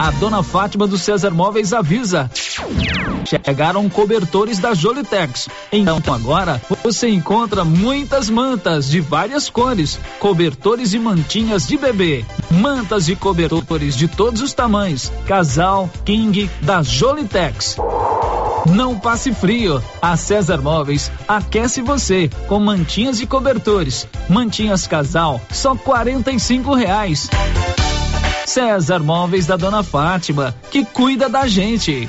A 0.00 0.10
dona 0.12 0.42
Fátima 0.42 0.86
do 0.86 0.96
César 0.96 1.30
Móveis 1.30 1.74
avisa. 1.74 2.30
Chegaram 3.44 3.86
cobertores 3.86 4.58
da 4.58 4.72
Jolitex. 4.72 5.46
Então 5.70 6.14
agora 6.14 6.58
você 6.82 7.10
encontra 7.10 7.66
muitas 7.66 8.30
mantas 8.30 8.88
de 8.88 8.98
várias 8.98 9.50
cores, 9.50 10.00
cobertores 10.18 10.94
e 10.94 10.98
mantinhas 10.98 11.66
de 11.66 11.76
bebê, 11.76 12.24
mantas 12.50 13.10
e 13.10 13.14
cobertores 13.14 13.94
de 13.94 14.08
todos 14.08 14.40
os 14.40 14.54
tamanhos, 14.54 15.12
casal, 15.26 15.90
king 16.02 16.50
da 16.62 16.82
Jolitex. 16.82 17.76
Não 18.74 18.98
passe 18.98 19.34
frio. 19.34 19.84
A 20.00 20.16
César 20.16 20.62
Móveis 20.62 21.12
aquece 21.28 21.82
você 21.82 22.30
com 22.48 22.58
mantinhas 22.58 23.20
e 23.20 23.26
cobertores. 23.26 24.08
Mantinhas 24.30 24.86
casal, 24.86 25.38
só 25.50 25.76
quarenta 25.76 26.32
e 26.32 26.40
cinco 26.40 26.72
reais. 26.72 27.28
César 28.50 28.98
Móveis 28.98 29.46
da 29.46 29.56
Dona 29.56 29.84
Fátima, 29.84 30.52
que 30.72 30.84
cuida 30.84 31.28
da 31.28 31.46
gente. 31.46 32.08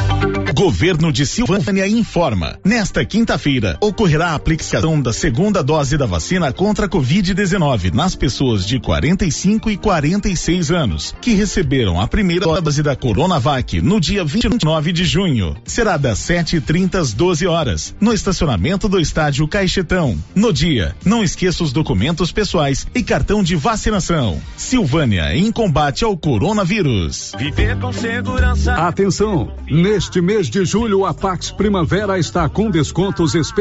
Governo 0.61 1.11
de 1.11 1.25
Silvânia 1.25 1.87
informa. 1.87 2.59
Nesta 2.63 3.03
quinta-feira, 3.03 3.79
ocorrerá 3.81 4.27
a 4.27 4.35
aplicação 4.35 5.01
da 5.01 5.11
segunda 5.11 5.63
dose 5.63 5.97
da 5.97 6.05
vacina 6.05 6.53
contra 6.53 6.85
a 6.85 6.89
Covid-19 6.89 7.91
nas 7.91 8.15
pessoas 8.15 8.63
de 8.63 8.79
45 8.79 9.71
e 9.71 9.77
46 9.77 10.69
anos, 10.69 11.15
que 11.19 11.33
receberam 11.33 11.99
a 11.99 12.07
primeira 12.07 12.45
dose 12.45 12.83
da 12.83 12.95
Coronavac 12.95 13.81
no 13.81 13.99
dia 13.99 14.23
29 14.23 14.91
de 14.91 15.03
junho. 15.03 15.57
Será 15.65 15.97
das 15.97 16.19
7h30 16.19 16.93
às 16.93 17.11
12 17.11 17.47
horas, 17.47 17.95
no 17.99 18.13
estacionamento 18.13 18.87
do 18.87 18.99
estádio 18.99 19.47
Caixetão. 19.47 20.15
No 20.35 20.53
dia, 20.53 20.95
não 21.03 21.23
esqueça 21.23 21.63
os 21.63 21.73
documentos 21.73 22.31
pessoais 22.31 22.85
e 22.93 23.01
cartão 23.01 23.41
de 23.41 23.55
vacinação. 23.55 24.39
Silvânia 24.55 25.35
em 25.35 25.51
combate 25.51 26.03
ao 26.03 26.15
coronavírus. 26.15 27.31
Viver 27.35 27.79
com 27.79 27.91
segurança. 27.91 28.75
Atenção! 28.75 29.51
Neste 29.67 30.21
mês 30.21 30.50
de 30.51 30.65
julho, 30.65 31.05
a 31.05 31.13
Pax 31.13 31.49
Primavera 31.49 32.19
está 32.19 32.49
com 32.49 32.69
descontos 32.69 33.35
especiais 33.35 33.51